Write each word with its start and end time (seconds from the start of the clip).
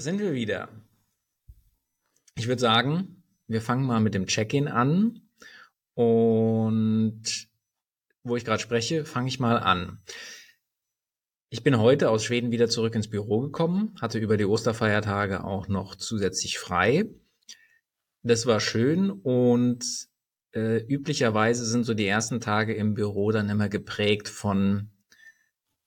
sind 0.00 0.18
wir 0.18 0.32
wieder. 0.32 0.68
Ich 2.36 2.48
würde 2.48 2.60
sagen, 2.60 3.22
wir 3.46 3.60
fangen 3.60 3.84
mal 3.84 4.00
mit 4.00 4.14
dem 4.14 4.26
Check-in 4.26 4.68
an. 4.68 5.20
Und 5.94 7.48
wo 8.22 8.36
ich 8.36 8.44
gerade 8.44 8.62
spreche, 8.62 9.04
fange 9.04 9.28
ich 9.28 9.40
mal 9.40 9.58
an. 9.58 9.98
Ich 11.50 11.62
bin 11.62 11.78
heute 11.78 12.10
aus 12.10 12.24
Schweden 12.24 12.52
wieder 12.52 12.68
zurück 12.68 12.94
ins 12.94 13.10
Büro 13.10 13.40
gekommen, 13.40 13.94
hatte 14.00 14.18
über 14.18 14.36
die 14.36 14.44
Osterfeiertage 14.44 15.42
auch 15.42 15.66
noch 15.66 15.96
zusätzlich 15.96 16.58
frei. 16.58 17.06
Das 18.22 18.46
war 18.46 18.60
schön 18.60 19.10
und 19.10 19.84
äh, 20.52 20.78
üblicherweise 20.78 21.64
sind 21.64 21.84
so 21.84 21.94
die 21.94 22.06
ersten 22.06 22.40
Tage 22.40 22.74
im 22.74 22.94
Büro 22.94 23.32
dann 23.32 23.48
immer 23.48 23.68
geprägt 23.68 24.28
von 24.28 24.90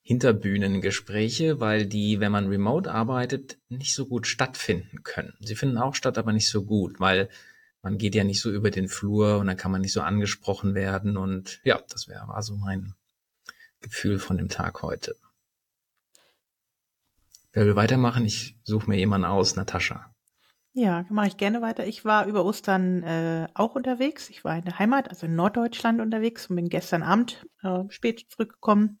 Hinterbühnengespräche, 0.06 1.60
weil 1.60 1.86
die, 1.86 2.20
wenn 2.20 2.30
man 2.30 2.48
remote 2.48 2.92
arbeitet, 2.92 3.58
nicht 3.70 3.94
so 3.94 4.06
gut 4.06 4.26
stattfinden 4.26 5.02
können. 5.02 5.32
Sie 5.40 5.54
finden 5.54 5.78
auch 5.78 5.94
statt, 5.94 6.18
aber 6.18 6.34
nicht 6.34 6.50
so 6.50 6.64
gut, 6.64 7.00
weil 7.00 7.30
man 7.80 7.96
geht 7.96 8.14
ja 8.14 8.22
nicht 8.22 8.42
so 8.42 8.52
über 8.52 8.70
den 8.70 8.88
Flur 8.88 9.38
und 9.38 9.46
dann 9.46 9.56
kann 9.56 9.72
man 9.72 9.80
nicht 9.80 9.94
so 9.94 10.02
angesprochen 10.02 10.74
werden. 10.74 11.16
Und 11.16 11.60
ja, 11.64 11.80
das 11.88 12.06
wäre 12.06 12.28
war 12.28 12.42
so 12.42 12.54
mein 12.54 12.92
Gefühl 13.80 14.18
von 14.18 14.36
dem 14.36 14.50
Tag 14.50 14.82
heute. 14.82 15.16
Wer 17.52 17.64
will 17.64 17.76
weitermachen? 17.76 18.26
Ich 18.26 18.58
suche 18.62 18.90
mir 18.90 18.98
jemanden 18.98 19.26
aus, 19.26 19.56
Natascha. 19.56 20.14
Ja, 20.74 21.06
mache 21.08 21.28
ich 21.28 21.36
gerne 21.38 21.62
weiter. 21.62 21.86
Ich 21.86 22.04
war 22.04 22.26
über 22.26 22.44
Ostern 22.44 23.02
äh, 23.04 23.48
auch 23.54 23.74
unterwegs. 23.74 24.28
Ich 24.28 24.44
war 24.44 24.58
in 24.58 24.64
der 24.64 24.78
Heimat, 24.78 25.08
also 25.08 25.24
in 25.24 25.34
Norddeutschland 25.34 26.02
unterwegs 26.02 26.48
und 26.48 26.56
bin 26.56 26.68
gestern 26.68 27.02
Abend 27.02 27.46
äh, 27.62 27.84
spät 27.88 28.26
zurückgekommen. 28.28 28.98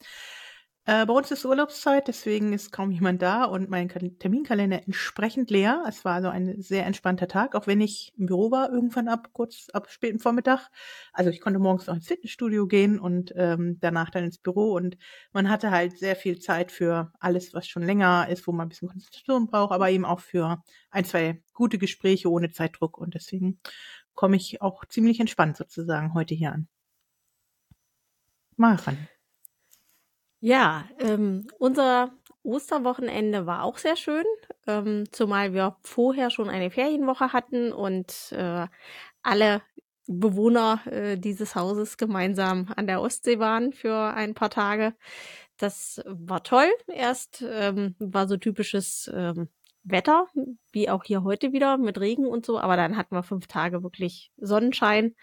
Äh, 0.86 1.06
bei 1.06 1.14
uns 1.14 1.30
ist 1.30 1.46
Urlaubszeit, 1.46 2.08
deswegen 2.08 2.52
ist 2.52 2.70
kaum 2.70 2.90
jemand 2.90 3.22
da 3.22 3.44
und 3.44 3.70
mein 3.70 3.88
Terminkalender 3.88 4.82
entsprechend 4.84 5.50
leer. 5.50 5.82
Es 5.88 6.04
war 6.04 6.16
also 6.16 6.28
ein 6.28 6.60
sehr 6.60 6.84
entspannter 6.84 7.26
Tag, 7.26 7.54
auch 7.54 7.66
wenn 7.66 7.80
ich 7.80 8.12
im 8.18 8.26
Büro 8.26 8.50
war, 8.50 8.70
irgendwann 8.70 9.08
ab 9.08 9.30
kurz 9.32 9.70
ab 9.72 9.88
späten 9.88 10.18
Vormittag. 10.18 10.68
Also 11.14 11.30
ich 11.30 11.40
konnte 11.40 11.58
morgens 11.58 11.86
noch 11.86 11.94
ins 11.94 12.06
Fitnessstudio 12.06 12.66
gehen 12.66 12.98
und 13.00 13.32
ähm, 13.34 13.78
danach 13.80 14.10
dann 14.10 14.24
ins 14.24 14.36
Büro 14.36 14.74
und 14.74 14.98
man 15.32 15.48
hatte 15.48 15.70
halt 15.70 15.98
sehr 15.98 16.16
viel 16.16 16.38
Zeit 16.38 16.70
für 16.70 17.10
alles, 17.18 17.54
was 17.54 17.66
schon 17.66 17.82
länger 17.82 18.28
ist, 18.28 18.46
wo 18.46 18.52
man 18.52 18.66
ein 18.66 18.68
bisschen 18.68 18.88
Konzentration 18.90 19.46
braucht, 19.46 19.72
aber 19.72 19.88
eben 19.88 20.04
auch 20.04 20.20
für 20.20 20.62
ein, 20.90 21.06
zwei 21.06 21.42
gute 21.54 21.78
Gespräche 21.78 22.30
ohne 22.30 22.50
Zeitdruck 22.50 22.98
und 22.98 23.14
deswegen 23.14 23.58
komme 24.12 24.36
ich 24.36 24.60
auch 24.60 24.84
ziemlich 24.84 25.18
entspannt 25.18 25.56
sozusagen 25.56 26.12
heute 26.12 26.34
hier 26.34 26.52
an. 26.52 26.68
Maren. 28.56 29.08
Ja, 30.46 30.84
ähm, 30.98 31.46
unser 31.58 32.12
Osterwochenende 32.42 33.46
war 33.46 33.62
auch 33.62 33.78
sehr 33.78 33.96
schön, 33.96 34.26
ähm, 34.66 35.04
zumal 35.10 35.54
wir 35.54 35.78
vorher 35.82 36.28
schon 36.28 36.50
eine 36.50 36.70
Ferienwoche 36.70 37.32
hatten 37.32 37.72
und 37.72 38.30
äh, 38.32 38.66
alle 39.22 39.62
Bewohner 40.06 40.82
äh, 40.84 41.16
dieses 41.16 41.54
Hauses 41.54 41.96
gemeinsam 41.96 42.70
an 42.76 42.86
der 42.86 43.00
Ostsee 43.00 43.38
waren 43.38 43.72
für 43.72 43.96
ein 44.12 44.34
paar 44.34 44.50
Tage. 44.50 44.94
Das 45.56 46.02
war 46.06 46.42
toll. 46.42 46.68
Erst 46.88 47.42
ähm, 47.48 47.94
war 47.98 48.28
so 48.28 48.36
typisches 48.36 49.10
ähm, 49.14 49.48
Wetter, 49.84 50.26
wie 50.72 50.88
auch 50.88 51.04
hier 51.04 51.22
heute 51.24 51.52
wieder 51.52 51.76
mit 51.76 52.00
Regen 52.00 52.26
und 52.26 52.46
so, 52.46 52.58
aber 52.58 52.76
dann 52.76 52.96
hatten 52.96 53.14
wir 53.14 53.22
fünf 53.22 53.46
Tage 53.46 53.82
wirklich 53.82 54.32
Sonnenschein. 54.38 55.14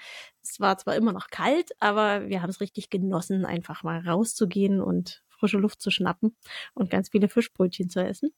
Es 0.43 0.59
war 0.59 0.77
zwar 0.77 0.95
immer 0.95 1.13
noch 1.13 1.27
kalt, 1.29 1.71
aber 1.79 2.29
wir 2.29 2.41
haben 2.41 2.49
es 2.49 2.61
richtig 2.61 2.89
genossen, 2.89 3.45
einfach 3.45 3.83
mal 3.83 3.99
rauszugehen 3.99 4.79
und 4.79 5.23
frische 5.29 5.57
Luft 5.57 5.81
zu 5.81 5.89
schnappen 5.89 6.37
und 6.75 6.91
ganz 6.91 7.09
viele 7.09 7.27
Fischbrötchen 7.27 7.89
zu 7.89 8.03
essen. 8.03 8.31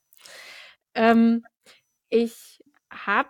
Ähm, 0.95 1.45
ich 2.09 2.63
habe 3.05 3.29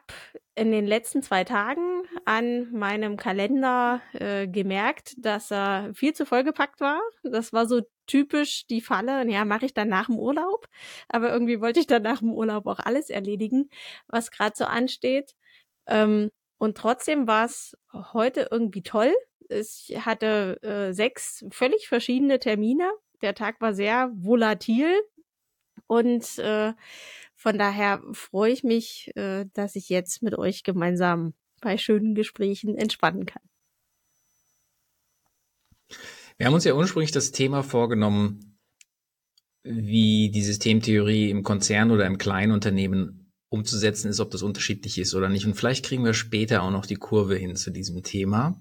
in 0.55 0.71
den 0.71 0.85
letzten 0.85 1.23
zwei 1.23 1.43
Tagen 1.43 2.03
an 2.25 2.71
meinem 2.71 3.17
Kalender 3.17 4.01
äh, 4.13 4.47
gemerkt, 4.47 5.15
dass 5.17 5.51
er 5.51 5.91
viel 5.93 6.13
zu 6.13 6.25
vollgepackt 6.25 6.79
war. 6.81 7.01
Das 7.23 7.53
war 7.53 7.65
so 7.65 7.81
typisch 8.05 8.67
die 8.67 8.81
Falle. 8.81 9.29
Ja, 9.29 9.45
mache 9.45 9.65
ich 9.65 9.73
dann 9.73 9.89
nach 9.89 10.07
dem 10.07 10.19
Urlaub. 10.19 10.67
Aber 11.09 11.31
irgendwie 11.31 11.61
wollte 11.61 11.79
ich 11.79 11.87
dann 11.87 12.03
nach 12.03 12.19
dem 12.19 12.31
Urlaub 12.31 12.67
auch 12.67 12.79
alles 12.79 13.09
erledigen, 13.09 13.69
was 14.07 14.31
gerade 14.31 14.55
so 14.55 14.65
ansteht. 14.65 15.35
Ähm, 15.87 16.29
und 16.57 16.77
trotzdem 16.77 17.27
war 17.27 17.45
es 17.45 17.77
heute 17.93 18.47
irgendwie 18.51 18.83
toll. 18.83 19.13
Ich 19.49 19.93
hatte 19.99 20.61
äh, 20.61 20.93
sechs 20.93 21.45
völlig 21.51 21.87
verschiedene 21.87 22.39
Termine. 22.39 22.91
Der 23.21 23.35
Tag 23.35 23.59
war 23.61 23.73
sehr 23.73 24.11
volatil. 24.13 25.01
Und 25.87 26.39
äh, 26.39 26.73
von 27.43 27.57
daher 27.57 28.01
freue 28.13 28.53
ich 28.53 28.63
mich, 28.63 29.11
äh, 29.15 29.45
dass 29.53 29.75
ich 29.75 29.89
jetzt 29.89 30.23
mit 30.23 30.33
euch 30.37 30.63
gemeinsam 30.63 31.33
bei 31.59 31.77
schönen 31.77 32.15
Gesprächen 32.15 32.77
entspannen 32.77 33.25
kann. 33.25 33.41
Wir 36.37 36.47
haben 36.47 36.53
uns 36.53 36.63
ja 36.63 36.73
ursprünglich 36.73 37.11
das 37.11 37.33
Thema 37.33 37.61
vorgenommen, 37.61 38.57
wie 39.63 40.31
die 40.31 40.41
Systemtheorie 40.41 41.29
im 41.29 41.43
Konzern 41.43 41.91
oder 41.91 42.05
im 42.05 42.17
kleinen 42.17 42.53
Unternehmen 42.53 43.29
umzusetzen 43.49 44.07
ist, 44.07 44.21
ob 44.21 44.31
das 44.31 44.41
unterschiedlich 44.41 44.97
ist 44.97 45.13
oder 45.13 45.27
nicht. 45.27 45.45
Und 45.45 45.55
vielleicht 45.55 45.83
kriegen 45.83 46.05
wir 46.05 46.13
später 46.13 46.63
auch 46.63 46.71
noch 46.71 46.85
die 46.85 46.95
Kurve 46.95 47.35
hin 47.35 47.57
zu 47.57 47.71
diesem 47.71 48.03
Thema. 48.03 48.57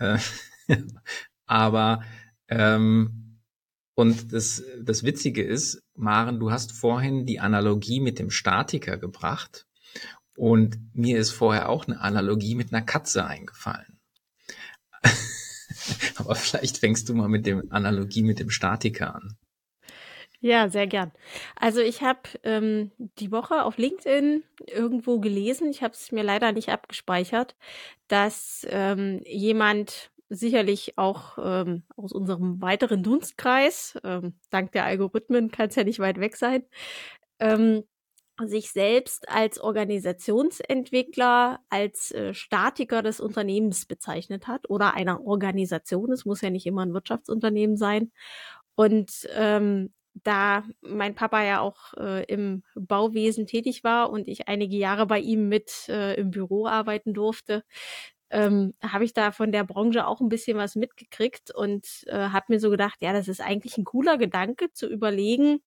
Äh, 0.00 0.18
aber 1.46 2.02
ähm, 2.48 3.27
und 3.98 4.32
das, 4.32 4.62
das 4.80 5.02
Witzige 5.02 5.42
ist, 5.42 5.82
Maren, 5.96 6.38
du 6.38 6.52
hast 6.52 6.70
vorhin 6.70 7.26
die 7.26 7.40
Analogie 7.40 7.98
mit 7.98 8.20
dem 8.20 8.30
Statiker 8.30 8.96
gebracht. 8.96 9.66
Und 10.36 10.78
mir 10.94 11.18
ist 11.18 11.32
vorher 11.32 11.68
auch 11.68 11.88
eine 11.88 12.00
Analogie 12.00 12.54
mit 12.54 12.72
einer 12.72 12.84
Katze 12.84 13.26
eingefallen. 13.26 13.98
Aber 16.14 16.36
vielleicht 16.36 16.78
fängst 16.78 17.08
du 17.08 17.14
mal 17.14 17.28
mit 17.28 17.44
dem 17.44 17.72
Analogie 17.72 18.22
mit 18.22 18.38
dem 18.38 18.50
Statiker 18.50 19.16
an. 19.16 19.36
Ja, 20.38 20.68
sehr 20.68 20.86
gern. 20.86 21.10
Also 21.56 21.80
ich 21.80 22.00
habe 22.00 22.20
ähm, 22.44 22.92
die 23.18 23.32
Woche 23.32 23.64
auf 23.64 23.78
LinkedIn 23.78 24.44
irgendwo 24.68 25.18
gelesen, 25.18 25.70
ich 25.70 25.82
habe 25.82 25.94
es 25.94 26.12
mir 26.12 26.22
leider 26.22 26.52
nicht 26.52 26.68
abgespeichert, 26.68 27.56
dass 28.06 28.64
ähm, 28.70 29.22
jemand 29.24 30.12
sicherlich 30.28 30.98
auch 30.98 31.38
ähm, 31.42 31.84
aus 31.96 32.12
unserem 32.12 32.60
weiteren 32.60 33.02
Dunstkreis, 33.02 33.98
ähm, 34.04 34.34
dank 34.50 34.72
der 34.72 34.84
Algorithmen 34.84 35.50
kann 35.50 35.68
es 35.68 35.76
ja 35.76 35.84
nicht 35.84 35.98
weit 35.98 36.20
weg 36.20 36.36
sein, 36.36 36.64
ähm, 37.40 37.84
sich 38.46 38.70
selbst 38.70 39.28
als 39.28 39.60
Organisationsentwickler, 39.60 41.60
als 41.70 42.12
äh, 42.12 42.34
Statiker 42.34 43.02
des 43.02 43.20
Unternehmens 43.20 43.86
bezeichnet 43.86 44.46
hat 44.46 44.70
oder 44.70 44.94
einer 44.94 45.24
Organisation. 45.24 46.12
Es 46.12 46.24
muss 46.24 46.40
ja 46.40 46.50
nicht 46.50 46.66
immer 46.66 46.84
ein 46.84 46.94
Wirtschaftsunternehmen 46.94 47.76
sein. 47.76 48.12
Und 48.76 49.28
ähm, 49.34 49.92
da 50.24 50.64
mein 50.80 51.14
Papa 51.14 51.44
ja 51.44 51.60
auch 51.60 51.94
äh, 51.94 52.24
im 52.24 52.62
Bauwesen 52.74 53.46
tätig 53.46 53.84
war 53.84 54.10
und 54.10 54.28
ich 54.28 54.48
einige 54.48 54.76
Jahre 54.76 55.06
bei 55.06 55.20
ihm 55.20 55.48
mit 55.48 55.88
äh, 55.88 56.14
im 56.14 56.30
Büro 56.30 56.66
arbeiten 56.66 57.14
durfte, 57.14 57.64
ähm, 58.30 58.74
habe 58.82 59.04
ich 59.04 59.14
da 59.14 59.32
von 59.32 59.52
der 59.52 59.64
Branche 59.64 60.06
auch 60.06 60.20
ein 60.20 60.28
bisschen 60.28 60.56
was 60.58 60.76
mitgekriegt 60.76 61.54
und 61.54 62.04
äh, 62.06 62.28
habe 62.28 62.46
mir 62.48 62.60
so 62.60 62.70
gedacht, 62.70 62.98
ja, 63.00 63.12
das 63.12 63.28
ist 63.28 63.40
eigentlich 63.40 63.78
ein 63.78 63.84
cooler 63.84 64.18
Gedanke 64.18 64.72
zu 64.72 64.88
überlegen, 64.88 65.60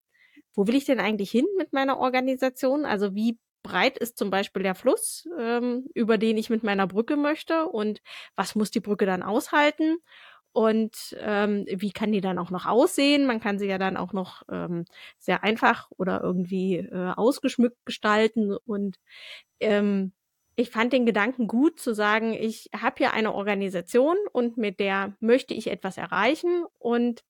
wo 0.53 0.67
will 0.67 0.75
ich 0.75 0.85
denn 0.85 0.99
eigentlich 0.99 1.31
hin 1.31 1.45
mit 1.57 1.73
meiner 1.73 1.97
Organisation? 1.99 2.85
Also 2.85 3.15
wie 3.15 3.39
breit 3.63 3.97
ist 3.97 4.17
zum 4.17 4.29
Beispiel 4.29 4.63
der 4.63 4.75
Fluss, 4.75 5.27
ähm, 5.39 5.85
über 5.93 6.17
den 6.17 6.37
ich 6.37 6.49
mit 6.49 6.63
meiner 6.63 6.87
Brücke 6.87 7.15
möchte 7.15 7.67
und 7.67 8.01
was 8.35 8.55
muss 8.55 8.71
die 8.71 8.79
Brücke 8.79 9.05
dann 9.05 9.23
aushalten? 9.23 9.97
Und 10.53 11.15
ähm, 11.19 11.65
wie 11.69 11.91
kann 11.91 12.11
die 12.11 12.19
dann 12.21 12.37
auch 12.37 12.49
noch 12.51 12.65
aussehen? 12.65 13.25
Man 13.25 13.39
kann 13.39 13.57
sie 13.57 13.67
ja 13.67 13.77
dann 13.77 13.95
auch 13.95 14.11
noch 14.11 14.43
ähm, 14.51 14.85
sehr 15.17 15.43
einfach 15.43 15.89
oder 15.97 16.21
irgendwie 16.21 16.77
äh, 16.77 17.13
ausgeschmückt 17.15 17.77
gestalten. 17.85 18.57
Und 18.65 18.97
ähm, 19.61 20.11
ich 20.61 20.69
fand 20.69 20.93
den 20.93 21.05
Gedanken 21.05 21.47
gut 21.47 21.79
zu 21.79 21.93
sagen, 21.93 22.33
ich 22.33 22.69
habe 22.75 22.95
hier 22.97 23.13
eine 23.13 23.33
Organisation 23.33 24.15
und 24.31 24.57
mit 24.57 24.79
der 24.79 25.15
möchte 25.19 25.53
ich 25.53 25.67
etwas 25.67 25.97
erreichen. 25.97 26.65
Und 26.77 27.23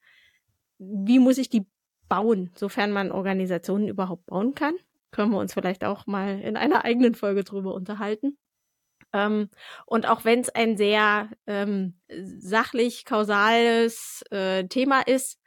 wie 0.77 1.19
muss 1.19 1.37
ich 1.37 1.49
die 1.49 1.65
bauen, 2.11 2.51
sofern 2.55 2.91
man 2.91 3.09
Organisationen 3.09 3.87
überhaupt 3.87 4.25
bauen 4.25 4.53
kann. 4.53 4.73
Können 5.11 5.31
wir 5.31 5.39
uns 5.39 5.53
vielleicht 5.53 5.85
auch 5.85 6.07
mal 6.07 6.41
in 6.41 6.57
einer 6.57 6.83
eigenen 6.83 7.15
Folge 7.15 7.45
drüber 7.45 7.73
unterhalten. 7.73 8.37
Ähm, 9.13 9.49
und 9.85 10.07
auch 10.09 10.25
wenn 10.25 10.41
es 10.41 10.49
ein 10.49 10.75
sehr 10.75 11.29
ähm, 11.47 11.99
sachlich 12.09 13.05
kausales 13.05 14.23
äh, 14.29 14.65
Thema 14.67 15.01
ist, 15.01 15.39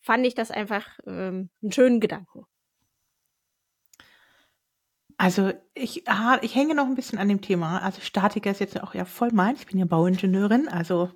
fand 0.00 0.26
ich 0.26 0.34
das 0.34 0.50
einfach 0.50 0.86
ähm, 1.06 1.50
einen 1.62 1.72
schönen 1.72 2.00
Gedanken. 2.00 2.46
Also 5.18 5.52
ich, 5.74 6.08
ah, 6.08 6.38
ich 6.42 6.54
hänge 6.54 6.74
noch 6.74 6.86
ein 6.86 6.94
bisschen 6.94 7.18
an 7.18 7.28
dem 7.28 7.40
Thema. 7.40 7.82
Also 7.82 8.00
Statiker 8.00 8.50
ist 8.50 8.60
jetzt 8.60 8.80
auch 8.80 8.94
ja 8.94 9.04
voll 9.04 9.32
meins. 9.32 9.60
Ich 9.60 9.66
bin 9.66 9.78
ja 9.78 9.84
Bauingenieurin, 9.84 10.68
also 10.68 11.10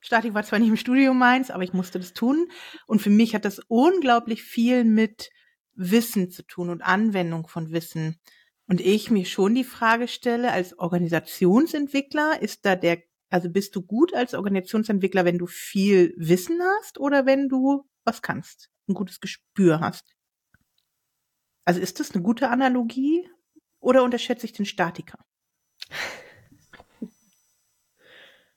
Statik 0.00 0.32
war 0.34 0.42
zwar 0.42 0.58
nicht 0.58 0.68
im 0.68 0.76
Studium 0.76 1.18
meins, 1.18 1.50
aber 1.50 1.62
ich 1.62 1.72
musste 1.72 1.98
das 1.98 2.12
tun. 2.12 2.50
Und 2.86 3.02
für 3.02 3.10
mich 3.10 3.34
hat 3.34 3.44
das 3.44 3.60
unglaublich 3.68 4.42
viel 4.42 4.84
mit 4.84 5.30
Wissen 5.74 6.30
zu 6.30 6.42
tun 6.42 6.70
und 6.70 6.82
Anwendung 6.82 7.46
von 7.46 7.70
Wissen. 7.70 8.18
Und 8.66 8.80
ich 8.80 9.10
mir 9.10 9.24
schon 9.24 9.54
die 9.54 9.64
Frage 9.64 10.08
stelle, 10.08 10.52
als 10.52 10.78
Organisationsentwickler, 10.78 12.40
ist 12.40 12.64
da 12.64 12.76
der, 12.76 13.02
also 13.28 13.50
bist 13.50 13.76
du 13.76 13.82
gut 13.82 14.14
als 14.14 14.34
Organisationsentwickler, 14.34 15.24
wenn 15.24 15.38
du 15.38 15.46
viel 15.46 16.14
Wissen 16.16 16.60
hast 16.78 16.98
oder 16.98 17.26
wenn 17.26 17.48
du 17.48 17.84
was 18.04 18.22
kannst, 18.22 18.70
ein 18.88 18.94
gutes 18.94 19.20
Gespür 19.20 19.80
hast? 19.80 20.16
Also 21.64 21.80
ist 21.80 22.00
das 22.00 22.12
eine 22.12 22.22
gute 22.22 22.48
Analogie 22.48 23.28
oder 23.80 24.02
unterschätze 24.02 24.46
ich 24.46 24.52
den 24.52 24.66
Statiker? 24.66 25.18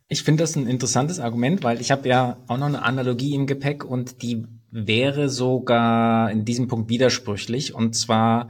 Ich 0.07 0.23
finde 0.23 0.43
das 0.43 0.55
ein 0.55 0.67
interessantes 0.67 1.19
Argument, 1.19 1.63
weil 1.63 1.81
ich 1.81 1.91
habe 1.91 2.07
ja 2.07 2.37
auch 2.47 2.57
noch 2.57 2.67
eine 2.67 2.83
Analogie 2.83 3.33
im 3.33 3.47
Gepäck 3.47 3.83
und 3.83 4.21
die 4.21 4.45
wäre 4.69 5.29
sogar 5.29 6.29
in 6.29 6.45
diesem 6.45 6.67
Punkt 6.67 6.89
widersprüchlich. 6.89 7.73
Und 7.73 7.95
zwar 7.95 8.49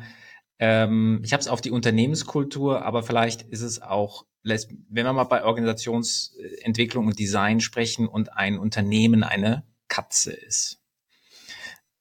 ähm, 0.60 1.20
ich 1.24 1.34
habe 1.34 1.42
es 1.42 1.50
auf 1.50 1.60
die 1.60 1.72
Unternehmenskultur, 1.72 2.86
aber 2.86 3.04
vielleicht 3.04 3.42
ist 3.42 3.62
es 3.62 3.82
auch, 3.82 4.26
wenn 4.44 4.60
wir 4.90 5.12
mal 5.12 5.26
bei 5.26 5.44
Organisationsentwicklung 5.44 7.08
und 7.08 7.20
Design 7.20 7.60
sprechen 7.60 8.08
und 8.08 8.32
ein 8.32 8.58
Unternehmen 8.58 9.24
eine 9.24 9.66
Katze 9.90 10.32
ist. 10.32 10.80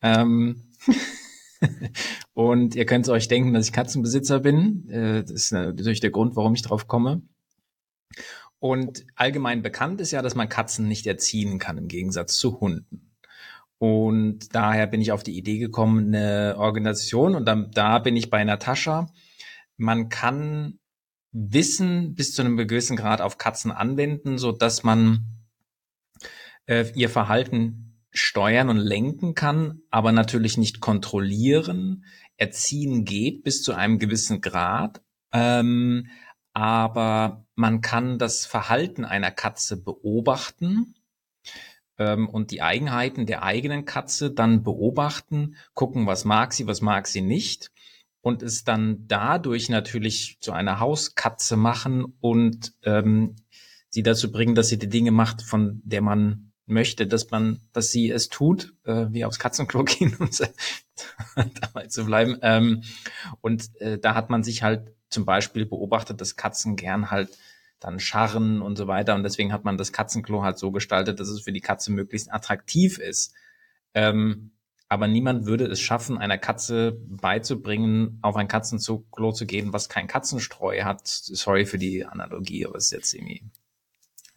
Ähm 0.01 0.71
und 2.35 2.75
ihr 2.75 2.87
könnt 2.87 3.09
euch 3.09 3.29
denken, 3.29 3.55
dass 3.55 3.67
ich 3.67 3.73
Katzenbesitzer 3.73 4.41
bin. 4.41 4.89
Äh, 4.89 5.23
das 5.23 5.31
ist 5.31 5.53
natürlich 5.53 6.01
der 6.01 6.11
Grund, 6.11 6.37
warum 6.37 6.55
ich 6.55 6.63
drauf 6.63 6.87
komme. 6.87 7.23
Und 8.59 9.05
allgemein 9.17 9.63
bekannt 9.63 10.01
ist 10.01 10.13
ja, 10.13 10.23
dass 10.23 10.35
man 10.35 10.49
Katzen 10.49 10.87
nicht 10.87 11.07
erziehen 11.07 11.59
kann, 11.59 11.79
im 11.79 11.89
Gegensatz 11.89 12.37
zu 12.37 12.61
Hunden. 12.61 13.13
Und 13.79 14.55
daher 14.55 14.87
bin 14.87 15.01
ich 15.01 15.11
auf 15.11 15.25
die 15.25 15.37
Idee 15.37 15.59
gekommen, 15.59 16.15
eine 16.15 16.55
Organisation, 16.57 17.35
und 17.35 17.45
dann, 17.47 17.73
da 17.73 17.99
bin 17.99 18.15
ich 18.15 18.31
bei 18.31 18.45
Natascha. 18.45 19.09
Man 19.77 20.09
kann 20.09 20.79
Wissen 21.33 22.15
bis 22.15 22.35
zu 22.35 22.43
einem 22.43 22.57
gewissen 22.57 22.97
Grad 22.97 23.21
auf 23.21 23.39
Katzen 23.39 23.73
anwenden, 23.73 24.39
so 24.39 24.53
dass 24.53 24.85
man 24.85 25.25
äh, 26.67 26.85
ihr 26.95 27.09
Verhalten 27.09 27.92
steuern 28.13 28.69
und 28.69 28.79
lenken 28.79 29.35
kann, 29.35 29.81
aber 29.91 30.13
natürlich 30.13 30.59
nicht 30.59 30.81
kontrollieren. 30.81 32.05
Erziehen 32.37 33.05
geht 33.05 33.43
bis 33.43 33.63
zu 33.63 33.73
einem 33.73 33.99
gewissen 33.99 34.41
Grad, 34.41 35.03
ähm, 35.33 36.09
aber 36.53 37.47
man 37.55 37.81
kann 37.81 38.19
das 38.19 38.45
Verhalten 38.45 39.05
einer 39.05 39.31
Katze 39.31 39.83
beobachten 39.83 40.95
ähm, 41.99 42.29
und 42.29 42.51
die 42.51 42.61
Eigenheiten 42.61 43.25
der 43.25 43.43
eigenen 43.43 43.87
Katze 43.87 44.31
dann 44.31 44.63
beobachten, 44.63 45.57
gucken, 45.73 46.07
was 46.07 46.25
mag 46.25 46.53
sie, 46.53 46.67
was 46.67 46.83
mag 46.83 47.07
sie 47.07 47.23
nicht 47.23 47.73
und 48.21 48.43
es 48.43 48.65
dann 48.65 49.07
dadurch 49.09 49.69
natürlich 49.69 50.39
zu 50.41 50.53
einer 50.53 50.81
Hauskatze 50.81 51.57
machen 51.57 52.05
und 52.21 52.75
ähm, 52.85 53.37
sie 53.89 54.03
dazu 54.03 54.31
bringen, 54.31 54.55
dass 54.55 54.69
sie 54.69 54.79
die 54.79 54.89
Dinge 54.89 55.11
macht, 55.11 55.43
von 55.43 55.81
der 55.85 56.03
man 56.03 56.52
möchte, 56.67 57.07
dass 57.07 57.31
man, 57.31 57.61
dass 57.73 57.91
sie 57.91 58.11
es 58.11 58.29
tut, 58.29 58.75
äh, 58.85 59.07
wie 59.11 59.25
aufs 59.25 59.39
Katzenklo 59.39 59.85
gehen, 59.85 60.17
um 60.19 60.31
dabei 61.61 61.87
zu 61.87 62.05
bleiben. 62.05 62.39
Ähm, 62.43 62.83
und 63.41 63.75
äh, 63.81 63.99
da 63.99 64.15
hat 64.15 64.31
man 64.31 64.43
sich 64.43 64.63
halt 64.63 64.95
zum 65.09 65.25
Beispiel 65.25 65.67
beobachtet, 65.67 66.21
dass 66.21 66.37
Katzen 66.37 66.77
gern 66.77 67.11
halt 67.11 67.37
dann 67.81 67.99
Scharren 67.99 68.63
und 68.63 68.77
so 68.77 68.87
weiter. 68.87 69.15
Und 69.15 69.25
deswegen 69.25 69.53
hat 69.53 69.65
man 69.65 69.77
das 69.77 69.93
Katzenklo 69.93 70.43
halt 70.43 70.59
so 70.59 70.71
gestaltet, 70.71 71.21
dass 71.21 71.29
es 71.29 71.43
für 71.43 71.53
die 71.53 71.61
Katze 71.61 71.93
möglichst 71.93 72.33
attraktiv 72.33 72.99
ist. 72.99 73.35
Ähm, 73.95 74.53
aber 74.89 75.09
niemand 75.09 75.47
würde 75.47 75.65
es 75.65 75.81
schaffen, 75.81 76.19
einer 76.19 76.39
Katze 76.39 76.99
beizubringen, 77.09 78.19
auf 78.21 78.37
ein 78.37 78.47
Katzenklo 78.47 79.33
zu 79.33 79.47
gehen, 79.47 79.73
was 79.73 79.89
kein 79.89 80.07
Katzenstreu 80.07 80.83
hat. 80.83 81.07
Sorry 81.07 81.65
für 81.65 81.79
die 81.79 82.05
Analogie, 82.05 82.67
aber 82.67 82.77
es 82.77 82.85
ist 82.85 82.93
jetzt 82.93 83.15
irgendwie, 83.15 83.43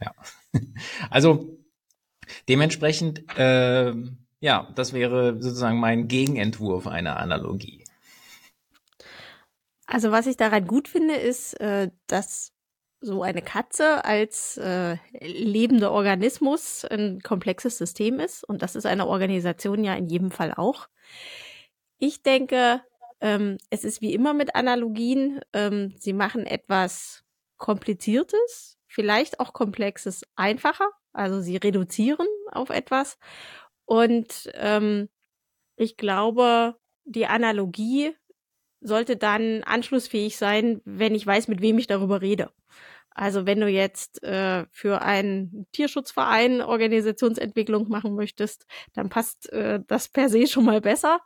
ja. 0.01 0.13
Also 1.09 1.64
dementsprechend, 2.49 3.23
äh, 3.37 3.93
ja, 4.39 4.67
das 4.75 4.93
wäre 4.93 5.41
sozusagen 5.41 5.79
mein 5.79 6.07
Gegenentwurf 6.07 6.87
einer 6.87 7.17
Analogie. 7.17 7.83
Also 9.87 10.11
was 10.11 10.27
ich 10.27 10.37
daran 10.37 10.65
gut 10.65 10.87
finde, 10.87 11.15
ist, 11.15 11.59
äh, 11.59 11.89
dass 12.07 12.53
so 13.01 13.21
eine 13.21 13.41
Katze 13.41 14.03
als 14.03 14.57
äh, 14.57 14.97
lebender 15.21 15.91
Organismus 15.91 16.85
ein 16.85 17.21
komplexes 17.21 17.77
System 17.77 18.19
ist. 18.19 18.43
Und 18.43 18.61
das 18.61 18.75
ist 18.75 18.85
eine 18.85 19.07
Organisation 19.07 19.83
ja 19.83 19.93
in 19.93 20.07
jedem 20.07 20.31
Fall 20.31 20.53
auch. 20.53 20.87
Ich 21.99 22.23
denke, 22.23 22.81
ähm, 23.21 23.57
es 23.69 23.83
ist 23.83 24.01
wie 24.01 24.13
immer 24.13 24.33
mit 24.33 24.55
Analogien. 24.55 25.39
Ähm, 25.53 25.93
sie 25.99 26.13
machen 26.13 26.45
etwas 26.45 27.23
Kompliziertes, 27.57 28.77
vielleicht 28.95 29.41
auch 29.41 29.51
Komplexes 29.51 30.25
einfacher. 30.37 30.89
Also 31.11 31.41
sie 31.41 31.57
reduzieren 31.57 32.27
auf 32.51 32.69
etwas. 32.69 33.17
Und 33.83 34.49
ähm, 34.53 35.09
ich 35.75 35.97
glaube, 35.97 36.77
die 37.03 37.27
Analogie 37.27 38.15
sollte 38.79 39.17
dann 39.17 39.63
anschlussfähig 39.63 40.37
sein, 40.37 40.81
wenn 40.85 41.13
ich 41.13 41.27
weiß, 41.27 41.49
mit 41.49 41.61
wem 41.61 41.77
ich 41.77 41.87
darüber 41.87 42.21
rede. 42.21 42.51
Also 43.09 43.45
wenn 43.45 43.59
du 43.59 43.67
jetzt 43.67 44.23
äh, 44.23 44.65
für 44.71 45.01
einen 45.01 45.67
Tierschutzverein 45.73 46.61
Organisationsentwicklung 46.61 47.89
machen 47.89 48.15
möchtest, 48.15 48.65
dann 48.93 49.09
passt 49.09 49.51
äh, 49.51 49.81
das 49.87 50.07
per 50.07 50.29
se 50.29 50.47
schon 50.47 50.65
mal 50.65 50.79
besser. 50.81 51.19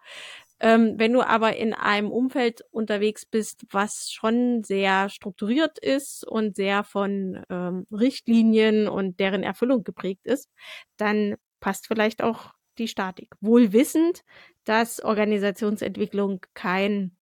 Ähm, 0.59 0.95
wenn 0.97 1.13
du 1.13 1.21
aber 1.21 1.55
in 1.55 1.73
einem 1.73 2.11
Umfeld 2.11 2.63
unterwegs 2.71 3.25
bist, 3.25 3.65
was 3.71 4.11
schon 4.11 4.63
sehr 4.63 5.09
strukturiert 5.09 5.79
ist 5.79 6.27
und 6.27 6.55
sehr 6.55 6.83
von 6.83 7.43
ähm, 7.49 7.87
Richtlinien 7.91 8.87
und 8.87 9.19
deren 9.19 9.43
Erfüllung 9.43 9.83
geprägt 9.83 10.25
ist, 10.25 10.49
dann 10.97 11.35
passt 11.59 11.87
vielleicht 11.87 12.21
auch 12.23 12.53
die 12.77 12.87
Statik. 12.87 13.35
Wohl 13.41 13.73
wissend, 13.73 14.23
dass 14.65 15.03
Organisationsentwicklung 15.03 16.41
kein 16.53 17.15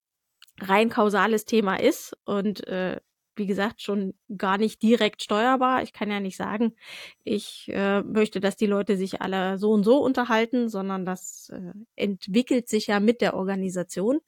rein 0.59 0.89
kausales 0.89 1.45
Thema 1.45 1.79
ist 1.79 2.15
und 2.25 2.65
äh, 2.67 2.99
wie 3.37 3.45
gesagt, 3.45 3.81
schon 3.81 4.13
gar 4.37 4.57
nicht 4.57 4.81
direkt 4.81 5.23
steuerbar. 5.23 5.83
Ich 5.83 5.93
kann 5.93 6.11
ja 6.11 6.19
nicht 6.19 6.37
sagen, 6.37 6.75
ich 7.23 7.69
äh, 7.69 8.01
möchte, 8.03 8.39
dass 8.39 8.57
die 8.57 8.65
Leute 8.65 8.97
sich 8.97 9.21
alle 9.21 9.57
so 9.57 9.71
und 9.71 9.83
so 9.83 9.97
unterhalten, 9.97 10.69
sondern 10.69 11.05
das 11.05 11.49
äh, 11.49 11.73
entwickelt 11.95 12.69
sich 12.69 12.87
ja 12.87 12.99
mit 12.99 13.21
der 13.21 13.35
Organisation. 13.35 14.19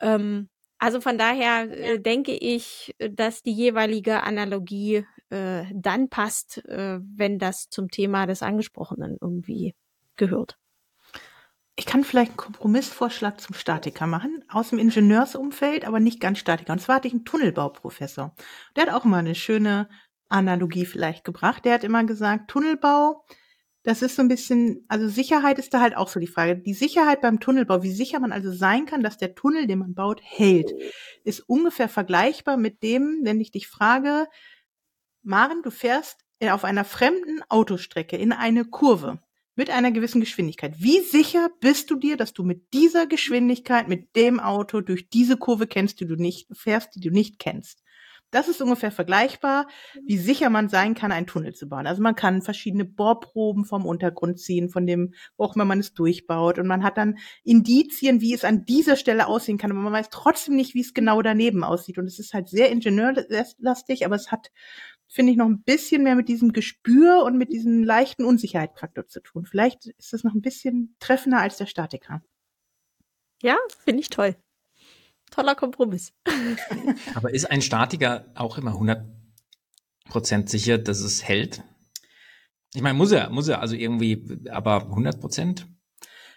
Ähm, 0.00 0.48
also 0.78 1.00
von 1.00 1.18
daher 1.18 1.70
äh, 1.70 2.00
denke 2.00 2.32
ich, 2.32 2.94
dass 2.98 3.42
die 3.42 3.52
jeweilige 3.52 4.22
Analogie 4.22 5.04
äh, 5.28 5.64
dann 5.74 6.08
passt, 6.08 6.64
äh, 6.66 7.00
wenn 7.02 7.38
das 7.38 7.68
zum 7.68 7.90
Thema 7.90 8.26
des 8.26 8.42
Angesprochenen 8.42 9.18
irgendwie 9.20 9.74
gehört. 10.16 10.56
Ich 11.76 11.86
kann 11.86 12.04
vielleicht 12.04 12.32
einen 12.32 12.36
Kompromissvorschlag 12.36 13.40
zum 13.40 13.54
Statiker 13.54 14.06
machen, 14.06 14.44
aus 14.48 14.70
dem 14.70 14.78
Ingenieursumfeld, 14.78 15.86
aber 15.86 16.00
nicht 16.00 16.20
ganz 16.20 16.38
Statiker. 16.38 16.72
Und 16.72 16.80
zwar 16.80 16.96
hatte 16.96 17.08
ich 17.08 17.14
einen 17.14 17.24
Tunnelbauprofessor. 17.24 18.34
Der 18.76 18.86
hat 18.86 18.92
auch 18.92 19.04
immer 19.04 19.18
eine 19.18 19.34
schöne 19.34 19.88
Analogie 20.28 20.84
vielleicht 20.84 21.24
gebracht. 21.24 21.64
Der 21.64 21.74
hat 21.74 21.84
immer 21.84 22.04
gesagt, 22.04 22.50
Tunnelbau, 22.50 23.24
das 23.82 24.02
ist 24.02 24.16
so 24.16 24.22
ein 24.22 24.28
bisschen, 24.28 24.84
also 24.88 25.08
Sicherheit 25.08 25.58
ist 25.58 25.72
da 25.72 25.80
halt 25.80 25.96
auch 25.96 26.08
so 26.08 26.20
die 26.20 26.26
Frage. 26.26 26.58
Die 26.58 26.74
Sicherheit 26.74 27.22
beim 27.22 27.40
Tunnelbau, 27.40 27.82
wie 27.82 27.92
sicher 27.92 28.20
man 28.20 28.32
also 28.32 28.52
sein 28.52 28.84
kann, 28.84 29.02
dass 29.02 29.16
der 29.16 29.34
Tunnel, 29.34 29.66
den 29.66 29.78
man 29.78 29.94
baut, 29.94 30.20
hält, 30.22 30.70
ist 31.24 31.40
ungefähr 31.48 31.88
vergleichbar 31.88 32.56
mit 32.56 32.82
dem, 32.82 33.20
wenn 33.22 33.40
ich 33.40 33.52
dich 33.52 33.68
frage, 33.68 34.26
Maren, 35.22 35.62
du 35.62 35.70
fährst 35.70 36.20
auf 36.42 36.64
einer 36.64 36.84
fremden 36.84 37.42
Autostrecke 37.48 38.16
in 38.16 38.32
eine 38.32 38.64
Kurve 38.64 39.20
mit 39.60 39.68
einer 39.68 39.90
gewissen 39.90 40.22
Geschwindigkeit. 40.22 40.72
Wie 40.78 41.00
sicher 41.00 41.50
bist 41.60 41.90
du 41.90 41.96
dir, 41.96 42.16
dass 42.16 42.32
du 42.32 42.44
mit 42.44 42.72
dieser 42.72 43.06
Geschwindigkeit, 43.06 43.88
mit 43.88 44.16
dem 44.16 44.40
Auto 44.40 44.80
durch 44.80 45.10
diese 45.10 45.36
Kurve 45.36 45.66
kennst, 45.66 46.00
die 46.00 46.06
du 46.06 46.16
nicht 46.16 46.48
fährst, 46.56 46.94
die 46.94 47.00
du 47.00 47.10
nicht 47.10 47.38
kennst? 47.38 47.82
Das 48.30 48.48
ist 48.48 48.62
ungefähr 48.62 48.90
vergleichbar, 48.90 49.66
wie 50.06 50.16
sicher 50.16 50.48
man 50.48 50.70
sein 50.70 50.94
kann, 50.94 51.12
einen 51.12 51.26
Tunnel 51.26 51.54
zu 51.54 51.68
bauen. 51.68 51.86
Also 51.86 52.00
man 52.00 52.14
kann 52.14 52.40
verschiedene 52.40 52.86
Bohrproben 52.86 53.66
vom 53.66 53.84
Untergrund 53.84 54.40
ziehen, 54.40 54.70
von 54.70 54.86
dem, 54.86 55.12
wo 55.36 55.44
auch 55.44 55.54
immer 55.54 55.66
man 55.66 55.80
es 55.80 55.92
durchbaut. 55.92 56.58
Und 56.58 56.66
man 56.66 56.82
hat 56.82 56.96
dann 56.96 57.18
Indizien, 57.44 58.22
wie 58.22 58.32
es 58.32 58.44
an 58.44 58.64
dieser 58.64 58.96
Stelle 58.96 59.26
aussehen 59.26 59.58
kann. 59.58 59.72
Aber 59.72 59.80
man 59.80 59.92
weiß 59.92 60.08
trotzdem 60.10 60.56
nicht, 60.56 60.72
wie 60.72 60.80
es 60.80 60.94
genau 60.94 61.20
daneben 61.20 61.64
aussieht. 61.64 61.98
Und 61.98 62.06
es 62.06 62.18
ist 62.18 62.32
halt 62.32 62.48
sehr 62.48 62.70
ingenieurlastig, 62.70 64.06
aber 64.06 64.14
es 64.14 64.32
hat 64.32 64.50
finde 65.10 65.32
ich, 65.32 65.38
noch 65.38 65.46
ein 65.46 65.62
bisschen 65.62 66.04
mehr 66.04 66.14
mit 66.14 66.28
diesem 66.28 66.52
Gespür 66.52 67.24
und 67.24 67.36
mit 67.36 67.52
diesem 67.52 67.82
leichten 67.82 68.24
Unsicherheitsfaktor 68.24 69.08
zu 69.08 69.20
tun. 69.20 69.44
Vielleicht 69.44 69.86
ist 69.86 70.12
das 70.12 70.22
noch 70.22 70.34
ein 70.34 70.40
bisschen 70.40 70.94
treffender 71.00 71.40
als 71.40 71.56
der 71.56 71.66
Statiker. 71.66 72.22
Ja, 73.42 73.56
finde 73.84 74.00
ich 74.00 74.10
toll. 74.10 74.36
Toller 75.30 75.56
Kompromiss. 75.56 76.12
Aber 77.14 77.34
ist 77.34 77.50
ein 77.50 77.60
Statiker 77.60 78.30
auch 78.36 78.56
immer 78.56 78.72
100% 78.72 80.48
sicher, 80.48 80.78
dass 80.78 81.00
es 81.00 81.26
hält? 81.26 81.64
Ich 82.74 82.82
meine, 82.82 82.96
muss 82.96 83.10
er, 83.10 83.30
muss 83.30 83.48
er, 83.48 83.60
also 83.60 83.74
irgendwie, 83.74 84.24
aber 84.48 84.92
100%? 84.92 85.66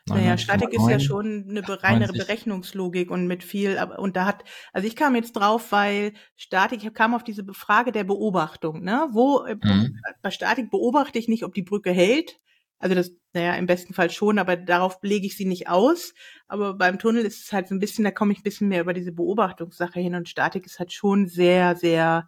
Naja, 0.10 0.38
Statik 0.38 0.74
ist 0.74 0.90
ja 0.90 1.00
schon 1.00 1.46
eine 1.50 1.64
reine 1.82 2.08
Berechnungslogik 2.08 3.10
und 3.10 3.26
mit 3.26 3.42
viel, 3.42 3.78
aber, 3.78 4.00
und 4.00 4.18
da 4.18 4.26
hat, 4.26 4.44
also 4.74 4.86
ich 4.86 4.98
kam 4.98 5.16
jetzt 5.16 5.32
drauf, 5.34 5.72
weil 5.72 6.12
Statik, 6.36 6.84
ich 6.84 6.94
kam 6.94 7.14
auf 7.14 7.24
diese 7.24 7.46
Frage 7.54 7.94
der 7.94 8.04
Beobachtung, 8.04 8.84
ne? 8.84 9.08
Wo, 9.12 9.44
äh, 9.46 9.56
mhm. 9.56 9.98
bei 10.22 10.30
Statik 10.30 10.70
beobachte 10.72 11.20
ich 11.20 11.30
nicht, 11.30 11.46
ob 11.46 11.54
die 11.54 11.64
Brücke 11.64 11.92
hält. 11.92 12.38
Also 12.80 12.96
das, 12.96 13.12
naja, 13.32 13.56
im 13.56 13.66
besten 13.66 13.94
Fall 13.94 14.10
schon, 14.10 14.40
aber 14.40 14.58
darauf 14.58 14.98
lege 15.04 15.26
ich 15.26 15.38
sie 15.38 15.46
nicht 15.46 15.70
aus. 15.70 16.14
Aber 16.48 16.74
beim 16.74 17.00
Tunnel 17.00 17.24
ist 17.24 17.46
es 17.46 17.54
halt 17.54 17.70
so 17.70 17.76
ein 17.76 17.80
bisschen, 17.80 18.04
da 18.04 18.12
komme 18.12 18.34
ich 18.34 18.40
ein 18.40 18.44
bisschen 18.44 18.68
mehr 18.68 18.82
über 18.82 18.94
diese 18.94 19.14
Beobachtungssache 19.14 20.02
hin 20.02 20.16
und 20.16 20.28
Statik 20.28 20.66
ist 20.66 20.80
halt 20.80 20.92
schon 20.92 21.28
sehr, 21.28 21.78
sehr 21.78 22.28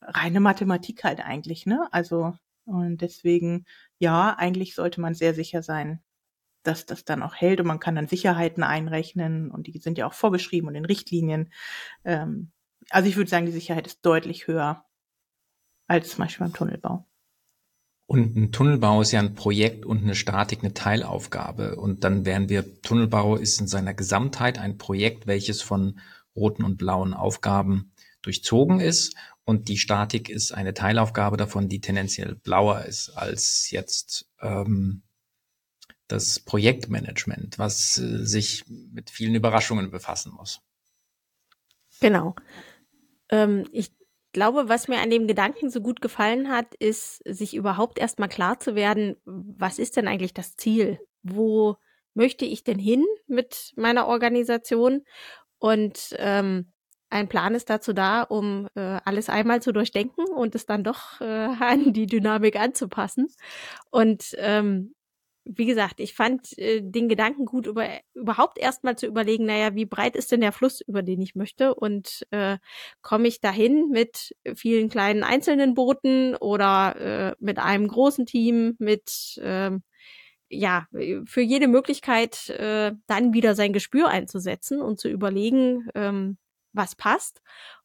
reine 0.00 0.38
Mathematik 0.38 1.02
halt 1.02 1.18
eigentlich, 1.20 1.66
ne? 1.66 1.88
Also, 1.90 2.34
und 2.66 2.98
deswegen, 3.02 3.64
ja, 3.98 4.36
eigentlich 4.38 4.76
sollte 4.76 5.00
man 5.00 5.14
sehr 5.14 5.34
sicher 5.34 5.62
sein, 5.62 6.03
dass 6.66 6.86
das 6.86 7.04
dann 7.04 7.22
auch 7.22 7.34
hält 7.34 7.60
und 7.60 7.66
man 7.66 7.80
kann 7.80 7.94
dann 7.94 8.08
Sicherheiten 8.08 8.62
einrechnen 8.62 9.50
und 9.50 9.66
die 9.66 9.78
sind 9.78 9.98
ja 9.98 10.06
auch 10.06 10.14
vorgeschrieben 10.14 10.68
und 10.68 10.74
in 10.74 10.84
Richtlinien. 10.84 11.52
Ähm, 12.04 12.50
also 12.90 13.08
ich 13.08 13.16
würde 13.16 13.30
sagen, 13.30 13.46
die 13.46 13.52
Sicherheit 13.52 13.86
ist 13.86 14.04
deutlich 14.04 14.46
höher 14.46 14.84
als 15.86 16.10
zum 16.10 16.24
Beispiel 16.24 16.46
beim 16.46 16.54
Tunnelbau. 16.54 17.06
Und 18.06 18.36
ein 18.36 18.52
Tunnelbau 18.52 19.00
ist 19.00 19.12
ja 19.12 19.20
ein 19.20 19.34
Projekt 19.34 19.86
und 19.86 20.02
eine 20.02 20.14
Statik 20.14 20.60
eine 20.62 20.74
Teilaufgabe. 20.74 21.76
Und 21.76 22.04
dann 22.04 22.26
wären 22.26 22.48
wir, 22.48 22.82
Tunnelbau 22.82 23.36
ist 23.36 23.60
in 23.60 23.66
seiner 23.66 23.94
Gesamtheit 23.94 24.58
ein 24.58 24.76
Projekt, 24.76 25.26
welches 25.26 25.62
von 25.62 25.98
roten 26.36 26.64
und 26.64 26.76
blauen 26.76 27.14
Aufgaben 27.14 27.92
durchzogen 28.20 28.80
ist. 28.80 29.16
Und 29.44 29.68
die 29.68 29.78
Statik 29.78 30.28
ist 30.28 30.52
eine 30.52 30.74
Teilaufgabe 30.74 31.36
davon, 31.36 31.68
die 31.68 31.80
tendenziell 31.80 32.34
blauer 32.34 32.84
ist 32.84 33.10
als 33.10 33.70
jetzt 33.70 34.28
ähm, 34.40 35.02
das 36.08 36.40
Projektmanagement, 36.40 37.58
was 37.58 37.98
äh, 37.98 38.24
sich 38.24 38.64
mit 38.68 39.10
vielen 39.10 39.34
Überraschungen 39.34 39.90
befassen 39.90 40.32
muss. 40.32 40.60
Genau. 42.00 42.34
Ähm, 43.30 43.66
ich 43.72 43.92
glaube, 44.32 44.68
was 44.68 44.88
mir 44.88 45.00
an 45.00 45.10
dem 45.10 45.26
Gedanken 45.26 45.70
so 45.70 45.80
gut 45.80 46.00
gefallen 46.00 46.50
hat, 46.50 46.74
ist, 46.74 47.22
sich 47.24 47.54
überhaupt 47.54 47.98
erstmal 47.98 48.28
klar 48.28 48.60
zu 48.60 48.74
werden, 48.74 49.16
was 49.24 49.78
ist 49.78 49.96
denn 49.96 50.08
eigentlich 50.08 50.34
das 50.34 50.56
Ziel? 50.56 50.98
Wo 51.22 51.76
möchte 52.12 52.44
ich 52.44 52.64
denn 52.64 52.78
hin 52.78 53.04
mit 53.26 53.72
meiner 53.76 54.06
Organisation? 54.06 55.04
Und 55.58 56.14
ähm, 56.18 56.72
ein 57.10 57.28
Plan 57.28 57.54
ist 57.54 57.70
dazu 57.70 57.92
da, 57.92 58.22
um 58.22 58.68
äh, 58.74 58.98
alles 59.04 59.28
einmal 59.28 59.62
zu 59.62 59.72
durchdenken 59.72 60.26
und 60.26 60.54
es 60.54 60.66
dann 60.66 60.84
doch 60.84 61.20
äh, 61.20 61.24
an 61.60 61.92
die 61.92 62.06
Dynamik 62.06 62.56
anzupassen. 62.56 63.28
Und 63.90 64.34
ähm, 64.38 64.94
wie 65.44 65.66
gesagt, 65.66 66.00
ich 66.00 66.14
fand 66.14 66.56
äh, 66.58 66.80
den 66.82 67.08
Gedanken 67.08 67.44
gut, 67.44 67.66
über, 67.66 67.86
überhaupt 68.14 68.58
erstmal 68.58 68.96
zu 68.96 69.06
überlegen, 69.06 69.46
naja, 69.46 69.74
wie 69.74 69.84
breit 69.84 70.16
ist 70.16 70.32
denn 70.32 70.40
der 70.40 70.52
Fluss, 70.52 70.80
über 70.80 71.02
den 71.02 71.20
ich 71.20 71.34
möchte? 71.34 71.74
Und 71.74 72.26
äh, 72.30 72.58
komme 73.02 73.28
ich 73.28 73.40
dahin 73.40 73.90
mit 73.90 74.34
vielen 74.56 74.88
kleinen 74.88 75.22
einzelnen 75.22 75.74
Booten 75.74 76.34
oder 76.36 76.96
äh, 76.96 77.36
mit 77.40 77.58
einem 77.58 77.88
großen 77.88 78.26
Team, 78.26 78.76
mit 78.78 79.38
äh, 79.42 79.70
ja, 80.48 80.86
für 81.26 81.40
jede 81.40 81.68
Möglichkeit 81.68 82.48
äh, 82.50 82.92
dann 83.06 83.32
wieder 83.32 83.54
sein 83.54 83.72
Gespür 83.72 84.08
einzusetzen 84.08 84.80
und 84.80 85.00
zu 85.00 85.08
überlegen, 85.08 85.88
ähm, 85.94 86.38
was 86.72 86.96
passt. 86.96 87.40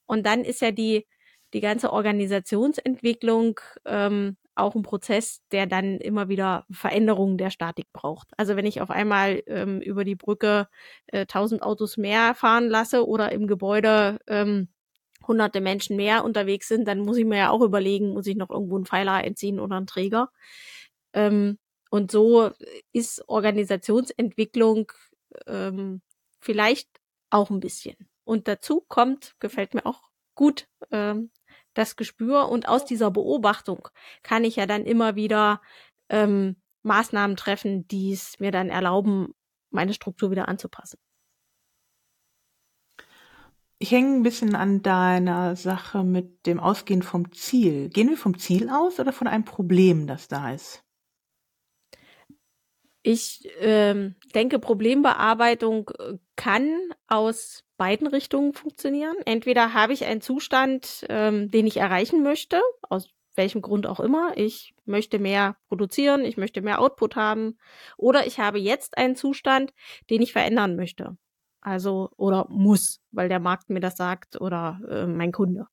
Und 0.05 0.25
dann 0.25 0.43
ist 0.43 0.61
ja 0.61 0.71
die, 0.71 1.07
die 1.53 1.61
ganze 1.61 1.91
Organisationsentwicklung 1.91 3.59
ähm, 3.85 4.37
auch 4.59 4.75
ein 4.75 4.83
Prozess, 4.83 5.41
der 5.51 5.67
dann 5.67 5.97
immer 5.97 6.29
wieder 6.29 6.65
Veränderungen 6.71 7.37
der 7.37 7.49
Statik 7.49 7.87
braucht. 7.93 8.29
Also 8.37 8.55
wenn 8.55 8.65
ich 8.65 8.81
auf 8.81 8.89
einmal 8.89 9.41
ähm, 9.47 9.81
über 9.81 10.03
die 10.03 10.15
Brücke 10.15 10.67
äh, 11.07 11.21
1000 11.21 11.63
Autos 11.63 11.97
mehr 11.97 12.35
fahren 12.35 12.67
lasse 12.69 13.07
oder 13.07 13.31
im 13.31 13.47
Gebäude 13.47 14.19
ähm, 14.27 14.69
hunderte 15.27 15.61
Menschen 15.61 15.95
mehr 15.95 16.23
unterwegs 16.23 16.67
sind, 16.67 16.87
dann 16.87 16.99
muss 16.99 17.17
ich 17.17 17.25
mir 17.25 17.37
ja 17.37 17.49
auch 17.49 17.61
überlegen, 17.61 18.13
muss 18.13 18.27
ich 18.27 18.35
noch 18.35 18.49
irgendwo 18.49 18.75
einen 18.75 18.85
Pfeiler 18.85 19.23
entziehen 19.23 19.59
oder 19.59 19.77
einen 19.77 19.87
Träger. 19.87 20.31
Ähm, 21.13 21.57
und 21.89 22.11
so 22.11 22.51
ist 22.91 23.27
Organisationsentwicklung 23.27 24.91
ähm, 25.47 26.01
vielleicht 26.39 26.89
auch 27.29 27.49
ein 27.49 27.59
bisschen. 27.59 27.95
Und 28.23 28.47
dazu 28.47 28.81
kommt, 28.87 29.35
gefällt 29.39 29.73
mir 29.73 29.85
auch 29.85 30.01
gut, 30.35 30.67
ähm, 30.91 31.31
das 31.79 31.95
Gespür 31.95 32.49
und 32.49 32.67
aus 32.67 32.85
dieser 32.85 33.09
Beobachtung 33.11 33.87
kann 34.21 34.43
ich 34.43 34.57
ja 34.57 34.65
dann 34.65 34.85
immer 34.85 35.15
wieder 35.15 35.61
ähm, 36.09 36.57
Maßnahmen 36.83 37.37
treffen, 37.37 37.87
die 37.87 38.11
es 38.11 38.39
mir 38.39 38.51
dann 38.51 38.69
erlauben, 38.69 39.33
meine 39.71 39.93
Struktur 39.93 40.31
wieder 40.31 40.47
anzupassen. 40.47 40.99
Ich 43.81 43.91
hänge 43.91 44.17
ein 44.17 44.23
bisschen 44.23 44.55
an 44.55 44.81
deiner 44.81 45.55
Sache 45.55 46.03
mit 46.03 46.45
dem 46.45 46.59
Ausgehen 46.59 47.01
vom 47.01 47.31
Ziel. 47.31 47.87
Gehen 47.89 48.09
wir 48.09 48.17
vom 48.17 48.37
Ziel 48.37 48.69
aus 48.69 48.99
oder 48.99 49.13
von 49.13 49.27
einem 49.27 49.45
Problem, 49.45 50.05
das 50.05 50.27
da 50.27 50.51
ist? 50.51 50.83
Ich 53.01 53.49
ähm, 53.59 54.15
denke, 54.35 54.59
Problembearbeitung 54.59 55.89
äh, 55.99 56.17
kann 56.35 56.69
aus 57.07 57.63
beiden 57.77 58.07
Richtungen 58.07 58.53
funktionieren. 58.53 59.15
Entweder 59.25 59.73
habe 59.73 59.93
ich 59.93 60.05
einen 60.05 60.21
Zustand, 60.21 61.05
ähm, 61.09 61.49
den 61.49 61.65
ich 61.65 61.77
erreichen 61.77 62.23
möchte, 62.23 62.61
aus 62.81 63.09
welchem 63.35 63.61
Grund 63.61 63.87
auch 63.87 64.01
immer. 64.01 64.33
Ich 64.35 64.75
möchte 64.85 65.17
mehr 65.17 65.55
produzieren, 65.69 66.25
ich 66.25 66.35
möchte 66.35 66.61
mehr 66.61 66.81
Output 66.81 67.15
haben. 67.15 67.57
Oder 67.95 68.27
ich 68.27 68.39
habe 68.39 68.59
jetzt 68.59 68.97
einen 68.97 69.15
Zustand, 69.15 69.73
den 70.09 70.21
ich 70.21 70.33
verändern 70.33 70.75
möchte. 70.75 71.17
Also, 71.61 72.09
oder 72.17 72.47
muss, 72.49 73.01
weil 73.11 73.29
der 73.29 73.39
Markt 73.39 73.69
mir 73.69 73.79
das 73.79 73.95
sagt 73.95 74.39
oder 74.39 74.81
äh, 74.89 75.07
mein 75.07 75.31
Kunde. 75.31 75.67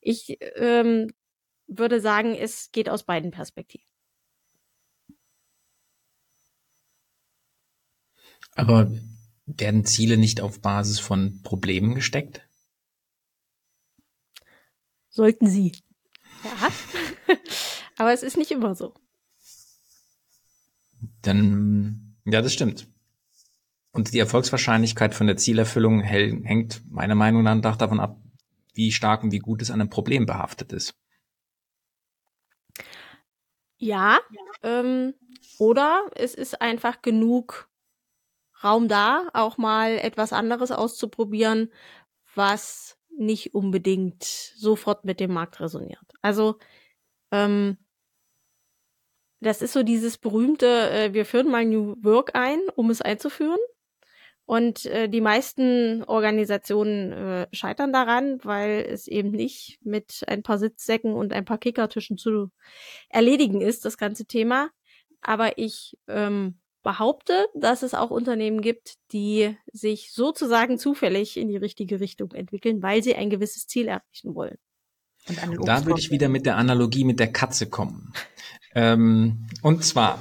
Ich 0.00 0.38
ähm, 0.56 1.08
würde 1.66 2.00
sagen, 2.00 2.34
es 2.34 2.72
geht 2.72 2.88
aus 2.88 3.04
beiden 3.04 3.30
Perspektiven. 3.30 3.89
Aber 8.54 8.90
werden 9.46 9.84
Ziele 9.84 10.16
nicht 10.16 10.40
auf 10.40 10.60
Basis 10.60 10.98
von 10.98 11.42
Problemen 11.42 11.94
gesteckt? 11.94 12.42
Sollten 15.08 15.48
sie. 15.48 15.72
Ja. 16.44 17.36
Aber 17.96 18.12
es 18.12 18.22
ist 18.22 18.36
nicht 18.36 18.50
immer 18.50 18.74
so. 18.74 18.94
Dann, 21.22 22.16
ja, 22.24 22.40
das 22.40 22.52
stimmt. 22.52 22.88
Und 23.92 24.14
die 24.14 24.18
Erfolgswahrscheinlichkeit 24.18 25.14
von 25.14 25.26
der 25.26 25.36
Zielerfüllung 25.36 26.00
hängt 26.00 26.82
meiner 26.90 27.16
Meinung 27.16 27.42
nach 27.42 27.76
davon 27.76 27.98
ab, 27.98 28.20
wie 28.74 28.92
stark 28.92 29.24
und 29.24 29.32
wie 29.32 29.40
gut 29.40 29.62
es 29.62 29.70
an 29.70 29.80
einem 29.80 29.90
Problem 29.90 30.26
behaftet 30.26 30.72
ist. 30.72 30.94
Ja, 33.78 34.20
ähm, 34.62 35.14
oder 35.58 36.10
es 36.14 36.34
ist 36.34 36.60
einfach 36.60 37.02
genug 37.02 37.69
Raum 38.62 38.88
da, 38.88 39.28
auch 39.32 39.58
mal 39.58 39.98
etwas 39.98 40.32
anderes 40.32 40.70
auszuprobieren, 40.70 41.72
was 42.34 42.98
nicht 43.16 43.54
unbedingt 43.54 44.22
sofort 44.24 45.04
mit 45.04 45.20
dem 45.20 45.32
Markt 45.32 45.60
resoniert. 45.60 46.12
Also 46.22 46.58
ähm, 47.32 47.78
das 49.40 49.62
ist 49.62 49.72
so 49.72 49.82
dieses 49.82 50.18
berühmte, 50.18 50.90
äh, 50.90 51.14
wir 51.14 51.24
führen 51.24 51.50
mal 51.50 51.64
New 51.64 51.96
Work 52.02 52.34
ein, 52.34 52.60
um 52.74 52.90
es 52.90 53.00
einzuführen. 53.00 53.58
Und 54.44 54.84
äh, 54.86 55.08
die 55.08 55.20
meisten 55.20 56.02
Organisationen 56.02 57.12
äh, 57.12 57.46
scheitern 57.52 57.92
daran, 57.92 58.40
weil 58.42 58.84
es 58.90 59.06
eben 59.06 59.30
nicht 59.30 59.78
mit 59.82 60.24
ein 60.26 60.42
paar 60.42 60.58
Sitzsäcken 60.58 61.14
und 61.14 61.32
ein 61.32 61.44
paar 61.44 61.58
Kickertischen 61.58 62.18
zu 62.18 62.50
erledigen 63.08 63.60
ist, 63.60 63.84
das 63.84 63.96
ganze 63.96 64.26
Thema. 64.26 64.70
Aber 65.22 65.56
ich 65.56 65.96
ähm, 66.08 66.58
behaupte, 66.82 67.46
dass 67.54 67.82
es 67.82 67.94
auch 67.94 68.10
Unternehmen 68.10 68.62
gibt, 68.62 68.94
die 69.12 69.56
sich 69.72 70.12
sozusagen 70.12 70.78
zufällig 70.78 71.36
in 71.36 71.48
die 71.48 71.56
richtige 71.56 72.00
Richtung 72.00 72.32
entwickeln, 72.32 72.82
weil 72.82 73.02
sie 73.02 73.14
ein 73.14 73.30
gewisses 73.30 73.66
Ziel 73.66 73.88
erreichen 73.88 74.34
wollen. 74.34 74.56
Und 75.28 75.68
da 75.68 75.84
würde 75.84 76.00
ich 76.00 76.10
wieder 76.10 76.28
mit 76.28 76.46
der 76.46 76.56
Analogie 76.56 77.04
mit 77.04 77.20
der 77.20 77.32
Katze 77.32 77.68
kommen. 77.68 78.12
ähm, 78.74 79.46
und 79.62 79.84
zwar, 79.84 80.18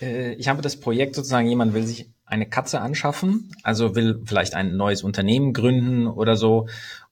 äh, 0.00 0.34
ich 0.34 0.48
habe 0.48 0.62
das 0.62 0.78
Projekt 0.78 1.16
sozusagen, 1.16 1.48
jemand 1.48 1.74
will 1.74 1.84
sich 1.84 2.10
eine 2.24 2.48
Katze 2.48 2.80
anschaffen, 2.80 3.52
also 3.62 3.94
will 3.94 4.22
vielleicht 4.24 4.54
ein 4.54 4.76
neues 4.76 5.02
Unternehmen 5.02 5.52
gründen 5.52 6.06
oder 6.06 6.36
so 6.36 6.68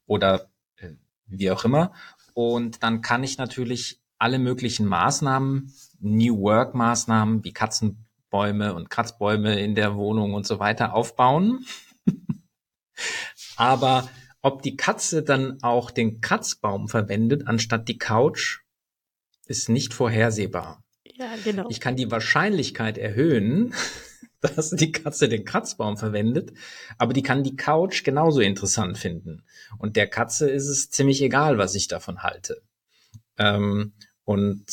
oder 0.06 0.48
äh, 0.76 0.90
wie 1.26 1.50
auch 1.50 1.64
immer. 1.64 1.92
Und 2.34 2.82
dann 2.82 3.00
kann 3.00 3.24
ich 3.24 3.38
natürlich 3.38 4.00
alle 4.18 4.38
möglichen 4.38 4.86
Maßnahmen, 4.86 5.72
New 6.00 6.40
Work 6.40 6.74
Maßnahmen 6.74 7.44
wie 7.44 7.52
Katzen 7.52 8.03
Bäume 8.34 8.74
und 8.74 8.90
Kratzbäume 8.90 9.60
in 9.60 9.76
der 9.76 9.94
Wohnung 9.94 10.34
und 10.34 10.44
so 10.44 10.58
weiter 10.58 10.92
aufbauen. 10.92 11.64
Aber 13.56 14.10
ob 14.42 14.60
die 14.62 14.76
Katze 14.76 15.22
dann 15.22 15.62
auch 15.62 15.92
den 15.92 16.20
Kratzbaum 16.20 16.88
verwendet 16.88 17.46
anstatt 17.46 17.86
die 17.86 17.96
Couch, 17.96 18.62
ist 19.46 19.68
nicht 19.68 19.94
vorhersehbar. 19.94 20.82
Ja, 21.04 21.32
genau. 21.44 21.68
Ich 21.70 21.78
kann 21.78 21.94
die 21.94 22.10
Wahrscheinlichkeit 22.10 22.98
erhöhen, 22.98 23.72
dass 24.40 24.70
die 24.70 24.90
Katze 24.90 25.28
den 25.28 25.44
Kratzbaum 25.44 25.96
verwendet, 25.96 26.54
aber 26.98 27.12
die 27.12 27.22
kann 27.22 27.44
die 27.44 27.54
Couch 27.54 28.02
genauso 28.02 28.40
interessant 28.40 28.98
finden. 28.98 29.44
Und 29.78 29.94
der 29.94 30.08
Katze 30.08 30.50
ist 30.50 30.66
es 30.66 30.90
ziemlich 30.90 31.22
egal, 31.22 31.56
was 31.56 31.76
ich 31.76 31.86
davon 31.86 32.24
halte. 32.24 32.62
Ähm, 33.38 33.92
und 34.24 34.64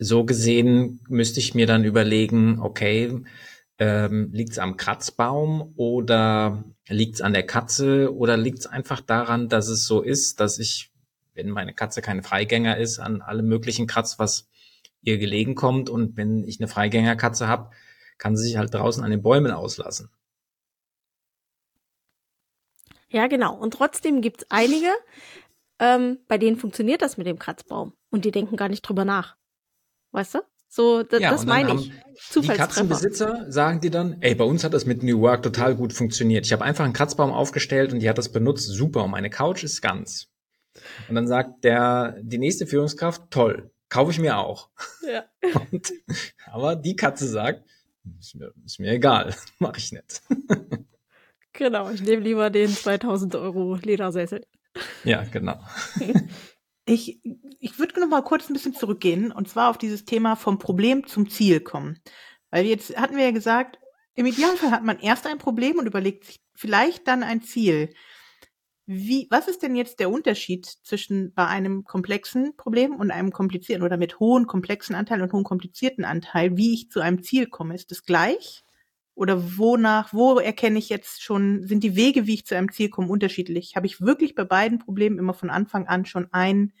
so 0.00 0.24
gesehen 0.24 1.00
müsste 1.08 1.40
ich 1.40 1.54
mir 1.54 1.66
dann 1.66 1.84
überlegen, 1.84 2.58
okay, 2.60 3.22
ähm, 3.78 4.30
liegt 4.32 4.52
es 4.52 4.58
am 4.58 4.78
Kratzbaum 4.78 5.74
oder 5.76 6.64
liegt 6.88 7.16
es 7.16 7.20
an 7.20 7.34
der 7.34 7.46
Katze 7.46 8.14
oder 8.14 8.38
liegt 8.38 8.60
es 8.60 8.66
einfach 8.66 9.02
daran, 9.02 9.48
dass 9.50 9.68
es 9.68 9.84
so 9.84 10.00
ist, 10.00 10.40
dass 10.40 10.58
ich, 10.58 10.90
wenn 11.34 11.50
meine 11.50 11.74
Katze 11.74 12.00
kein 12.00 12.22
Freigänger 12.22 12.78
ist, 12.78 12.98
an 12.98 13.20
allem 13.20 13.46
möglichen 13.46 13.86
Kratz, 13.86 14.18
was 14.18 14.48
ihr 15.02 15.18
gelegen 15.18 15.54
kommt 15.54 15.90
und 15.90 16.16
wenn 16.16 16.44
ich 16.44 16.60
eine 16.60 16.68
Freigängerkatze 16.68 17.46
habe, 17.46 17.70
kann 18.16 18.36
sie 18.36 18.44
sich 18.44 18.56
halt 18.56 18.72
draußen 18.72 19.04
an 19.04 19.10
den 19.10 19.22
Bäumen 19.22 19.52
auslassen. 19.52 20.10
Ja, 23.10 23.26
genau. 23.26 23.54
Und 23.54 23.74
trotzdem 23.74 24.22
gibt's 24.22 24.46
einige, 24.48 24.90
ähm, 25.78 26.20
bei 26.26 26.38
denen 26.38 26.56
funktioniert 26.56 27.02
das 27.02 27.18
mit 27.18 27.26
dem 27.26 27.38
Kratzbaum. 27.38 27.92
Und 28.10 28.24
die 28.24 28.30
denken 28.30 28.56
gar 28.56 28.68
nicht 28.68 28.82
drüber 28.82 29.04
nach. 29.04 29.36
Weißt 30.12 30.34
du? 30.34 30.38
So, 30.68 31.02
das, 31.02 31.20
ja, 31.20 31.30
das 31.30 31.46
meine 31.46 31.74
ich. 31.74 31.90
Die 32.34 32.46
Katzenbesitzer 32.46 33.50
sagen 33.50 33.80
dir 33.80 33.90
dann, 33.90 34.18
ey, 34.20 34.36
bei 34.36 34.44
uns 34.44 34.62
hat 34.62 34.72
das 34.72 34.86
mit 34.86 35.02
New 35.02 35.20
Work 35.20 35.42
total 35.42 35.74
gut 35.74 35.92
funktioniert. 35.92 36.46
Ich 36.46 36.52
habe 36.52 36.64
einfach 36.64 36.84
einen 36.84 36.92
Kratzbaum 36.92 37.32
aufgestellt 37.32 37.92
und 37.92 37.98
die 38.00 38.08
hat 38.08 38.18
das 38.18 38.30
benutzt. 38.30 38.68
Super, 38.68 39.04
und 39.04 39.10
meine 39.10 39.30
Couch 39.30 39.64
ist 39.64 39.82
ganz. 39.82 40.28
Und 41.08 41.16
dann 41.16 41.26
sagt 41.26 41.64
der, 41.64 42.16
die 42.22 42.38
nächste 42.38 42.66
Führungskraft, 42.66 43.30
toll, 43.30 43.72
kaufe 43.88 44.12
ich 44.12 44.20
mir 44.20 44.38
auch. 44.38 44.70
Ja. 45.02 45.24
Und, 45.72 45.92
aber 46.46 46.76
die 46.76 46.94
Katze 46.94 47.26
sagt, 47.26 47.64
ist 48.20 48.36
mir, 48.36 48.52
ist 48.64 48.78
mir 48.78 48.92
egal, 48.92 49.34
mache 49.58 49.78
ich 49.78 49.90
nicht. 49.90 50.22
genau, 51.52 51.90
ich 51.90 52.02
nehme 52.02 52.22
lieber 52.22 52.50
den 52.50 52.68
2000 52.68 53.34
Euro 53.34 53.74
Ledersessel. 53.74 54.46
Ja, 55.02 55.24
genau. 55.24 55.58
Ich, 56.86 57.20
ich 57.60 57.78
würde 57.78 58.00
noch 58.00 58.08
mal 58.08 58.22
kurz 58.22 58.48
ein 58.48 58.54
bisschen 58.54 58.74
zurückgehen 58.74 59.32
und 59.32 59.48
zwar 59.48 59.70
auf 59.70 59.78
dieses 59.78 60.04
Thema 60.04 60.34
vom 60.34 60.58
Problem 60.58 61.06
zum 61.06 61.28
Ziel 61.30 61.60
kommen. 61.60 62.00
Weil 62.50 62.66
jetzt 62.66 62.96
hatten 62.96 63.16
wir 63.16 63.24
ja 63.24 63.30
gesagt, 63.30 63.78
im 64.14 64.26
Idealfall 64.26 64.70
hat 64.70 64.84
man 64.84 64.98
erst 64.98 65.26
ein 65.26 65.38
Problem 65.38 65.78
und 65.78 65.86
überlegt 65.86 66.24
sich 66.24 66.40
vielleicht 66.54 67.06
dann 67.06 67.22
ein 67.22 67.42
Ziel. 67.42 67.94
Wie, 68.86 69.28
was 69.30 69.46
ist 69.46 69.62
denn 69.62 69.76
jetzt 69.76 70.00
der 70.00 70.10
Unterschied 70.10 70.66
zwischen 70.66 71.32
bei 71.32 71.46
einem 71.46 71.84
komplexen 71.84 72.56
Problem 72.56 72.96
und 72.96 73.12
einem 73.12 73.30
komplizierten 73.30 73.84
oder 73.84 73.96
mit 73.96 74.18
hohen 74.18 74.48
komplexen 74.48 74.96
Anteil 74.96 75.22
und 75.22 75.32
hohen 75.32 75.44
komplizierten 75.44 76.04
Anteil, 76.04 76.56
wie 76.56 76.74
ich 76.74 76.90
zu 76.90 77.00
einem 77.00 77.22
Ziel 77.22 77.46
komme? 77.46 77.76
Ist 77.76 77.92
das 77.92 78.02
gleich? 78.02 78.64
Oder 79.20 79.58
wonach, 79.58 80.14
wo 80.14 80.38
erkenne 80.38 80.78
ich 80.78 80.88
jetzt 80.88 81.22
schon, 81.22 81.66
sind 81.66 81.84
die 81.84 81.94
Wege, 81.94 82.26
wie 82.26 82.32
ich 82.32 82.46
zu 82.46 82.56
einem 82.56 82.72
Ziel 82.72 82.88
komme, 82.88 83.08
unterschiedlich? 83.08 83.76
Habe 83.76 83.84
ich 83.84 84.00
wirklich 84.00 84.34
bei 84.34 84.44
beiden 84.44 84.78
Problemen 84.78 85.18
immer 85.18 85.34
von 85.34 85.50
Anfang 85.50 85.86
an 85.86 86.06
schon 86.06 86.28
ein 86.32 86.72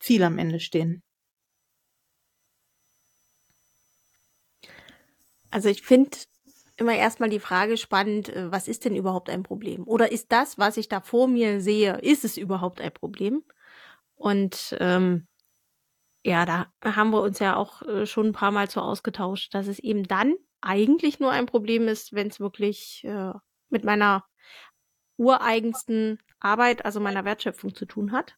Ziel 0.00 0.24
am 0.24 0.38
Ende 0.38 0.58
stehen? 0.58 1.04
Also 5.52 5.68
ich 5.68 5.82
finde, 5.82 6.18
immer 6.78 6.96
erstmal 6.96 7.30
die 7.30 7.38
Frage 7.38 7.76
spannend, 7.76 8.30
äh, 8.30 8.50
was 8.50 8.66
ist 8.66 8.84
denn 8.84 8.96
überhaupt 8.96 9.30
ein 9.30 9.44
Problem? 9.44 9.86
Oder 9.86 10.10
ist 10.10 10.32
das, 10.32 10.58
was 10.58 10.76
ich 10.76 10.88
da 10.88 11.00
vor 11.00 11.28
mir 11.28 11.60
sehe, 11.60 11.96
ist 11.98 12.24
es 12.24 12.38
überhaupt 12.38 12.80
ein 12.80 12.92
Problem? 12.92 13.44
Und 14.16 14.76
ähm, 14.80 15.28
ja, 16.24 16.44
da 16.44 16.72
haben 16.84 17.10
wir 17.10 17.22
uns 17.22 17.38
ja 17.38 17.54
auch 17.54 17.82
äh, 17.82 18.04
schon 18.04 18.26
ein 18.26 18.32
paar 18.32 18.50
Mal 18.50 18.68
so 18.68 18.80
ausgetauscht, 18.80 19.54
dass 19.54 19.68
es 19.68 19.78
eben 19.78 20.02
dann 20.08 20.34
eigentlich 20.62 21.20
nur 21.20 21.30
ein 21.30 21.46
Problem 21.46 21.88
ist, 21.88 22.12
wenn 22.12 22.28
es 22.28 22.40
wirklich 22.40 23.04
äh, 23.04 23.32
mit 23.68 23.84
meiner 23.84 24.24
ureigensten 25.16 26.18
Arbeit, 26.40 26.84
also 26.84 27.00
meiner 27.00 27.24
Wertschöpfung 27.24 27.74
zu 27.74 27.86
tun 27.86 28.12
hat. 28.12 28.36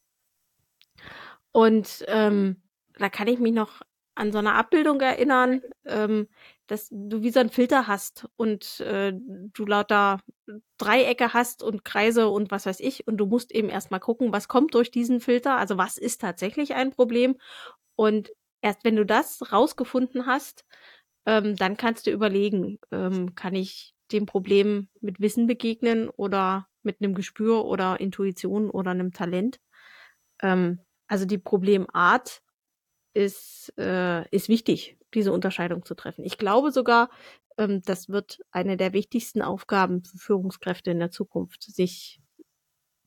Und 1.53 2.05
ähm, 2.09 2.63
da 2.99 3.09
kann 3.09 3.29
ich 3.29 3.39
mich 3.39 3.53
noch 3.53 3.83
an 4.15 4.33
so 4.33 4.39
eine 4.39 4.55
Abbildung 4.55 5.01
erinnern, 5.01 5.63
ähm, 5.85 6.29
dass 6.67 6.89
du 6.91 7.23
wie 7.23 7.31
so 7.31 7.41
ein 7.41 7.51
Filter 7.51 7.87
hast 7.87 8.29
und 8.37 8.81
äh, 8.81 9.13
du 9.15 9.67
lauter 9.67 10.21
Dreiecke 10.79 11.33
hast 11.33 11.63
und 11.63 11.85
Kreise 11.85 12.29
und 12.29 12.51
was 12.51 12.67
weiß 12.67 12.81
ich. 12.81 13.07
Und 13.07 13.19
du 13.19 13.27
musst 13.27 13.53
eben 13.53 13.69
erstmal 13.69 14.01
gucken, 14.01 14.33
was 14.33 14.49
kommt 14.49 14.75
durch 14.75 14.91
diesen 14.91 15.21
Filter, 15.21 15.57
also 15.57 15.77
was 15.79 15.99
ist 15.99 16.21
tatsächlich 16.21 16.75
ein 16.75 16.91
Problem? 16.93 17.37
Und 17.97 18.31
erst 18.63 18.85
wenn 18.85 18.97
du 18.97 19.05
das 19.05 19.53
rausgefunden 19.53 20.27
hast, 20.27 20.65
ähm, 21.27 21.57
dann 21.57 21.77
kannst 21.77 22.07
du 22.07 22.11
überlegen, 22.11 22.79
ähm, 22.91 23.35
kann 23.35 23.55
ich 23.55 23.95
dem 24.13 24.27
Problem 24.27 24.89
mit 25.01 25.21
Wissen 25.21 25.47
begegnen 25.47 26.09
oder 26.11 26.69
mit 26.83 27.01
einem 27.01 27.15
Gespür 27.15 27.65
oder 27.65 28.01
Intuition 28.01 28.71
oder 28.71 28.91
einem 28.91 29.13
Talent. 29.13 29.61
Ähm, 30.43 30.81
also 31.07 31.25
die 31.25 31.39
Problemart 31.39 32.43
ist, 33.15 33.73
äh, 33.79 34.29
ist 34.31 34.49
wichtig, 34.49 34.99
diese 35.15 35.33
Unterscheidung 35.33 35.85
zu 35.85 35.95
treffen. 35.95 36.25
Ich 36.25 36.39
glaube 36.39 36.73
sogar, 36.73 37.11
ähm, 37.57 37.83
das 37.83 38.09
wird 38.09 38.41
eine 38.51 38.77
der 38.77 38.93
wichtigsten 38.93 39.43
Aufgaben 39.43 40.05
für 40.05 40.19
Führungskräfte 40.19 40.91
in 40.91 40.99
der 40.99 41.11
Zukunft, 41.11 41.63
sich 41.63 42.21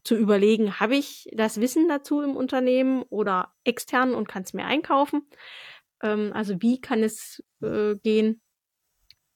zu 0.04 0.16
überlegen, 0.16 0.80
habe 0.80 0.96
ich 0.96 1.30
das 1.34 1.60
Wissen 1.60 1.90
dazu 1.90 2.22
im 2.22 2.38
Unternehmen 2.38 3.04
oder 3.10 3.54
extern 3.66 4.14
und 4.14 4.28
kann 4.28 4.44
es 4.44 4.54
mir 4.54 4.66
einkaufen? 4.66 5.28
Ähm, 6.02 6.32
also 6.34 6.62
wie 6.62 6.80
kann 6.80 7.04
es 7.04 7.44
äh, 7.62 7.96
gehen? 7.96 8.42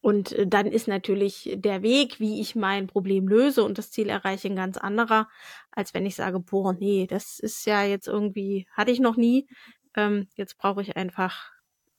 Und 0.01 0.31
äh, 0.31 0.47
dann 0.47 0.67
ist 0.67 0.87
natürlich 0.87 1.51
der 1.55 1.83
Weg, 1.83 2.19
wie 2.19 2.41
ich 2.41 2.55
mein 2.55 2.87
Problem 2.87 3.27
löse 3.27 3.63
und 3.63 3.77
das 3.77 3.91
Ziel 3.91 4.09
erreiche, 4.09 4.47
ein 4.47 4.55
ganz 4.55 4.77
anderer, 4.77 5.29
als 5.71 5.93
wenn 5.93 6.05
ich 6.05 6.15
sage, 6.15 6.39
boah, 6.39 6.73
nee, 6.73 7.07
das 7.07 7.39
ist 7.39 7.65
ja 7.65 7.83
jetzt 7.83 8.07
irgendwie, 8.07 8.67
hatte 8.71 8.91
ich 8.91 8.99
noch 8.99 9.15
nie. 9.15 9.47
Ähm, 9.95 10.27
jetzt 10.35 10.57
brauche 10.57 10.81
ich 10.81 10.97
einfach 10.97 11.51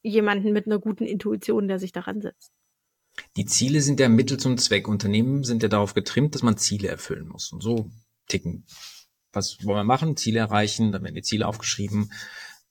jemanden 0.02 0.52
mit 0.52 0.66
einer 0.66 0.80
guten 0.80 1.04
Intuition, 1.04 1.68
der 1.68 1.78
sich 1.78 1.92
daran 1.92 2.20
setzt. 2.20 2.52
Die 3.36 3.44
Ziele 3.44 3.80
sind 3.80 4.00
ja 4.00 4.08
Mittel 4.08 4.38
zum 4.38 4.58
Zweck. 4.58 4.88
Unternehmen 4.88 5.44
sind 5.44 5.62
ja 5.62 5.68
darauf 5.68 5.94
getrimmt, 5.94 6.34
dass 6.34 6.42
man 6.42 6.56
Ziele 6.56 6.88
erfüllen 6.88 7.28
muss. 7.28 7.52
Und 7.52 7.62
so 7.62 7.90
ticken. 8.26 8.66
Was 9.32 9.64
wollen 9.64 9.78
wir 9.78 9.84
machen? 9.84 10.16
Ziele 10.16 10.40
erreichen, 10.40 10.92
dann 10.92 11.02
werden 11.02 11.14
die 11.14 11.22
Ziele 11.22 11.46
aufgeschrieben. 11.46 12.10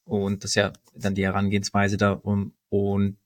Und 0.03 0.43
das 0.43 0.51
ist 0.51 0.55
ja 0.55 0.73
dann 0.95 1.15
die 1.15 1.23
Herangehensweise 1.23 1.97
darum. 1.97 2.53
Und 2.71 3.17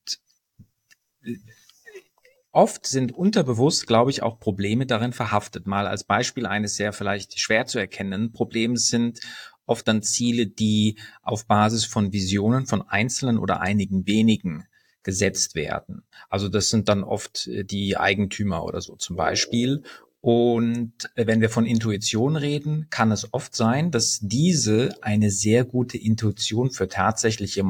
oft 2.52 2.88
sind 2.88 3.14
unterbewusst, 3.14 3.86
glaube 3.86 4.10
ich, 4.10 4.24
auch 4.24 4.40
Probleme 4.40 4.88
darin 4.88 5.14
verhaftet. 5.14 5.68
Mal 5.68 5.86
als 5.86 6.04
Beispiel 6.04 6.48
eines 6.48 6.76
sehr 6.76 6.94
vielleicht 6.94 7.40
schwer 7.40 7.68
zu 7.68 7.78
erkennenden 7.78 8.32
Problems 8.32 8.88
sind 8.88 9.20
oft 9.68 9.88
dann 9.88 10.02
Ziele, 10.02 10.48
die 10.48 10.98
auf 11.22 11.46
Basis 11.46 11.86
von 11.86 12.12
Visionen 12.12 12.66
von 12.66 12.82
einzelnen 12.82 13.38
oder 13.38 13.62
einigen 13.62 14.08
wenigen 14.08 14.66
gesetzt 15.04 15.54
werden. 15.54 16.02
Also 16.28 16.50
das 16.50 16.72
sind 16.72 16.90
dann 16.90 17.04
oft 17.04 17.46
äh, 17.46 17.64
die 17.64 17.98
Eigentümer 17.98 18.64
oder 18.66 18.82
so 18.82 18.96
zum 18.96 19.16
Beispiel. 19.16 19.84
Und 20.22 20.94
äh, 21.14 21.28
wenn 21.28 21.42
wir 21.42 21.52
von 21.52 21.68
Intuition 21.68 22.36
reden, 22.36 22.88
kann 22.90 23.12
es 23.12 23.32
oft 23.32 23.56
sein, 23.56 23.92
dass 23.92 24.22
diese 24.24 24.98
eine 25.04 25.30
sehr 25.30 25.66
gute 25.66 26.00
Intuition 26.00 26.72
für 26.72 26.88
tatsächliche 26.88 27.62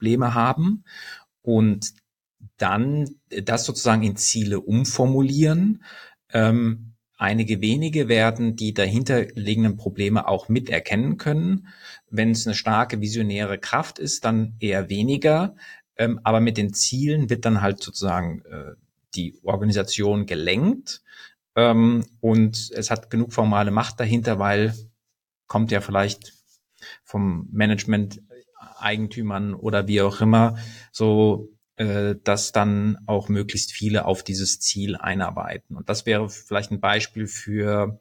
Marktprobleme 0.00 0.34
haben 0.34 0.84
und 1.42 1.94
dann 2.56 3.08
das 3.28 3.64
sozusagen 3.64 4.02
in 4.02 4.16
Ziele 4.16 4.60
umformulieren, 4.60 5.84
ähm, 6.32 6.86
Einige 7.22 7.60
wenige 7.60 8.08
werden 8.08 8.56
die 8.56 8.72
dahinterliegenden 8.72 9.76
Probleme 9.76 10.26
auch 10.26 10.48
miterkennen 10.48 11.18
können. 11.18 11.68
Wenn 12.08 12.30
es 12.30 12.46
eine 12.46 12.54
starke 12.54 13.02
visionäre 13.02 13.58
Kraft 13.58 13.98
ist, 13.98 14.24
dann 14.24 14.54
eher 14.58 14.88
weniger. 14.88 15.54
Ähm, 15.98 16.18
aber 16.24 16.40
mit 16.40 16.56
den 16.56 16.72
Zielen 16.72 17.28
wird 17.28 17.44
dann 17.44 17.60
halt 17.60 17.82
sozusagen 17.82 18.40
äh, 18.46 18.72
die 19.14 19.38
Organisation 19.42 20.24
gelenkt. 20.24 21.02
Ähm, 21.56 22.06
und 22.20 22.70
es 22.74 22.90
hat 22.90 23.10
genug 23.10 23.34
formale 23.34 23.70
Macht 23.70 24.00
dahinter, 24.00 24.38
weil 24.38 24.74
kommt 25.46 25.72
ja 25.72 25.82
vielleicht 25.82 26.32
vom 27.04 27.50
Management 27.52 28.22
Eigentümern 28.80 29.54
oder 29.54 29.86
wie 29.86 30.02
auch 30.02 30.20
immer 30.20 30.56
so 30.92 31.50
äh, 31.80 32.16
dass 32.24 32.52
dann 32.52 32.98
auch 33.06 33.30
möglichst 33.30 33.72
viele 33.72 34.04
auf 34.04 34.22
dieses 34.22 34.60
Ziel 34.60 34.96
einarbeiten. 34.96 35.78
Und 35.78 35.88
das 35.88 36.04
wäre 36.04 36.28
vielleicht 36.28 36.70
ein 36.70 36.80
Beispiel 36.80 37.26
für, 37.26 37.98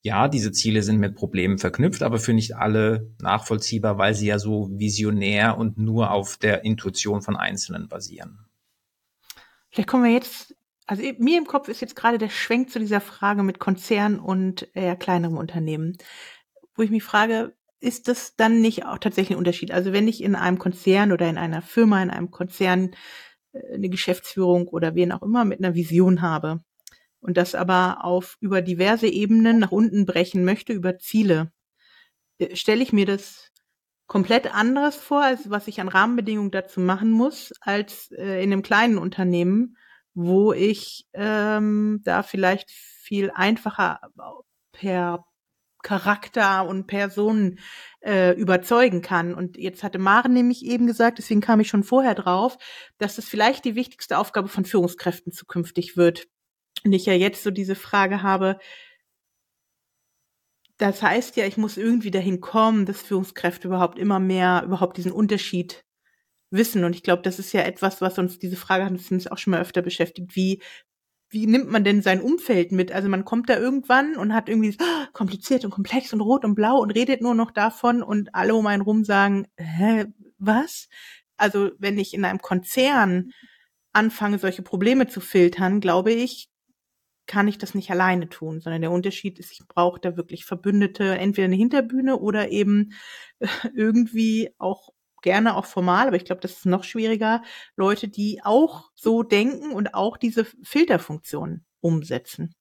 ja, 0.00 0.26
diese 0.26 0.50
Ziele 0.50 0.82
sind 0.82 0.98
mit 0.98 1.14
Problemen 1.14 1.58
verknüpft, 1.58 2.02
aber 2.02 2.18
für 2.18 2.32
nicht 2.32 2.56
alle 2.56 3.14
nachvollziehbar, 3.20 3.96
weil 3.96 4.14
sie 4.14 4.26
ja 4.26 4.40
so 4.40 4.70
visionär 4.72 5.56
und 5.56 5.78
nur 5.78 6.10
auf 6.10 6.36
der 6.36 6.64
Intuition 6.64 7.22
von 7.22 7.36
Einzelnen 7.36 7.86
basieren. 7.86 8.44
Vielleicht 9.70 9.88
kommen 9.88 10.02
wir 10.02 10.10
jetzt, 10.10 10.56
also 10.86 11.04
mir 11.18 11.38
im 11.38 11.46
Kopf 11.46 11.68
ist 11.68 11.80
jetzt 11.80 11.94
gerade 11.94 12.18
der 12.18 12.28
Schwenk 12.28 12.70
zu 12.70 12.80
dieser 12.80 13.00
Frage 13.00 13.44
mit 13.44 13.60
Konzern 13.60 14.18
und 14.18 14.68
eher 14.74 14.96
kleinerem 14.96 15.36
Unternehmen, 15.36 15.96
wo 16.74 16.82
ich 16.82 16.90
mich 16.90 17.04
frage, 17.04 17.54
ist 17.82 18.08
das 18.08 18.36
dann 18.36 18.60
nicht 18.60 18.86
auch 18.86 18.98
tatsächlich 18.98 19.36
ein 19.36 19.38
Unterschied? 19.38 19.72
Also 19.72 19.92
wenn 19.92 20.06
ich 20.06 20.22
in 20.22 20.34
einem 20.34 20.58
Konzern 20.58 21.12
oder 21.12 21.28
in 21.28 21.36
einer 21.36 21.62
Firma, 21.62 22.02
in 22.02 22.10
einem 22.10 22.30
Konzern 22.30 22.94
äh, 23.52 23.74
eine 23.74 23.88
Geschäftsführung 23.88 24.68
oder 24.68 24.94
wen 24.94 25.12
auch 25.12 25.22
immer 25.22 25.44
mit 25.44 25.58
einer 25.58 25.74
Vision 25.74 26.22
habe 26.22 26.62
und 27.20 27.36
das 27.36 27.54
aber 27.54 28.04
auf 28.04 28.36
über 28.40 28.62
diverse 28.62 29.08
Ebenen 29.08 29.58
nach 29.58 29.72
unten 29.72 30.06
brechen 30.06 30.44
möchte, 30.44 30.72
über 30.72 30.98
Ziele, 30.98 31.52
äh, 32.38 32.54
stelle 32.56 32.82
ich 32.82 32.92
mir 32.92 33.06
das 33.06 33.50
komplett 34.06 34.54
anderes 34.54 34.96
vor, 34.96 35.22
als 35.22 35.50
was 35.50 35.68
ich 35.68 35.80
an 35.80 35.88
Rahmenbedingungen 35.88 36.50
dazu 36.50 36.80
machen 36.80 37.10
muss, 37.10 37.52
als 37.60 38.12
äh, 38.12 38.42
in 38.44 38.52
einem 38.52 38.62
kleinen 38.62 38.98
Unternehmen, 38.98 39.76
wo 40.14 40.52
ich 40.52 41.08
ähm, 41.14 42.00
da 42.04 42.22
vielleicht 42.22 42.70
viel 42.70 43.30
einfacher 43.30 44.00
per 44.72 45.24
Charakter 45.82 46.66
und 46.66 46.86
Personen 46.86 47.58
äh, 48.00 48.32
überzeugen 48.32 49.02
kann. 49.02 49.34
Und 49.34 49.56
jetzt 49.56 49.82
hatte 49.82 49.98
Maren 49.98 50.32
nämlich 50.32 50.64
eben 50.64 50.86
gesagt, 50.86 51.18
deswegen 51.18 51.40
kam 51.40 51.60
ich 51.60 51.68
schon 51.68 51.84
vorher 51.84 52.14
drauf, 52.14 52.56
dass 52.98 53.16
das 53.16 53.24
vielleicht 53.24 53.64
die 53.64 53.74
wichtigste 53.74 54.18
Aufgabe 54.18 54.48
von 54.48 54.64
Führungskräften 54.64 55.32
zukünftig 55.32 55.96
wird. 55.96 56.28
Und 56.84 56.92
ich 56.92 57.06
ja 57.06 57.14
jetzt 57.14 57.42
so 57.42 57.50
diese 57.50 57.74
Frage 57.74 58.22
habe, 58.22 58.58
das 60.78 61.02
heißt 61.02 61.36
ja, 61.36 61.46
ich 61.46 61.56
muss 61.56 61.76
irgendwie 61.76 62.10
dahin 62.10 62.40
kommen, 62.40 62.86
dass 62.86 63.02
Führungskräfte 63.02 63.68
überhaupt 63.68 63.98
immer 63.98 64.18
mehr 64.18 64.62
überhaupt 64.64 64.96
diesen 64.96 65.12
Unterschied 65.12 65.84
wissen. 66.50 66.84
Und 66.84 66.96
ich 66.96 67.02
glaube, 67.02 67.22
das 67.22 67.38
ist 67.38 67.52
ja 67.52 67.62
etwas, 67.62 68.00
was 68.00 68.18
uns 68.18 68.38
diese 68.38 68.56
Frage 68.56 68.84
hat 68.84 68.92
uns 68.92 69.26
auch 69.26 69.38
schon 69.38 69.52
mal 69.52 69.60
öfter 69.60 69.82
beschäftigt. 69.82 70.34
Wie 70.34 70.60
wie 71.32 71.46
nimmt 71.46 71.70
man 71.70 71.82
denn 71.82 72.02
sein 72.02 72.20
Umfeld 72.20 72.72
mit? 72.72 72.92
Also 72.92 73.08
man 73.08 73.24
kommt 73.24 73.48
da 73.48 73.58
irgendwann 73.58 74.16
und 74.16 74.34
hat 74.34 74.48
irgendwie 74.50 74.76
oh, 74.80 75.06
kompliziert 75.12 75.64
und 75.64 75.70
komplex 75.70 76.12
und 76.12 76.20
rot 76.20 76.44
und 76.44 76.54
blau 76.54 76.78
und 76.78 76.90
redet 76.90 77.22
nur 77.22 77.34
noch 77.34 77.50
davon 77.50 78.02
und 78.02 78.34
alle 78.34 78.54
um 78.54 78.66
einen 78.66 78.82
rum 78.82 79.02
sagen, 79.04 79.46
hä, 79.56 80.04
was? 80.38 80.88
Also 81.38 81.70
wenn 81.78 81.98
ich 81.98 82.12
in 82.12 82.26
einem 82.26 82.40
Konzern 82.40 83.30
anfange, 83.92 84.38
solche 84.38 84.62
Probleme 84.62 85.06
zu 85.06 85.20
filtern, 85.20 85.80
glaube 85.80 86.12
ich, 86.12 86.50
kann 87.26 87.48
ich 87.48 87.56
das 87.56 87.74
nicht 87.74 87.90
alleine 87.90 88.28
tun, 88.28 88.60
sondern 88.60 88.82
der 88.82 88.90
Unterschied 88.90 89.38
ist, 89.38 89.52
ich 89.52 89.60
brauche 89.66 90.00
da 90.00 90.16
wirklich 90.16 90.44
Verbündete, 90.44 91.16
entweder 91.16 91.46
eine 91.46 91.56
Hinterbühne 91.56 92.18
oder 92.18 92.50
eben 92.50 92.92
irgendwie 93.74 94.50
auch 94.58 94.90
gerne 95.22 95.56
auch 95.56 95.66
formal, 95.66 96.06
aber 96.08 96.16
ich 96.16 96.24
glaube, 96.24 96.40
das 96.40 96.52
ist 96.52 96.66
noch 96.66 96.84
schwieriger, 96.84 97.42
Leute, 97.76 98.08
die 98.08 98.40
auch 98.44 98.90
so 98.94 99.22
denken 99.22 99.72
und 99.72 99.94
auch 99.94 100.16
diese 100.16 100.44
Filterfunktion 100.62 101.64
umsetzen. 101.80 102.54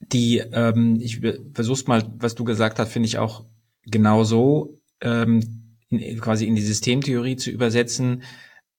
Die, 0.00 0.38
ähm, 0.38 0.98
ich 1.00 1.20
versuch's 1.52 1.86
mal, 1.86 2.10
was 2.16 2.34
du 2.34 2.44
gesagt 2.44 2.78
hast, 2.78 2.92
finde 2.92 3.06
ich 3.06 3.18
auch 3.18 3.44
genauso 3.84 4.80
ähm, 5.00 5.76
in, 5.88 6.20
quasi 6.20 6.46
in 6.46 6.54
die 6.54 6.62
Systemtheorie 6.62 7.36
zu 7.36 7.50
übersetzen. 7.50 8.22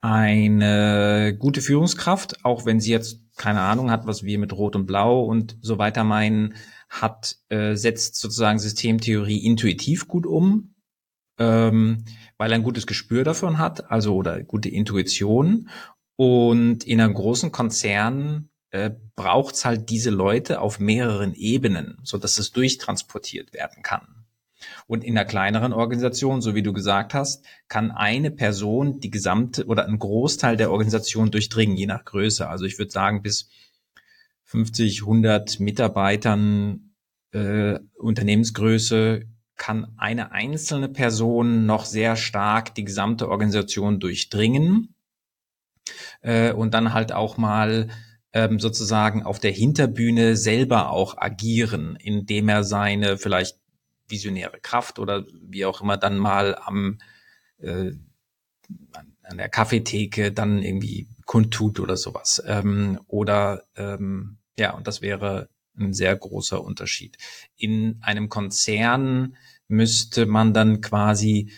Eine 0.02 1.36
gute 1.38 1.62
Führungskraft, 1.62 2.44
auch 2.44 2.66
wenn 2.66 2.80
sie 2.80 2.92
jetzt 2.92 3.22
keine 3.38 3.62
Ahnung 3.62 3.92
hat, 3.92 4.08
was 4.08 4.24
wir 4.24 4.40
mit 4.40 4.54
Rot 4.54 4.76
und 4.76 4.88
Blau 4.88 5.24
und 5.24 5.58
so 5.62 5.78
weiter 5.78 6.04
meinen, 6.04 6.56
hat, 6.90 7.38
äh, 7.50 7.76
setzt 7.76 8.16
sozusagen 8.16 8.60
Systemtheorie 8.60 9.46
intuitiv 9.46 10.08
gut 10.08 10.26
um, 10.26 10.76
ähm, 11.40 12.04
weil 12.38 12.52
er 12.52 12.56
ein 12.56 12.64
gutes 12.64 12.88
Gespür 12.88 13.24
davon 13.24 13.60
hat, 13.60 13.90
also 13.92 14.16
oder 14.16 14.44
gute 14.44 14.70
Intuition. 14.70 15.70
Und 16.18 16.84
in 16.84 17.00
einem 17.00 17.14
großen 17.14 17.52
Konzern 17.52 18.50
äh, 18.72 18.92
braucht 19.16 19.64
halt 19.66 19.90
diese 19.90 20.10
Leute 20.10 20.62
auf 20.62 20.80
mehreren 20.80 21.34
Ebenen, 21.34 22.00
so 22.04 22.18
dass 22.18 22.38
es 22.40 22.52
durchtransportiert 22.52 23.54
werden 23.54 23.84
kann. 23.84 24.21
Und 24.88 25.04
in 25.04 25.18
einer 25.18 25.26
kleineren 25.26 25.74
Organisation, 25.74 26.42
so 26.42 26.56
wie 26.56 26.64
du 26.64 26.74
gesagt 26.74 27.14
hast, 27.14 27.46
kann 27.68 27.92
eine 27.92 28.32
Person 28.32 29.00
die 29.00 29.10
gesamte 29.10 29.66
oder 29.66 29.86
einen 29.86 30.00
Großteil 30.00 30.58
der 30.58 30.72
Organisation 30.72 31.32
durchdringen, 31.32 31.78
je 31.78 31.88
nach 31.88 32.06
Größe. 32.06 32.48
Also 32.48 32.66
ich 32.66 32.78
würde 32.78 32.92
sagen, 32.92 33.22
bis 33.22 33.50
50, 34.44 35.02
100 35.02 35.60
Mitarbeitern 35.60 36.94
äh, 37.32 37.80
Unternehmensgröße 37.98 39.26
kann 39.56 39.94
eine 39.98 40.32
einzelne 40.32 40.90
Person 40.90 41.66
noch 41.66 41.86
sehr 41.86 42.16
stark 42.16 42.76
die 42.76 42.84
gesamte 42.84 43.30
Organisation 43.30 44.00
durchdringen 44.00 44.96
äh, 46.22 46.52
und 46.52 46.74
dann 46.74 46.94
halt 46.94 47.14
auch 47.14 47.38
mal 47.38 47.90
ähm, 48.34 48.60
sozusagen 48.60 49.24
auf 49.24 49.40
der 49.40 49.52
Hinterbühne 49.52 50.36
selber 50.36 50.90
auch 50.90 51.18
agieren, 51.18 51.96
indem 51.96 52.50
er 52.50 52.64
seine 52.64 53.18
vielleicht 53.18 53.61
visionäre 54.12 54.60
Kraft 54.60 55.00
oder 55.00 55.26
wie 55.42 55.66
auch 55.66 55.82
immer 55.82 55.98
dann 55.98 56.18
mal 56.18 56.56
am 56.56 57.00
äh, 57.60 57.92
an 59.24 59.38
der 59.38 59.50
Kaffeetheke 59.50 60.32
dann 60.32 60.62
irgendwie 60.62 61.08
kundtut 61.26 61.80
oder 61.80 61.98
sowas. 61.98 62.44
Ähm, 62.46 63.00
oder 63.08 63.64
ähm, 63.76 64.38
ja, 64.58 64.72
und 64.74 64.88
das 64.88 65.02
wäre 65.02 65.50
ein 65.78 65.94
sehr 65.94 66.16
großer 66.16 66.62
Unterschied. 66.62 67.18
In 67.56 67.98
einem 68.02 68.30
Konzern 68.30 69.38
müsste 69.68 70.26
man 70.26 70.54
dann 70.54 70.82
quasi 70.82 71.52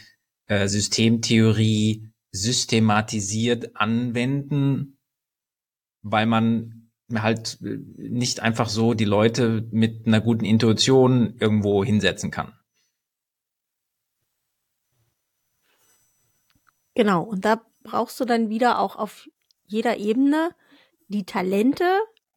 äh, 0.48 0.68
Systemtheorie 0.68 2.10
systematisiert 2.32 3.76
anwenden, 3.76 4.98
weil 6.02 6.26
man 6.26 6.83
halt 7.14 7.60
äh, 7.62 7.78
nicht 7.98 8.42
einfach 8.42 8.70
so 8.70 8.94
die 8.94 9.06
Leute 9.06 9.68
mit 9.72 10.08
einer 10.08 10.22
guten 10.22 10.46
Intuition 10.46 11.36
irgendwo 11.40 11.84
hinsetzen 11.84 12.32
kann. 12.32 12.54
Genau, 16.96 17.24
und 17.24 17.44
da 17.44 17.62
brauchst 17.82 18.20
du 18.20 18.26
dann 18.26 18.50
wieder 18.50 18.80
auch 18.80 18.96
auf 18.96 19.28
jeder 19.66 19.98
Ebene 19.98 20.52
die 21.08 21.26
Talente, 21.26 21.86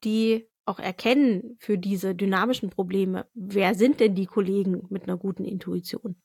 die 0.04 0.48
auch 0.64 0.78
erkennen 0.78 1.56
für 1.58 1.78
diese 1.78 2.14
dynamischen 2.14 2.70
Probleme, 2.70 3.26
wer 3.34 3.74
sind 3.74 4.00
denn 4.00 4.14
die 4.14 4.26
Kollegen 4.26 4.86
mit 4.90 5.04
einer 5.04 5.16
guten 5.16 5.44
Intuition? 5.44 6.16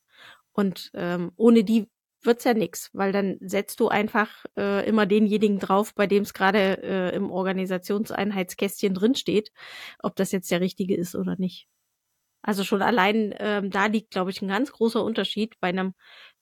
Und 0.51 0.91
ähm, 0.95 1.32
ohne 1.36 1.63
die 1.63 1.88
wird's 2.23 2.43
ja 2.43 2.53
nix, 2.53 2.89
weil 2.93 3.12
dann 3.12 3.38
setzt 3.41 3.79
du 3.79 3.88
einfach 3.88 4.45
äh, 4.57 4.88
immer 4.88 5.05
denjenigen 5.05 5.60
drauf, 5.60 5.93
bei 5.95 6.07
dem 6.07 6.23
es 6.23 6.34
gerade 6.34 6.81
äh, 6.84 7.15
im 7.15 7.31
Organisationseinheitskästchen 7.31 8.93
drinsteht, 8.93 9.51
ob 9.99 10.15
das 10.15 10.31
jetzt 10.31 10.51
der 10.51 10.62
richtige 10.62 10.95
ist 10.95 11.15
oder 11.15 11.36
nicht. 11.38 11.67
Also 12.43 12.63
schon 12.63 12.81
allein 12.81 13.34
ähm, 13.39 13.69
da 13.69 13.86
liegt, 13.86 14.12
glaube 14.12 14.31
ich, 14.31 14.41
ein 14.41 14.47
ganz 14.47 14.71
großer 14.71 15.03
Unterschied. 15.03 15.55
Bei 15.60 15.69
einem 15.69 15.93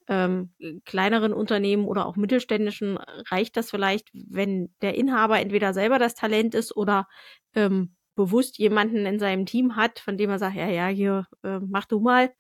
ähm, 0.08 0.54
kleineren 0.86 1.34
Unternehmen 1.34 1.86
oder 1.86 2.06
auch 2.06 2.16
mittelständischen 2.16 2.98
reicht 3.30 3.58
das 3.58 3.70
vielleicht, 3.70 4.10
wenn 4.14 4.74
der 4.82 4.96
Inhaber 4.96 5.40
entweder 5.40 5.74
selber 5.74 6.00
das 6.00 6.16
Talent 6.16 6.56
ist 6.56 6.76
oder 6.76 7.08
ähm, 7.54 7.96
bewusst 8.16 8.58
jemanden 8.58 9.06
in 9.06 9.20
seinem 9.20 9.46
Team 9.46 9.76
hat, 9.76 10.00
von 10.00 10.18
dem 10.18 10.30
er 10.30 10.40
sagt, 10.40 10.56
ja, 10.56 10.68
ja, 10.68 10.88
hier, 10.88 11.28
äh, 11.44 11.60
mach 11.60 11.86
du 11.86 12.00
mal. 12.00 12.34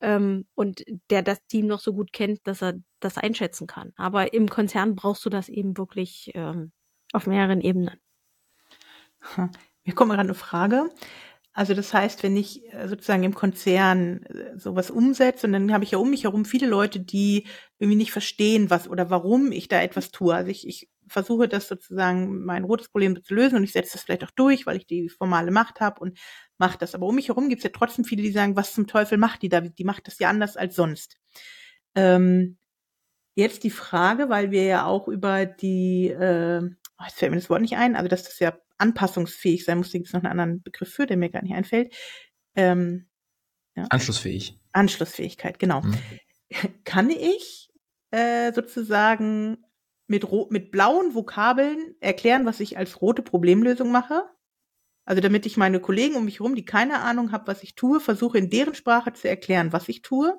Ähm, 0.00 0.46
und 0.54 0.84
der 1.10 1.22
das 1.22 1.44
Team 1.46 1.66
noch 1.66 1.80
so 1.80 1.92
gut 1.92 2.12
kennt, 2.12 2.46
dass 2.46 2.62
er 2.62 2.74
das 3.00 3.18
einschätzen 3.18 3.66
kann. 3.66 3.92
Aber 3.96 4.32
im 4.32 4.48
Konzern 4.48 4.94
brauchst 4.94 5.24
du 5.24 5.30
das 5.30 5.48
eben 5.48 5.76
wirklich 5.76 6.30
ähm, 6.34 6.72
auf 7.12 7.26
mehreren 7.26 7.60
Ebenen. 7.60 8.00
Mir 9.84 9.94
kommt 9.94 10.10
gerade 10.10 10.20
eine 10.20 10.34
Frage. 10.34 10.90
Also 11.52 11.74
das 11.74 11.92
heißt, 11.92 12.22
wenn 12.22 12.36
ich 12.36 12.72
äh, 12.72 12.86
sozusagen 12.86 13.24
im 13.24 13.34
Konzern 13.34 14.22
äh, 14.26 14.56
sowas 14.56 14.92
umsetze 14.92 15.46
und 15.46 15.52
dann 15.52 15.72
habe 15.72 15.82
ich 15.82 15.90
ja 15.90 15.98
um 15.98 16.10
mich 16.10 16.24
herum 16.24 16.44
viele 16.44 16.68
Leute, 16.68 17.00
die 17.00 17.46
irgendwie 17.78 17.96
nicht 17.96 18.12
verstehen, 18.12 18.70
was 18.70 18.88
oder 18.88 19.10
warum 19.10 19.50
ich 19.50 19.66
da 19.66 19.82
etwas 19.82 20.12
tue. 20.12 20.32
Also 20.34 20.50
ich, 20.50 20.68
ich 20.68 20.88
versuche 21.08 21.48
das 21.48 21.68
sozusagen 21.68 22.44
mein 22.44 22.64
rotes 22.64 22.88
Problem 22.88 23.22
zu 23.22 23.34
lösen 23.34 23.56
und 23.56 23.64
ich 23.64 23.72
setze 23.72 23.92
das 23.92 24.02
vielleicht 24.02 24.24
auch 24.24 24.30
durch, 24.30 24.66
weil 24.66 24.76
ich 24.76 24.86
die 24.86 25.08
formale 25.08 25.50
Macht 25.50 25.80
habe 25.80 26.00
und 26.00 26.18
mache 26.58 26.78
das. 26.78 26.94
Aber 26.94 27.06
um 27.06 27.14
mich 27.14 27.28
herum 27.28 27.48
gibt 27.48 27.60
es 27.60 27.64
ja 27.64 27.70
trotzdem 27.70 28.04
viele, 28.04 28.22
die 28.22 28.32
sagen, 28.32 28.56
was 28.56 28.74
zum 28.74 28.86
Teufel 28.86 29.18
macht 29.18 29.42
die 29.42 29.48
da? 29.48 29.60
Die 29.60 29.84
macht 29.84 30.06
das 30.06 30.18
ja 30.18 30.28
anders 30.28 30.56
als 30.56 30.74
sonst. 30.74 31.16
Ähm, 31.94 32.58
jetzt 33.34 33.64
die 33.64 33.70
Frage, 33.70 34.28
weil 34.28 34.50
wir 34.50 34.64
ja 34.64 34.84
auch 34.84 35.08
über 35.08 35.46
die, 35.46 36.08
äh, 36.08 36.60
oh, 36.62 37.04
jetzt 37.04 37.18
fällt 37.18 37.30
mir 37.30 37.38
das 37.38 37.50
Wort 37.50 37.62
nicht 37.62 37.76
ein, 37.76 37.96
also 37.96 38.08
dass 38.08 38.24
das 38.24 38.38
ja 38.38 38.58
anpassungsfähig 38.78 39.64
sein 39.64 39.78
muss. 39.78 39.90
Da 39.90 39.98
gibt 39.98 40.08
es 40.08 40.12
noch 40.12 40.22
einen 40.22 40.30
anderen 40.30 40.62
Begriff 40.62 40.92
für, 40.92 41.06
der 41.06 41.16
mir 41.16 41.30
gar 41.30 41.42
nicht 41.42 41.54
einfällt. 41.54 41.94
Ähm, 42.54 43.08
ja. 43.76 43.84
Anschlussfähig. 43.90 44.58
Anschlussfähigkeit, 44.72 45.58
genau. 45.58 45.82
Mhm. 45.82 45.94
Kann 46.84 47.10
ich 47.10 47.70
äh, 48.10 48.52
sozusagen 48.52 49.58
mit, 50.08 50.26
mit 50.50 50.70
blauen 50.70 51.14
Vokabeln 51.14 51.94
erklären, 52.00 52.46
was 52.46 52.60
ich 52.60 52.76
als 52.76 53.00
rote 53.00 53.22
Problemlösung 53.22 53.92
mache? 53.92 54.24
Also 55.04 55.22
damit 55.22 55.46
ich 55.46 55.56
meine 55.56 55.80
Kollegen 55.80 56.16
um 56.16 56.24
mich 56.24 56.40
herum, 56.40 56.54
die 56.54 56.64
keine 56.64 57.00
Ahnung 57.00 57.32
haben, 57.32 57.46
was 57.46 57.62
ich 57.62 57.74
tue, 57.74 58.00
versuche 58.00 58.38
in 58.38 58.50
deren 58.50 58.74
Sprache 58.74 59.12
zu 59.12 59.28
erklären, 59.28 59.72
was 59.72 59.88
ich 59.88 60.02
tue? 60.02 60.38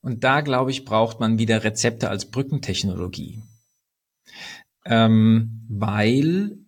Und 0.00 0.24
da, 0.24 0.40
glaube 0.40 0.70
ich, 0.70 0.84
braucht 0.84 1.20
man 1.20 1.38
wieder 1.38 1.62
Rezepte 1.62 2.08
als 2.08 2.30
Brückentechnologie 2.30 3.42
ähm, 4.88 5.64
weil 5.68 6.58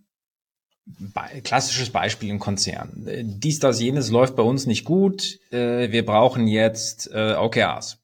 Be 0.86 1.42
klassisches 1.42 1.90
Beispiel 1.90 2.30
im 2.30 2.38
Konzern. 2.38 3.06
Dies, 3.22 3.58
das, 3.58 3.78
jenes 3.78 4.10
läuft 4.10 4.36
bei 4.36 4.42
uns 4.42 4.64
nicht 4.64 4.86
gut. 4.86 5.38
Äh, 5.50 5.92
wir 5.92 6.02
brauchen 6.06 6.46
jetzt 6.46 7.10
äh, 7.12 7.34
OKRs. 7.34 7.98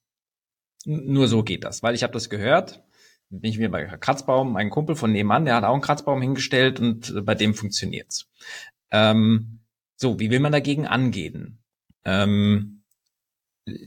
Nur 0.85 1.29
so 1.29 1.43
geht 1.43 1.65
das, 1.65 1.83
weil 1.83 1.95
ich 1.95 2.03
habe 2.03 2.13
das 2.13 2.29
gehört. 2.31 2.83
Bin 3.31 3.51
ich 3.51 3.59
mir 3.59 3.71
bei 3.71 3.85
Kratzbaum, 3.85 4.57
ein 4.57 4.71
Kumpel 4.71 4.97
von 4.97 5.11
nebenan, 5.11 5.45
der 5.45 5.57
hat 5.57 5.65
auch 5.65 5.73
einen 5.73 5.83
Kratzbaum 5.83 6.21
hingestellt 6.21 6.79
und 6.79 7.25
bei 7.25 7.35
dem 7.35 7.55
funktioniert's. 7.55 8.29
Ähm, 8.91 9.61
so, 9.97 10.21
wie 10.21 10.31
will 10.31 10.41
man 10.41 10.53
dagegen 10.53 10.87
angehen? 10.87 11.59
Ähm, 12.05 12.83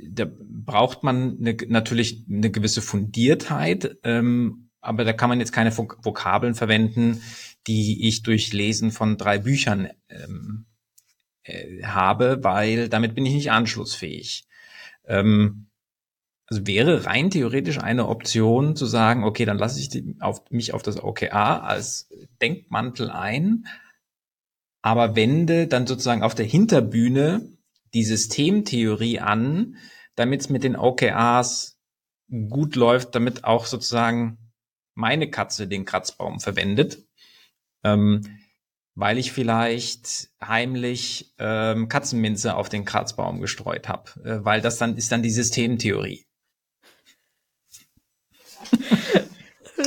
da 0.10 0.26
braucht 0.30 1.04
man 1.04 1.38
eine, 1.40 1.56
natürlich 1.68 2.26
eine 2.30 2.50
gewisse 2.50 2.82
Fundiertheit, 2.82 3.98
ähm, 4.04 4.70
aber 4.82 5.06
da 5.06 5.14
kann 5.14 5.30
man 5.30 5.40
jetzt 5.40 5.52
keine 5.52 5.76
Vokabeln 5.78 6.56
verwenden, 6.56 7.22
die 7.68 8.08
ich 8.08 8.24
durch 8.24 8.54
Lesen 8.54 8.92
von 8.92 9.18
drei 9.18 9.38
Büchern 9.38 9.90
ähm, 10.10 10.66
äh, 11.44 11.84
habe, 11.84 12.44
weil 12.44 12.90
damit 12.90 13.14
bin 13.14 13.26
ich 13.26 13.34
nicht 13.34 13.52
anschlussfähig. 13.52 14.48
Ähm, 15.06 15.67
also 16.48 16.66
wäre 16.66 17.06
rein 17.06 17.30
theoretisch 17.30 17.80
eine 17.80 18.08
Option 18.08 18.76
zu 18.76 18.86
sagen, 18.86 19.24
okay, 19.26 19.46
dann 19.46 19.58
lasse 19.58 19.80
ich 19.80 19.90
die, 19.90 20.16
auf, 20.20 20.50
mich 20.50 20.74
auf 20.74 20.82
das 20.82 21.04
OKA 21.04 21.60
als 21.60 22.10
Denkmantel 22.42 23.12
ein, 23.12 23.68
aber 24.82 25.16
wende 25.16 25.68
dann 25.68 25.86
sozusagen 25.86 26.24
auf 26.24 26.36
der 26.36 26.46
Hinterbühne 26.46 27.52
die 27.94 28.06
Systemtheorie 28.06 29.20
an, 29.20 29.76
damit 30.16 30.42
es 30.42 30.50
mit 30.50 30.64
den 30.64 30.78
OKRs 30.78 31.78
gut 32.50 32.76
läuft, 32.76 33.14
damit 33.16 33.44
auch 33.44 33.66
sozusagen 33.66 34.38
meine 34.94 35.30
Katze 35.30 35.68
den 35.68 35.86
Kratzbaum 35.86 36.40
verwendet, 36.40 37.06
ähm, 37.84 38.40
weil 38.96 39.18
ich 39.18 39.32
vielleicht 39.32 40.30
heimlich 40.42 41.34
ähm, 41.38 41.88
Katzenminze 41.90 42.56
auf 42.56 42.70
den 42.70 42.86
Kratzbaum 42.86 43.42
gestreut 43.42 43.88
habe, 43.88 44.12
äh, 44.24 44.46
weil 44.46 44.62
das 44.62 44.78
dann 44.78 44.96
ist 44.98 45.12
dann 45.12 45.22
die 45.22 45.30
Systemtheorie. 45.30 46.26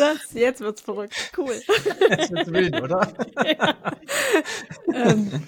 Das, 0.00 0.32
jetzt 0.32 0.60
wird's 0.60 0.80
verrückt. 0.80 1.32
Cool. 1.36 1.54
Jetzt 2.08 2.32
wird's 2.32 2.52
wild, 2.52 2.80
oder? 2.80 3.12
Ja. 3.58 3.76
ähm, 4.94 5.44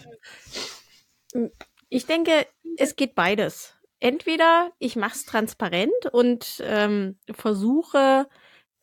ich 1.89 2.07
denke, 2.07 2.47
es 2.77 2.97
geht 2.97 3.15
beides. 3.15 3.75
Entweder 4.01 4.73
ich 4.79 4.97
mache 4.97 5.15
es 5.15 5.25
transparent 5.25 6.07
und 6.13 6.63
ähm, 6.65 7.19
versuche 7.31 8.27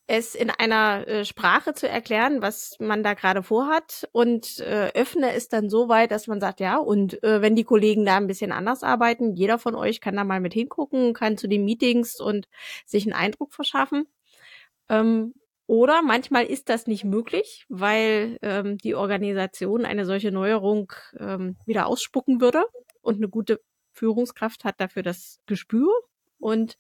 es 0.10 0.34
in 0.34 0.50
einer 0.50 1.08
äh, 1.08 1.24
Sprache 1.24 1.76
zu 1.76 1.88
erklären, 1.88 2.42
was 2.42 2.78
man 2.80 3.04
da 3.04 3.14
gerade 3.14 3.44
vorhat 3.44 4.10
und 4.12 4.60
äh, 4.60 4.92
öffne 4.96 5.34
es 5.34 5.50
dann 5.50 5.70
so 5.70 5.88
weit, 5.88 6.10
dass 6.10 6.26
man 6.26 6.42
sagt, 6.42 6.60
ja, 6.60 6.78
und 6.78 7.22
äh, 7.24 7.44
wenn 7.44 7.56
die 7.56 7.64
Kollegen 7.64 8.06
da 8.06 8.18
ein 8.18 8.26
bisschen 8.26 8.52
anders 8.52 8.82
arbeiten, 8.82 9.36
jeder 9.36 9.60
von 9.60 9.76
euch 9.76 10.02
kann 10.02 10.16
da 10.16 10.24
mal 10.24 10.40
mit 10.40 10.54
hingucken, 10.54 11.14
kann 11.14 11.38
zu 11.38 11.48
den 11.48 11.64
Meetings 11.64 12.20
und 12.20 12.48
sich 12.88 13.04
einen 13.06 13.14
Eindruck 13.14 13.54
verschaffen. 13.54 14.08
Ähm, 14.90 15.36
oder 15.70 16.02
manchmal 16.02 16.46
ist 16.46 16.68
das 16.68 16.88
nicht 16.88 17.04
möglich, 17.04 17.68
weil 17.70 18.40
ähm, 18.42 18.80
die 18.80 18.96
Organisation 18.96 19.86
eine 19.86 20.04
solche 20.04 20.32
Neuerung 20.32 20.92
ähm, 21.16 21.58
wieder 21.68 21.86
ausspucken 21.86 22.42
würde 22.42 22.66
und 23.02 23.18
eine 23.18 23.30
gute 23.30 23.62
Führungskraft 23.92 24.64
hat 24.64 24.82
dafür 24.82 25.04
das 25.04 25.40
Gespür. 25.46 25.94
Und 26.40 26.80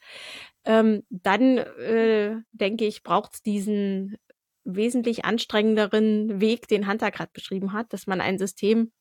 ähm, 0.66 1.04
dann, 1.12 1.60
äh, 1.60 2.38
denke 2.52 2.88
ich, 2.88 3.04
braucht 3.04 3.36
es 3.36 3.44
diesen 3.44 4.18
wesentlich 4.64 5.24
anstrengenderen 5.24 6.42
Weg, 6.42 6.68
den 6.68 6.90
Hunter 6.90 7.12
gerade 7.12 7.30
beschrieben 7.32 7.74
hat, 7.74 7.94
dass 7.94 8.08
man 8.08 8.22
ein 8.22 8.40
System 8.40 8.92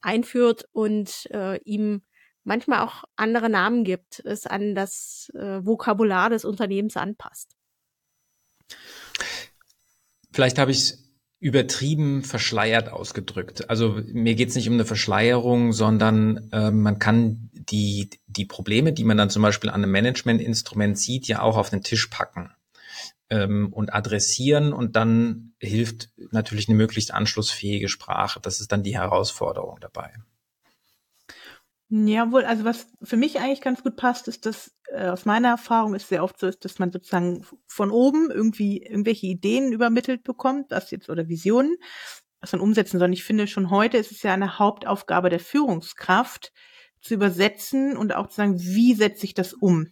einführt 0.00 0.70
und 0.72 1.28
äh, 1.32 1.58
ihm 1.64 2.00
manchmal 2.44 2.80
auch 2.80 3.04
andere 3.16 3.50
Namen 3.50 3.84
gibt, 3.84 4.20
es 4.24 4.46
an 4.46 4.74
das 4.74 5.30
äh, 5.34 5.62
Vokabular 5.66 6.30
des 6.30 6.46
Unternehmens 6.46 6.96
anpasst. 6.96 7.53
Vielleicht 10.32 10.58
habe 10.58 10.70
ich 10.70 10.78
es 10.78 11.04
übertrieben 11.44 12.22
verschleiert 12.22 12.88
ausgedrückt. 12.88 13.68
Also 13.68 14.00
mir 14.06 14.34
geht 14.34 14.48
es 14.48 14.54
nicht 14.54 14.66
um 14.66 14.74
eine 14.74 14.86
Verschleierung, 14.86 15.74
sondern 15.74 16.48
äh, 16.52 16.70
man 16.70 16.98
kann 16.98 17.50
die, 17.52 18.08
die 18.26 18.46
Probleme, 18.46 18.94
die 18.94 19.04
man 19.04 19.18
dann 19.18 19.28
zum 19.28 19.42
Beispiel 19.42 19.68
an 19.68 19.82
einem 19.82 19.92
Managementinstrument 19.92 20.98
sieht, 20.98 21.28
ja 21.28 21.42
auch 21.42 21.58
auf 21.58 21.68
den 21.68 21.82
Tisch 21.82 22.06
packen 22.06 22.50
ähm, 23.28 23.72
und 23.72 23.92
adressieren 23.92 24.72
und 24.72 24.96
dann 24.96 25.52
hilft 25.58 26.10
natürlich 26.30 26.68
eine 26.68 26.78
möglichst 26.78 27.12
anschlussfähige 27.12 27.88
Sprache. 27.88 28.40
Das 28.40 28.60
ist 28.60 28.72
dann 28.72 28.82
die 28.82 28.96
Herausforderung 28.96 29.78
dabei. 29.80 30.14
Ja, 31.90 32.32
wohl, 32.32 32.44
also 32.44 32.64
was 32.64 32.86
für 33.02 33.16
mich 33.16 33.38
eigentlich 33.38 33.60
ganz 33.60 33.82
gut 33.82 33.96
passt, 33.96 34.26
ist, 34.26 34.46
dass 34.46 34.72
äh, 34.90 35.08
aus 35.08 35.26
meiner 35.26 35.48
Erfahrung 35.48 35.94
ist 35.94 36.08
sehr 36.08 36.24
oft 36.24 36.38
so 36.38 36.46
ist, 36.46 36.64
dass 36.64 36.78
man 36.78 36.90
sozusagen 36.90 37.44
von 37.66 37.90
oben 37.90 38.30
irgendwie 38.30 38.82
irgendwelche 38.82 39.26
Ideen 39.26 39.72
übermittelt 39.72 40.24
bekommt, 40.24 40.72
das 40.72 40.90
jetzt 40.90 41.10
oder 41.10 41.28
Visionen, 41.28 41.76
was 42.40 42.52
man 42.52 42.60
umsetzen 42.62 42.98
soll. 42.98 43.08
Und 43.08 43.12
ich 43.12 43.24
finde, 43.24 43.46
schon 43.46 43.70
heute 43.70 43.98
ist 43.98 44.12
es 44.12 44.22
ja 44.22 44.32
eine 44.32 44.58
Hauptaufgabe 44.58 45.28
der 45.30 45.40
Führungskraft, 45.40 46.52
zu 47.04 47.14
übersetzen 47.14 47.96
und 47.98 48.14
auch 48.14 48.28
zu 48.28 48.36
sagen, 48.36 48.58
wie 48.58 48.94
setze 48.94 49.26
ich 49.26 49.34
das 49.34 49.52
um? 49.52 49.88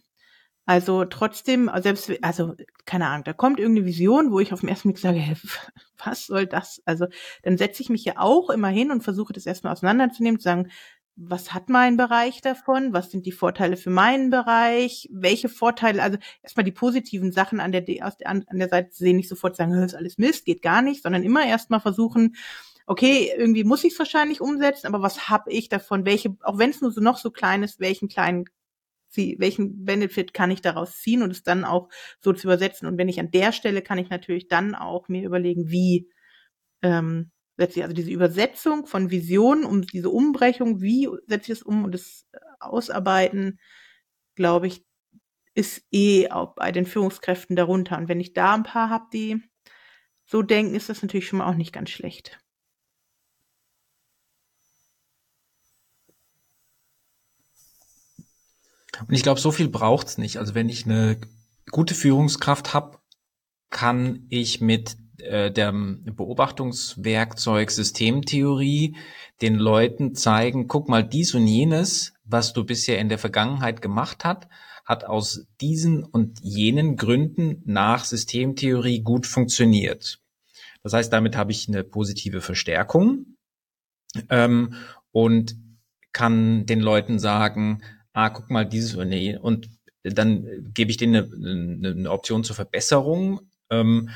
Also 0.65 1.05
trotzdem, 1.05 1.69
selbst, 1.81 2.11
also 2.21 2.55
keine 2.85 3.07
Ahnung, 3.07 3.25
da 3.25 3.33
kommt 3.33 3.59
irgendeine 3.59 3.85
Vision, 3.85 4.31
wo 4.31 4.39
ich 4.39 4.53
auf 4.53 4.61
den 4.61 4.69
ersten 4.69 4.89
Blick 4.89 4.99
sage, 4.99 5.17
hey, 5.19 5.35
was 6.03 6.25
soll 6.25 6.47
das? 6.47 6.81
Also 6.85 7.07
dann 7.43 7.57
setze 7.57 7.83
ich 7.83 7.89
mich 7.89 8.05
ja 8.05 8.13
auch 8.17 8.49
immer 8.49 8.69
hin 8.69 8.91
und 8.91 9.03
versuche 9.03 9.33
das 9.33 9.45
erstmal 9.45 9.73
auseinanderzunehmen, 9.73 10.39
zu 10.39 10.45
sagen, 10.45 10.71
was 11.15 11.53
hat 11.53 11.69
mein 11.69 11.95
Bereich 11.95 12.41
davon? 12.41 12.93
Was 12.93 13.11
sind 13.11 13.25
die 13.25 13.31
Vorteile 13.31 13.77
für 13.77 13.91
meinen 13.91 14.29
Bereich? 14.29 15.07
Welche 15.11 15.47
Vorteile, 15.47 16.01
also 16.01 16.17
erstmal 16.41 16.63
die 16.63 16.71
positiven 16.71 17.31
Sachen 17.31 17.59
an 17.59 17.71
der, 17.71 17.83
an 18.25 18.45
der 18.51 18.69
Seite 18.69 18.89
sehen, 18.91 19.17
nicht 19.17 19.29
sofort 19.29 19.55
sagen, 19.55 19.73
das 19.73 19.93
ist 19.93 19.97
alles 19.97 20.17
Mist, 20.17 20.45
geht 20.45 20.61
gar 20.61 20.81
nicht, 20.81 21.03
sondern 21.03 21.23
immer 21.23 21.45
erstmal 21.45 21.79
versuchen, 21.79 22.35
okay, 22.87 23.31
irgendwie 23.37 23.63
muss 23.63 23.83
ich 23.83 23.93
es 23.93 23.99
wahrscheinlich 23.99 24.41
umsetzen, 24.41 24.87
aber 24.87 25.01
was 25.01 25.29
habe 25.29 25.51
ich 25.51 25.69
davon? 25.69 26.05
Welche, 26.05 26.35
auch 26.41 26.57
wenn 26.57 26.71
es 26.71 26.81
nur 26.81 26.91
so 26.91 27.01
noch 27.01 27.17
so 27.17 27.31
klein 27.31 27.63
ist, 27.63 27.79
welchen 27.79 28.09
kleinen 28.09 28.45
welchen 29.15 29.85
Benefit 29.85 30.33
kann 30.33 30.49
ich 30.49 30.61
daraus 30.61 30.99
ziehen 30.99 31.21
und 31.21 31.29
es 31.29 31.43
dann 31.43 31.65
auch 31.65 31.89
so 32.19 32.33
zu 32.33 32.47
übersetzen. 32.47 32.87
Und 32.87 32.97
wenn 32.97 33.09
ich 33.09 33.19
an 33.19 33.29
der 33.29 33.51
Stelle 33.51 33.83
kann 33.83 33.99
ich 33.99 34.09
natürlich 34.09 34.47
dann 34.47 34.73
auch 34.73 35.07
mir 35.07 35.23
überlegen, 35.23 35.69
wie 35.69 36.09
ähm, 36.81 37.29
setze 37.57 37.79
ich 37.79 37.83
also 37.83 37.93
diese 37.93 38.11
Übersetzung 38.11 38.87
von 38.87 39.11
Visionen, 39.11 39.65
um 39.65 39.81
diese 39.83 40.09
Umbrechung, 40.09 40.81
wie 40.81 41.07
setze 41.27 41.51
ich 41.51 41.59
es 41.59 41.63
um 41.63 41.83
und 41.83 41.93
das 41.93 42.25
äh, 42.31 42.39
Ausarbeiten, 42.59 43.59
glaube 44.35 44.67
ich, 44.67 44.85
ist 45.55 45.85
eh 45.91 46.31
auch 46.31 46.55
bei 46.55 46.71
den 46.71 46.85
Führungskräften 46.85 47.55
darunter. 47.55 47.97
Und 47.97 48.07
wenn 48.07 48.19
ich 48.19 48.33
da 48.33 48.55
ein 48.55 48.63
paar 48.63 48.89
habe, 48.89 49.05
die 49.13 49.41
so 50.25 50.41
denken, 50.41 50.75
ist 50.75 50.89
das 50.89 51.01
natürlich 51.01 51.27
schon 51.27 51.39
mal 51.39 51.49
auch 51.49 51.55
nicht 51.55 51.73
ganz 51.73 51.91
schlecht. 51.91 52.39
Und 59.07 59.13
ich 59.13 59.23
glaube, 59.23 59.39
so 59.39 59.51
viel 59.51 59.69
braucht's 59.69 60.17
nicht. 60.17 60.37
Also 60.37 60.55
wenn 60.55 60.69
ich 60.69 60.85
eine 60.85 61.19
gute 61.71 61.95
Führungskraft 61.95 62.73
habe, 62.73 62.99
kann 63.69 64.27
ich 64.29 64.61
mit 64.61 64.97
äh, 65.19 65.51
der 65.51 65.71
Beobachtungswerkzeug 65.73 67.71
Systemtheorie 67.71 68.95
den 69.41 69.55
Leuten 69.55 70.15
zeigen, 70.15 70.67
guck 70.67 70.89
mal, 70.89 71.03
dies 71.03 71.33
und 71.35 71.47
jenes, 71.47 72.13
was 72.23 72.53
du 72.53 72.63
bisher 72.63 72.99
in 72.99 73.09
der 73.09 73.19
Vergangenheit 73.19 73.81
gemacht 73.81 74.25
hast, 74.25 74.47
hat 74.85 75.05
aus 75.05 75.47
diesen 75.61 76.03
und 76.03 76.39
jenen 76.41 76.97
Gründen 76.97 77.61
nach 77.65 78.05
Systemtheorie 78.05 79.01
gut 79.01 79.25
funktioniert. 79.25 80.19
Das 80.83 80.93
heißt, 80.93 81.13
damit 81.13 81.37
habe 81.37 81.51
ich 81.51 81.67
eine 81.67 81.83
positive 81.83 82.41
Verstärkung 82.41 83.37
ähm, 84.29 84.75
und 85.11 85.55
kann 86.11 86.65
den 86.65 86.81
Leuten 86.81 87.17
sagen, 87.19 87.81
ah, 88.13 88.29
guck 88.29 88.49
mal, 88.49 88.65
dieses 88.65 88.95
und 88.95 89.09
nee, 89.09 89.37
und 89.37 89.69
dann 90.03 90.71
gebe 90.73 90.91
ich 90.91 90.97
denen 90.97 91.33
eine, 91.33 91.89
eine 91.89 92.11
Option 92.11 92.43
zur 92.43 92.55
Verbesserung. 92.55 93.41
Ähm, 93.69 94.09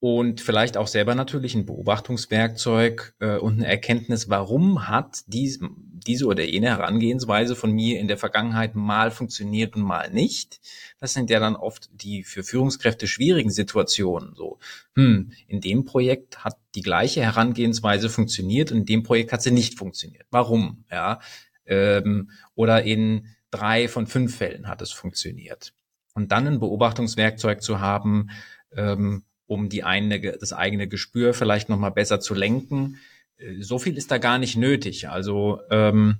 und 0.00 0.40
vielleicht 0.40 0.76
auch 0.76 0.86
selber 0.86 1.16
natürlich 1.16 1.56
ein 1.56 1.66
Beobachtungswerkzeug 1.66 3.14
äh, 3.18 3.36
und 3.36 3.54
eine 3.54 3.66
Erkenntnis, 3.66 4.28
warum 4.28 4.88
hat 4.88 5.24
dies, 5.26 5.58
diese 6.06 6.26
oder 6.26 6.44
jene 6.44 6.68
Herangehensweise 6.68 7.56
von 7.56 7.72
mir 7.72 7.98
in 7.98 8.06
der 8.06 8.16
Vergangenheit 8.16 8.76
mal 8.76 9.10
funktioniert 9.10 9.74
und 9.74 9.82
mal 9.82 10.10
nicht. 10.10 10.60
Das 11.00 11.14
sind 11.14 11.30
ja 11.30 11.40
dann 11.40 11.56
oft 11.56 11.90
die 11.92 12.22
für 12.22 12.44
Führungskräfte 12.44 13.08
schwierigen 13.08 13.50
Situationen. 13.50 14.34
So, 14.36 14.60
hm, 14.94 15.32
in 15.48 15.60
dem 15.60 15.84
Projekt 15.84 16.44
hat 16.44 16.56
die 16.76 16.82
gleiche 16.82 17.22
Herangehensweise 17.22 18.08
funktioniert 18.08 18.70
und 18.70 18.78
in 18.78 18.86
dem 18.86 19.02
Projekt 19.02 19.32
hat 19.32 19.42
sie 19.42 19.50
nicht 19.50 19.76
funktioniert. 19.76 20.26
Warum? 20.30 20.84
Ja, 20.92 21.18
ähm, 21.66 22.30
oder 22.54 22.84
in 22.84 23.26
drei 23.50 23.88
von 23.88 24.06
fünf 24.06 24.36
Fällen 24.36 24.68
hat 24.68 24.80
es 24.80 24.92
funktioniert. 24.92 25.72
Und 26.14 26.30
dann 26.30 26.46
ein 26.46 26.60
Beobachtungswerkzeug 26.60 27.62
zu 27.62 27.80
haben, 27.80 28.30
ähm, 28.72 29.24
um 29.48 29.68
die 29.68 29.82
eine, 29.82 30.20
das 30.20 30.52
eigene 30.52 30.86
Gespür 30.86 31.34
vielleicht 31.34 31.68
nochmal 31.68 31.90
besser 31.90 32.20
zu 32.20 32.34
lenken. 32.34 33.00
Äh, 33.38 33.62
so 33.62 33.78
viel 33.80 33.96
ist 33.96 34.12
da 34.12 34.18
gar 34.18 34.38
nicht 34.38 34.56
nötig. 34.56 35.08
Also 35.08 35.60
ähm, 35.70 36.18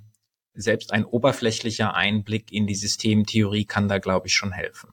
selbst 0.53 0.91
ein 0.91 1.05
oberflächlicher 1.05 1.93
Einblick 1.93 2.51
in 2.51 2.67
die 2.67 2.75
Systemtheorie 2.75 3.65
kann 3.65 3.87
da, 3.87 3.99
glaube 3.99 4.27
ich, 4.27 4.33
schon 4.33 4.51
helfen. 4.51 4.91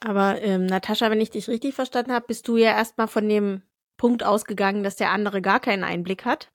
Aber 0.00 0.40
ähm, 0.42 0.66
Natascha, 0.66 1.10
wenn 1.10 1.20
ich 1.20 1.30
dich 1.30 1.48
richtig 1.48 1.74
verstanden 1.74 2.12
habe, 2.12 2.26
bist 2.26 2.48
du 2.48 2.56
ja 2.56 2.70
erstmal 2.70 3.08
von 3.08 3.28
dem 3.28 3.62
Punkt 3.96 4.24
ausgegangen, 4.24 4.82
dass 4.82 4.96
der 4.96 5.10
andere 5.10 5.42
gar 5.42 5.60
keinen 5.60 5.84
Einblick 5.84 6.24
hat. 6.24 6.50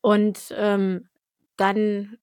Und 0.00 0.54
ähm, 0.56 1.08
dann 1.56 2.18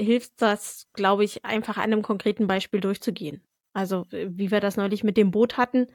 hilft 0.00 0.42
das, 0.42 0.88
glaube 0.94 1.24
ich, 1.24 1.44
einfach 1.44 1.76
an 1.76 1.84
einem 1.84 2.02
konkreten 2.02 2.46
Beispiel 2.46 2.80
durchzugehen. 2.80 3.42
Also 3.72 4.06
wie 4.10 4.50
wir 4.50 4.60
das 4.60 4.76
neulich 4.76 5.04
mit 5.04 5.16
dem 5.16 5.30
Boot 5.30 5.56
hatten, 5.56 5.86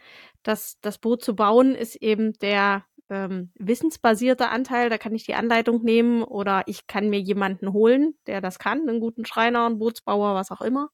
das, 0.43 0.79
das 0.81 0.97
Boot 0.97 1.23
zu 1.23 1.35
bauen 1.35 1.75
ist 1.75 1.95
eben 1.97 2.33
der 2.39 2.85
ähm, 3.09 3.51
wissensbasierte 3.55 4.49
Anteil. 4.49 4.89
Da 4.89 4.97
kann 4.97 5.13
ich 5.13 5.25
die 5.25 5.35
Anleitung 5.35 5.83
nehmen 5.83 6.23
oder 6.23 6.63
ich 6.67 6.87
kann 6.87 7.09
mir 7.09 7.19
jemanden 7.19 7.73
holen, 7.73 8.15
der 8.27 8.41
das 8.41 8.59
kann, 8.59 8.87
einen 8.87 8.99
guten 8.99 9.25
Schreiner, 9.25 9.65
einen 9.65 9.79
Bootsbauer, 9.79 10.35
was 10.35 10.51
auch 10.51 10.61
immer. 10.61 10.89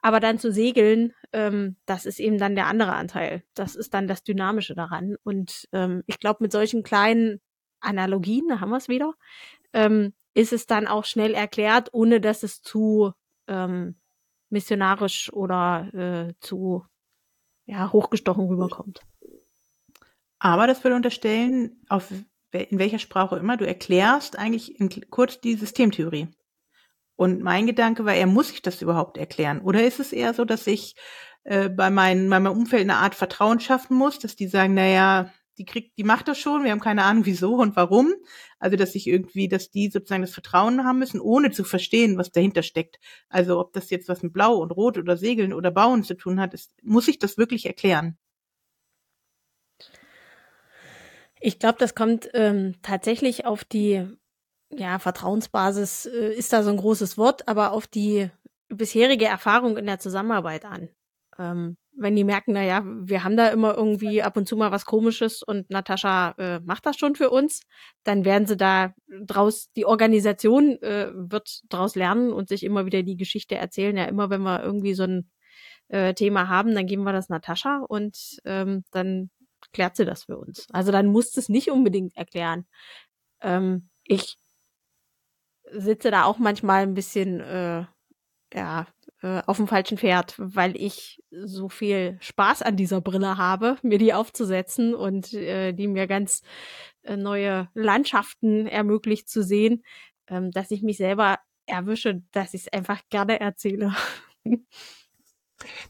Aber 0.00 0.20
dann 0.20 0.38
zu 0.38 0.52
segeln, 0.52 1.14
ähm, 1.32 1.76
das 1.86 2.04
ist 2.04 2.20
eben 2.20 2.38
dann 2.38 2.54
der 2.54 2.66
andere 2.66 2.92
Anteil. 2.92 3.42
Das 3.54 3.74
ist 3.74 3.94
dann 3.94 4.06
das 4.06 4.22
Dynamische 4.22 4.74
daran. 4.74 5.16
Und 5.24 5.66
ähm, 5.72 6.02
ich 6.06 6.18
glaube, 6.18 6.38
mit 6.42 6.52
solchen 6.52 6.82
kleinen 6.82 7.40
Analogien, 7.80 8.48
da 8.48 8.60
haben 8.60 8.70
wir 8.70 8.76
es 8.76 8.88
wieder, 8.88 9.14
ähm, 9.72 10.12
ist 10.34 10.52
es 10.52 10.66
dann 10.66 10.86
auch 10.86 11.04
schnell 11.04 11.32
erklärt, 11.32 11.88
ohne 11.92 12.20
dass 12.20 12.42
es 12.42 12.60
zu 12.60 13.12
ähm, 13.48 13.96
missionarisch 14.54 15.32
oder 15.32 15.92
äh, 15.92 16.34
zu 16.40 16.84
ja, 17.66 17.92
hochgestochen 17.92 18.46
rüberkommt. 18.46 19.00
Aber 20.38 20.66
das 20.66 20.82
würde 20.84 20.96
unterstellen, 20.96 21.82
auf 21.88 22.12
in 22.52 22.78
welcher 22.78 23.00
Sprache 23.00 23.36
immer, 23.36 23.56
du 23.56 23.66
erklärst 23.66 24.38
eigentlich 24.38 24.78
in, 24.78 24.88
kurz 25.10 25.40
die 25.40 25.54
Systemtheorie. 25.54 26.28
Und 27.16 27.42
mein 27.42 27.66
Gedanke 27.66 28.04
war, 28.04 28.14
er 28.14 28.26
muss 28.26 28.48
sich 28.48 28.62
das 28.62 28.80
überhaupt 28.80 29.18
erklären? 29.18 29.60
Oder 29.60 29.84
ist 29.84 29.98
es 29.98 30.12
eher 30.12 30.34
so, 30.34 30.44
dass 30.44 30.68
ich 30.68 30.94
äh, 31.42 31.68
bei, 31.68 31.90
mein, 31.90 32.30
bei 32.30 32.38
meinem 32.38 32.56
Umfeld 32.56 32.82
eine 32.82 32.96
Art 32.96 33.16
Vertrauen 33.16 33.58
schaffen 33.58 33.96
muss, 33.96 34.20
dass 34.20 34.36
die 34.36 34.46
sagen, 34.46 34.74
naja, 34.74 35.32
die 35.58 35.64
kriegt, 35.64 35.96
die 35.98 36.04
macht 36.04 36.28
das 36.28 36.38
schon, 36.38 36.64
wir 36.64 36.70
haben 36.70 36.80
keine 36.80 37.04
Ahnung 37.04 37.26
wieso 37.26 37.54
und 37.56 37.76
warum. 37.76 38.12
Also 38.58 38.76
dass 38.76 38.94
ich 38.94 39.06
irgendwie, 39.06 39.48
dass 39.48 39.70
die 39.70 39.90
sozusagen 39.90 40.22
das 40.22 40.32
Vertrauen 40.32 40.84
haben 40.84 40.98
müssen, 40.98 41.20
ohne 41.20 41.50
zu 41.50 41.64
verstehen, 41.64 42.18
was 42.18 42.32
dahinter 42.32 42.62
steckt. 42.62 42.98
Also 43.28 43.58
ob 43.60 43.72
das 43.72 43.90
jetzt 43.90 44.08
was 44.08 44.22
mit 44.22 44.32
Blau 44.32 44.56
und 44.56 44.70
Rot 44.72 44.98
oder 44.98 45.16
Segeln 45.16 45.52
oder 45.52 45.70
Bauen 45.70 46.02
zu 46.02 46.14
tun 46.14 46.40
hat, 46.40 46.54
ist, 46.54 46.72
muss 46.82 47.08
ich 47.08 47.18
das 47.18 47.38
wirklich 47.38 47.66
erklären? 47.66 48.18
Ich 51.40 51.58
glaube, 51.58 51.78
das 51.78 51.94
kommt 51.94 52.28
ähm, 52.32 52.76
tatsächlich 52.82 53.44
auf 53.44 53.64
die 53.64 54.06
ja, 54.70 54.98
Vertrauensbasis 54.98 56.06
äh, 56.06 56.32
ist 56.32 56.52
da 56.52 56.62
so 56.62 56.70
ein 56.70 56.78
großes 56.78 57.18
Wort, 57.18 57.48
aber 57.48 57.72
auf 57.72 57.86
die 57.86 58.30
bisherige 58.68 59.26
Erfahrung 59.26 59.76
in 59.76 59.86
der 59.86 59.98
Zusammenarbeit 59.98 60.64
an. 60.64 60.88
Ähm, 61.38 61.76
wenn 61.96 62.16
die 62.16 62.24
merken, 62.24 62.52
na 62.52 62.62
ja, 62.62 62.82
wir 62.84 63.24
haben 63.24 63.36
da 63.36 63.48
immer 63.48 63.74
irgendwie 63.76 64.22
ab 64.22 64.36
und 64.36 64.46
zu 64.48 64.56
mal 64.56 64.72
was 64.72 64.84
Komisches 64.84 65.42
und 65.42 65.70
Natascha 65.70 66.34
äh, 66.38 66.60
macht 66.60 66.86
das 66.86 66.96
schon 66.96 67.14
für 67.14 67.30
uns, 67.30 67.60
dann 68.02 68.24
werden 68.24 68.46
sie 68.46 68.56
da 68.56 68.94
draus, 69.24 69.70
die 69.76 69.86
Organisation 69.86 70.80
äh, 70.82 71.10
wird 71.14 71.62
draus 71.68 71.94
lernen 71.94 72.32
und 72.32 72.48
sich 72.48 72.64
immer 72.64 72.86
wieder 72.86 73.02
die 73.02 73.16
Geschichte 73.16 73.54
erzählen. 73.56 73.96
Ja, 73.96 74.04
immer 74.04 74.30
wenn 74.30 74.42
wir 74.42 74.62
irgendwie 74.62 74.94
so 74.94 75.04
ein 75.04 75.30
äh, 75.88 76.14
Thema 76.14 76.48
haben, 76.48 76.74
dann 76.74 76.86
geben 76.86 77.04
wir 77.04 77.12
das 77.12 77.28
Natascha 77.28 77.84
und 77.88 78.38
ähm, 78.44 78.84
dann 78.90 79.30
klärt 79.72 79.96
sie 79.96 80.04
das 80.04 80.24
für 80.24 80.38
uns. 80.38 80.66
Also 80.72 80.92
dann 80.92 81.06
muss 81.06 81.36
es 81.36 81.48
nicht 81.48 81.70
unbedingt 81.70 82.16
erklären. 82.16 82.66
Ähm, 83.40 83.88
ich 84.04 84.36
sitze 85.70 86.10
da 86.10 86.24
auch 86.24 86.38
manchmal 86.38 86.82
ein 86.82 86.94
bisschen 86.94 87.40
äh, 87.40 87.84
ja, 88.52 88.86
äh, 89.24 89.42
auf 89.46 89.56
dem 89.56 89.66
falschen 89.66 89.96
Pferd, 89.96 90.34
weil 90.36 90.76
ich 90.76 91.22
so 91.30 91.70
viel 91.70 92.18
Spaß 92.20 92.60
an 92.60 92.76
dieser 92.76 93.00
Brille 93.00 93.38
habe, 93.38 93.78
mir 93.82 93.96
die 93.96 94.12
aufzusetzen 94.12 94.94
und 94.94 95.32
äh, 95.32 95.72
die 95.72 95.88
mir 95.88 96.06
ganz 96.06 96.42
äh, 97.04 97.16
neue 97.16 97.70
Landschaften 97.72 98.66
ermöglicht 98.66 99.30
zu 99.30 99.42
sehen, 99.42 99.82
ähm, 100.28 100.50
dass 100.50 100.70
ich 100.70 100.82
mich 100.82 100.98
selber 100.98 101.38
erwische, 101.64 102.22
dass 102.32 102.52
ich 102.52 102.66
es 102.66 102.72
einfach 102.74 103.00
gerne 103.08 103.40
erzähle. 103.40 103.94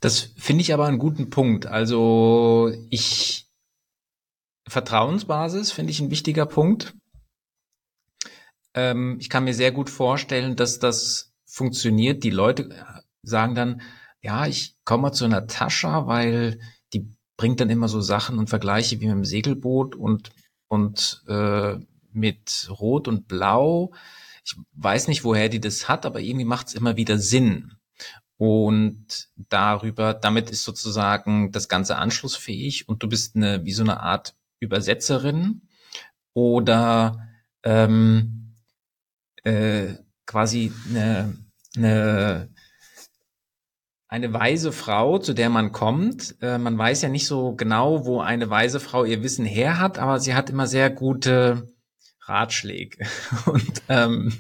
Das 0.01 0.33
finde 0.37 0.63
ich 0.63 0.73
aber 0.73 0.87
einen 0.87 1.01
guten 1.01 1.31
Punkt. 1.31 1.67
Also 1.67 2.73
ich 2.91 3.49
Vertrauensbasis 4.69 5.73
finde 5.73 5.91
ich 5.91 5.99
ein 5.99 6.13
wichtiger 6.13 6.47
Punkt. 6.47 6.95
Ähm, 8.75 9.17
ich 9.19 9.29
kann 9.29 9.43
mir 9.43 9.55
sehr 9.55 9.73
gut 9.73 9.91
vorstellen, 9.91 10.55
dass 10.55 10.79
das 10.79 11.35
funktioniert. 11.45 12.23
Die 12.23 12.31
Leute 12.31 12.69
sagen 13.25 13.55
dann, 13.55 13.83
ja, 14.21 14.47
ich 14.47 14.77
komme 14.85 15.13
zu 15.13 15.25
einer 15.25 15.47
Tasche, 15.47 16.07
weil 16.07 16.59
die 16.93 17.09
bringt 17.37 17.61
dann 17.61 17.71
immer 17.71 17.89
so 17.89 18.01
Sachen 18.01 18.39
und 18.39 18.49
Vergleiche 18.49 19.01
wie 19.01 19.07
mit 19.07 19.15
dem 19.15 19.25
Segelboot 19.25 19.97
und, 19.97 20.31
und 20.69 21.23
äh, 21.29 21.77
mit 22.13 22.69
Rot 22.71 23.09
und 23.09 23.29
Blau. 23.29 23.93
Ich 24.45 24.57
weiß 24.73 25.09
nicht, 25.09 25.25
woher 25.25 25.49
die 25.49 25.61
das 25.61 25.89
hat, 25.89 26.07
aber 26.07 26.21
irgendwie 26.21 26.45
macht 26.45 26.69
es 26.69 26.75
immer 26.75 26.97
wieder 26.97 27.19
Sinn. 27.19 27.73
Und 28.37 29.29
darüber, 29.37 30.15
damit 30.15 30.51
ist 30.51 30.65
sozusagen 30.65 31.53
das 31.53 31.69
Ganze 31.69 31.97
anschlussfähig 31.97 32.89
und 32.89 33.03
du 33.03 33.09
bist 33.09 33.37
eine, 33.37 33.65
wie 33.65 33.73
so 33.73 33.83
eine 33.83 34.01
Art 34.01 34.35
Übersetzerin 34.59 35.63
oder 36.33 37.29
ähm, 37.63 38.57
äh, 39.45 39.95
quasi 40.27 40.73
eine, 40.89 41.37
eine 41.77 42.49
eine 44.15 44.33
weise 44.33 44.71
Frau, 44.71 45.19
zu 45.19 45.35
der 45.35 45.51
man 45.51 45.73
kommt. 45.73 46.37
Äh, 46.41 46.59
man 46.59 46.79
weiß 46.79 47.03
ja 47.03 47.09
nicht 47.09 47.27
so 47.27 47.57
genau, 47.57 48.07
wo 48.07 48.21
eine 48.21 48.49
weise 48.49 48.79
Frau 48.79 49.05
ihr 49.05 49.25
Wissen 49.25 49.45
her 49.45 49.81
hat, 49.81 49.99
aber 49.99 50.21
sie 50.21 50.37
hat 50.37 50.51
immer 50.51 50.69
sehr 50.69 50.89
gute 50.89 51.75
Ratschläge. 52.21 53.05
Und 53.47 53.83
ähm, 53.89 54.33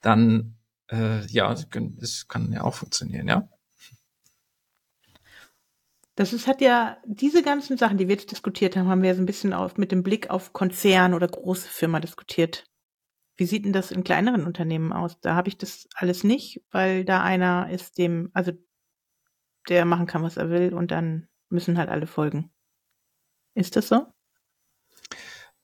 dann, 0.00 0.54
äh, 0.88 1.26
ja, 1.26 1.52
das 1.52 2.28
kann 2.28 2.52
ja 2.52 2.62
auch 2.62 2.74
funktionieren, 2.74 3.26
ja. 3.26 3.48
Das 6.14 6.32
ist, 6.32 6.46
hat 6.46 6.60
ja, 6.60 6.98
diese 7.04 7.42
ganzen 7.42 7.76
Sachen, 7.76 7.98
die 7.98 8.06
wir 8.06 8.14
jetzt 8.14 8.30
diskutiert 8.30 8.76
haben, 8.76 8.88
haben 8.88 9.02
wir 9.02 9.16
so 9.16 9.22
ein 9.22 9.26
bisschen 9.26 9.52
auf, 9.52 9.78
mit 9.78 9.90
dem 9.90 10.04
Blick 10.04 10.30
auf 10.30 10.52
Konzern 10.52 11.12
oder 11.12 11.26
große 11.26 11.68
Firma 11.68 11.98
diskutiert. 11.98 12.66
Wie 13.36 13.46
sieht 13.46 13.64
denn 13.64 13.72
das 13.72 13.90
in 13.90 14.04
kleineren 14.04 14.46
Unternehmen 14.46 14.92
aus? 14.92 15.18
Da 15.20 15.34
habe 15.34 15.48
ich 15.48 15.58
das 15.58 15.88
alles 15.96 16.22
nicht, 16.22 16.62
weil 16.70 17.04
da 17.04 17.22
einer 17.24 17.68
ist 17.70 17.98
dem, 17.98 18.30
also 18.34 18.52
der 19.68 19.84
machen 19.84 20.06
kann, 20.06 20.22
was 20.22 20.36
er 20.36 20.50
will 20.50 20.74
und 20.74 20.90
dann 20.90 21.28
müssen 21.48 21.78
halt 21.78 21.88
alle 21.88 22.06
folgen. 22.06 22.50
Ist 23.54 23.76
das 23.76 23.88
so? 23.88 24.06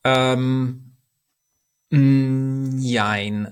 Ähm, 0.05 0.97
nein. 1.91 3.49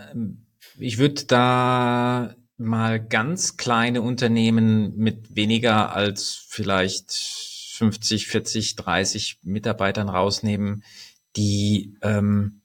Ich 0.78 0.98
würde 0.98 1.24
da 1.24 2.34
mal 2.58 3.04
ganz 3.04 3.56
kleine 3.56 4.02
Unternehmen 4.02 4.96
mit 4.96 5.34
weniger 5.34 5.94
als 5.94 6.46
vielleicht 6.48 7.12
50, 7.12 8.26
40, 8.26 8.76
30 8.76 9.40
Mitarbeitern 9.42 10.08
rausnehmen, 10.08 10.84
die 11.36 11.96
ähm, 12.02 12.62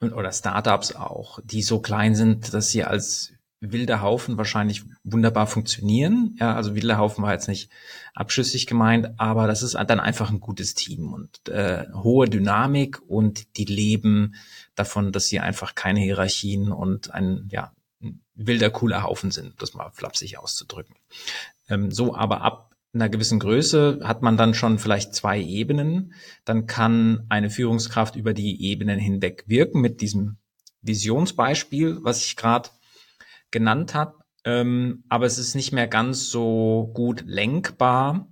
oder 0.00 0.32
Startups 0.32 0.96
auch, 0.96 1.38
die 1.44 1.62
so 1.62 1.80
klein 1.80 2.16
sind, 2.16 2.52
dass 2.52 2.70
sie 2.70 2.82
als 2.82 3.32
wilder 3.62 4.02
Haufen 4.02 4.36
wahrscheinlich 4.36 4.82
wunderbar 5.04 5.46
funktionieren. 5.46 6.36
Ja, 6.40 6.54
also 6.54 6.74
wilder 6.74 6.98
Haufen 6.98 7.22
war 7.22 7.32
jetzt 7.32 7.48
nicht 7.48 7.70
abschüssig 8.14 8.66
gemeint, 8.66 9.10
aber 9.18 9.46
das 9.46 9.62
ist 9.62 9.74
dann 9.74 10.00
einfach 10.00 10.30
ein 10.30 10.40
gutes 10.40 10.74
Team 10.74 11.12
und 11.12 11.48
äh, 11.48 11.86
hohe 11.94 12.28
Dynamik 12.28 13.00
und 13.06 13.56
die 13.56 13.64
leben 13.64 14.34
davon, 14.74 15.12
dass 15.12 15.28
sie 15.28 15.38
einfach 15.40 15.74
keine 15.74 16.00
Hierarchien 16.00 16.72
und 16.72 17.14
ein 17.14 17.48
ja 17.50 17.72
ein 18.02 18.20
wilder 18.34 18.70
cooler 18.70 19.04
Haufen 19.04 19.30
sind, 19.30 19.62
das 19.62 19.74
mal 19.74 19.90
flapsig 19.92 20.38
auszudrücken. 20.38 20.96
Ähm, 21.68 21.92
so, 21.92 22.16
aber 22.16 22.40
ab 22.40 22.74
einer 22.94 23.08
gewissen 23.08 23.38
Größe 23.38 24.00
hat 24.02 24.22
man 24.22 24.36
dann 24.36 24.54
schon 24.54 24.78
vielleicht 24.78 25.14
zwei 25.14 25.40
Ebenen. 25.40 26.14
Dann 26.44 26.66
kann 26.66 27.24
eine 27.28 27.48
Führungskraft 27.48 28.16
über 28.16 28.34
die 28.34 28.62
Ebenen 28.62 28.98
hinweg 28.98 29.44
wirken 29.46 29.80
mit 29.80 30.00
diesem 30.00 30.36
Visionsbeispiel, 30.82 31.98
was 32.02 32.24
ich 32.24 32.36
gerade 32.36 32.68
genannt 33.52 33.94
hat. 33.94 34.14
Ähm, 34.44 35.04
aber 35.08 35.26
es 35.26 35.38
ist 35.38 35.54
nicht 35.54 35.72
mehr 35.72 35.86
ganz 35.86 36.28
so 36.28 36.90
gut 36.94 37.22
lenkbar. 37.26 38.28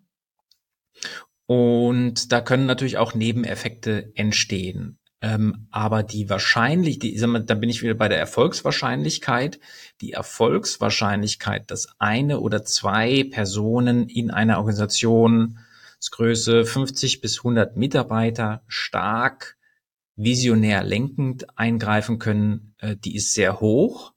Und 1.47 2.33
da 2.33 2.41
können 2.41 2.67
natürlich 2.67 2.99
auch 2.99 3.15
Nebeneffekte 3.15 4.11
entstehen. 4.15 4.99
Ähm, 5.23 5.67
aber 5.71 6.03
die 6.03 6.31
wahrscheinlich, 6.31 6.99
die, 6.99 7.15
mal, 7.27 7.45
da 7.45 7.55
bin 7.55 7.69
ich 7.69 7.83
wieder 7.83 7.93
bei 7.95 8.09
der 8.09 8.19
Erfolgswahrscheinlichkeit. 8.19 9.61
Die 10.01 10.13
Erfolgswahrscheinlichkeit, 10.13 11.71
dass 11.71 11.89
eine 11.99 12.41
oder 12.41 12.65
zwei 12.65 13.25
Personen 13.25 14.09
in 14.09 14.31
einer 14.31 14.57
Organisationsgröße 14.59 16.65
50 16.65 17.21
bis 17.21 17.39
100 17.39 17.77
Mitarbeiter 17.77 18.63
stark 18.67 19.59
visionär 20.17 20.83
lenkend 20.83 21.59
eingreifen 21.59 22.19
können, 22.19 22.75
äh, 22.79 22.97
die 22.97 23.17
ist 23.17 23.35
sehr 23.35 23.61
hoch 23.61 24.15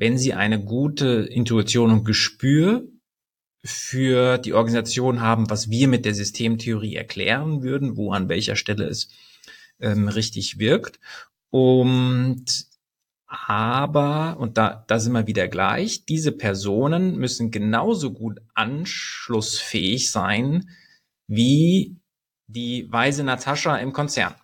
wenn 0.00 0.16
sie 0.16 0.32
eine 0.32 0.64
gute 0.64 1.28
Intuition 1.30 1.90
und 1.90 2.04
Gespür 2.06 2.88
für 3.62 4.38
die 4.38 4.54
Organisation 4.54 5.20
haben, 5.20 5.50
was 5.50 5.68
wir 5.68 5.88
mit 5.88 6.06
der 6.06 6.14
Systemtheorie 6.14 6.96
erklären 6.96 7.62
würden, 7.62 7.98
wo 7.98 8.10
an 8.10 8.30
welcher 8.30 8.56
Stelle 8.56 8.86
es 8.86 9.10
ähm, 9.78 10.08
richtig 10.08 10.58
wirkt. 10.58 10.98
Und 11.50 12.46
aber, 13.26 14.38
und 14.40 14.56
da, 14.56 14.86
da 14.88 14.98
sind 14.98 15.12
wir 15.12 15.26
wieder 15.26 15.48
gleich, 15.48 16.06
diese 16.06 16.32
Personen 16.32 17.18
müssen 17.18 17.50
genauso 17.50 18.10
gut 18.14 18.40
anschlussfähig 18.54 20.10
sein 20.10 20.70
wie 21.26 22.00
die 22.46 22.90
weise 22.90 23.22
Natascha 23.22 23.76
im 23.76 23.92
Konzern. 23.92 24.34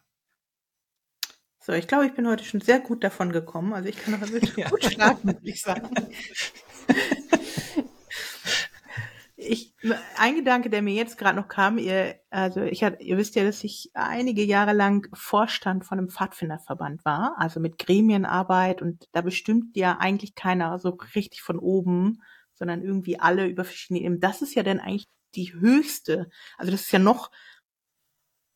So, 1.66 1.72
ich 1.72 1.88
glaube, 1.88 2.06
ich 2.06 2.14
bin 2.14 2.28
heute 2.28 2.44
schon 2.44 2.60
sehr 2.60 2.78
gut 2.78 3.02
davon 3.02 3.32
gekommen. 3.32 3.72
Also 3.72 3.88
ich 3.88 3.96
kann 3.96 4.12
noch 4.12 4.20
wirklich 4.30 4.56
ja. 4.56 4.68
gut 4.68 4.84
schlafen, 4.84 5.24
würde 5.24 5.40
ich 5.42 5.60
sagen. 5.60 5.90
ich, 9.36 9.74
ein 10.16 10.36
Gedanke, 10.36 10.70
der 10.70 10.80
mir 10.80 10.94
jetzt 10.94 11.18
gerade 11.18 11.36
noch 11.36 11.48
kam, 11.48 11.78
ihr, 11.78 12.20
also 12.30 12.62
ich 12.62 12.84
hat, 12.84 13.00
ihr 13.00 13.16
wisst 13.16 13.34
ja, 13.34 13.42
dass 13.42 13.64
ich 13.64 13.90
einige 13.94 14.44
Jahre 14.44 14.74
lang 14.74 15.08
Vorstand 15.12 15.84
von 15.84 15.98
einem 15.98 16.08
Pfadfinderverband 16.08 17.04
war, 17.04 17.34
also 17.36 17.58
mit 17.58 17.78
Gremienarbeit 17.78 18.80
und 18.80 19.08
da 19.10 19.22
bestimmt 19.22 19.76
ja 19.76 19.98
eigentlich 19.98 20.36
keiner 20.36 20.78
so 20.78 20.90
richtig 21.16 21.42
von 21.42 21.58
oben, 21.58 22.22
sondern 22.54 22.80
irgendwie 22.80 23.18
alle 23.18 23.48
über 23.48 23.64
verschiedene 23.64 24.02
Ebenen. 24.02 24.20
Das 24.20 24.40
ist 24.40 24.54
ja 24.54 24.62
dann 24.62 24.78
eigentlich 24.78 25.08
die 25.34 25.52
höchste, 25.52 26.28
also 26.58 26.70
das 26.70 26.82
ist 26.82 26.92
ja 26.92 27.00
noch 27.00 27.32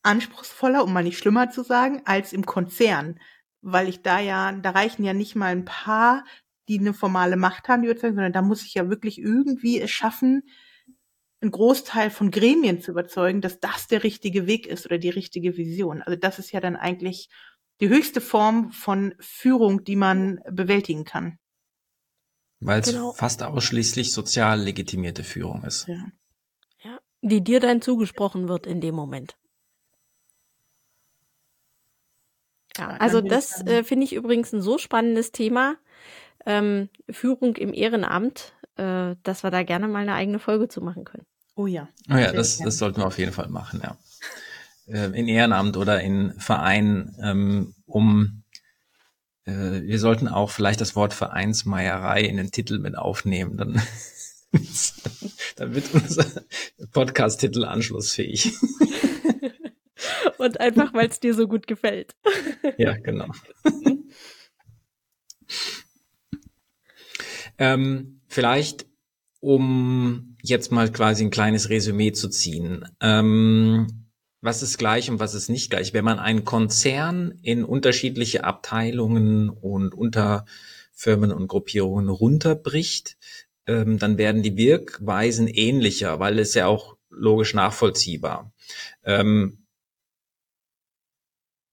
anspruchsvoller, 0.03 0.85
um 0.85 0.93
mal 0.93 1.03
nicht 1.03 1.19
schlimmer 1.19 1.51
zu 1.51 1.63
sagen, 1.63 2.03
als 2.05 2.33
im 2.33 2.47
Konzern, 2.47 3.19
weil 3.61 3.89
ich 3.89 4.03
da 4.03 4.19
ja, 4.21 4.53
da 4.53 4.71
reichen 4.71 5.05
ja 5.05 5.13
nicht 5.13 5.37
mal 5.37 5.53
ein 5.53 5.65
paar, 5.65 6.25
die 6.69 6.79
eine 6.79 6.95
formale 6.95 7.37
Macht 7.37 7.69
haben, 7.69 7.83
die 7.83 7.89
überzeugen, 7.89 8.15
sondern 8.15 8.33
da 8.33 8.43
muss 8.43 8.65
ich 8.65 8.75
ja 8.75 8.89
wirklich 8.89 9.19
irgendwie 9.19 9.81
es 9.81 9.91
schaffen, 9.91 10.45
einen 11.41 11.51
Großteil 11.51 12.11
von 12.11 12.31
Gremien 12.31 12.81
zu 12.81 12.91
überzeugen, 12.91 13.41
dass 13.41 13.61
das 13.61 13.87
der 13.87 14.05
richtige 14.05 14.47
Weg 14.47 14.67
ist 14.67 14.87
oder 14.87 14.99
die 14.99 15.09
richtige 15.09 15.57
Vision. 15.57 16.03
Also 16.03 16.19
das 16.19 16.39
ist 16.39 16.53
ja 16.53 16.61
dann 16.61 16.77
eigentlich 16.77 17.29
die 17.81 17.89
höchste 17.89 18.21
Form 18.21 18.73
von 18.73 19.15
Führung, 19.19 19.85
die 19.85 19.97
man 19.97 20.41
bewältigen 20.51 21.05
kann. 21.05 21.39
Weil 22.61 22.81
es 22.81 22.89
genau. 22.89 23.13
fast 23.13 23.43
ausschließlich 23.43 24.13
sozial 24.13 24.61
legitimierte 24.61 25.25
Führung 25.25 25.65
ist. 25.65 25.89
Ja. 25.89 26.05
ja. 26.83 26.99
Die 27.23 27.43
dir 27.43 27.59
dann 27.59 27.81
zugesprochen 27.81 28.49
wird 28.49 28.67
in 28.67 28.83
dem 28.83 28.95
Moment. 28.95 29.37
Ja, 32.79 32.89
also 32.99 33.21
das 33.21 33.65
äh, 33.67 33.85
finde 33.85 34.05
ich 34.05 34.15
übrigens 34.15 34.53
ein 34.53 34.63
so 34.63 34.79
spannendes 34.79 35.33
Thema. 35.33 35.77
Ähm, 36.47 36.89
Führung 37.11 37.57
im 37.57 37.75
Ehrenamt, 37.75 38.55
äh, 38.77 39.17
dass 39.23 39.43
wir 39.43 39.51
da 39.51 39.63
gerne 39.63 39.89
mal 39.89 40.03
eine 40.03 40.15
eigene 40.15 40.39
Folge 40.39 40.69
zu 40.69 40.81
machen 40.81 41.05
können. 41.05 41.27
Oh 41.55 41.67
ja. 41.67 41.89
Oh 42.11 42.17
ja, 42.17 42.33
das, 42.33 42.59
das 42.59 42.79
sollten 42.79 42.99
wir 43.01 43.07
auf 43.07 43.19
jeden 43.19 43.33
Fall 43.33 43.49
machen, 43.49 43.83
ja. 43.83 43.97
Äh, 44.87 45.11
in 45.19 45.29
Ehrenamt 45.29 45.77
oder 45.77 46.01
in 46.01 46.33
Verein, 46.39 47.15
ähm, 47.23 47.75
um 47.87 48.43
äh, 49.45 49.83
wir 49.83 49.99
sollten 49.99 50.29
auch 50.29 50.51
vielleicht 50.51 50.81
das 50.81 50.97
Wort 50.97 51.13
Vereinsmeierei 51.13 52.23
in 52.23 52.37
den 52.37 52.51
Titel 52.51 52.79
mit 52.79 52.97
aufnehmen, 52.97 53.57
dann, 53.57 53.83
dann 55.57 55.75
wird 55.75 55.93
unser 55.93 56.25
Podcast-Titel 56.93 57.65
anschlussfähig. 57.65 58.55
Und 60.39 60.61
einfach, 60.61 60.93
weil 60.95 61.09
es 61.09 61.21
dir 61.21 61.35
so 61.35 61.49
gut 61.49 61.67
gefällt. 61.67 62.15
Ja, 62.79 62.97
genau. 62.97 63.27
ähm, 67.59 68.21
vielleicht 68.29 68.87
um 69.41 70.37
jetzt 70.43 70.71
mal 70.71 70.93
quasi 70.93 71.25
ein 71.25 71.31
kleines 71.31 71.71
Resümee 71.71 72.13
zu 72.13 72.29
ziehen. 72.29 72.85
Ähm, 73.01 74.11
was 74.43 74.63
ist 74.63 74.79
gleich 74.79 75.11
und 75.11 75.21
was 75.21 75.35
ist 75.35 75.49
nicht 75.49 75.71
gleich? 75.71 75.93
Wenn 75.93 76.05
man 76.05 76.19
einen 76.19 76.45
Konzern 76.45 77.39
in 77.43 77.65
unterschiedliche 77.65 78.45
Abteilungen 78.45 79.51
und 79.51 79.95
Unterfirmen 79.95 81.33
und 81.33 81.49
Gruppierungen 81.49 82.09
runterbricht, 82.09 83.17
ähm, 83.67 83.99
dann 83.99 84.19
werden 84.19 84.43
die 84.43 84.57
Wirkweisen 84.57 85.47
ähnlicher, 85.47 86.21
weil 86.21 86.39
es 86.39 86.55
ja 86.55 86.67
auch 86.67 86.97
logisch 87.11 87.55
nachvollziehbar. 87.55 88.53
Ähm, 89.05 89.60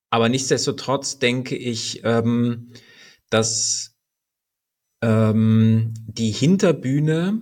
aber 0.10 0.30
nichtsdestotrotz 0.30 1.20
denke 1.20 1.56
ich, 1.56 2.02
ähm, 2.04 2.72
dass 3.30 3.96
ähm, 5.02 5.94
die 6.08 6.32
Hinterbühne 6.32 7.42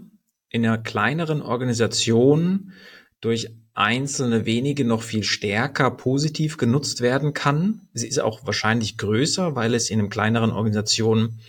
in 0.49 0.66
einer 0.66 0.78
kleineren 0.78 1.41
Organisation 1.41 2.74
durch 3.22 3.49
einzelne 3.74 4.45
wenige 4.45 4.86
noch 4.86 5.03
viel 5.03 5.24
stärker 5.24 5.91
positiv 5.91 6.57
genutzt 6.57 7.01
werden 7.01 7.34
kann. 7.34 7.82
Sie 7.93 8.07
ist 8.07 8.20
auch 8.20 8.45
wahrscheinlich 8.45 8.97
größer, 8.97 9.55
weil 9.55 9.74
es 9.74 9.89
in 9.89 9.99
einem 9.99 10.09
kleineren 10.09 10.51
Organisation 10.51 11.39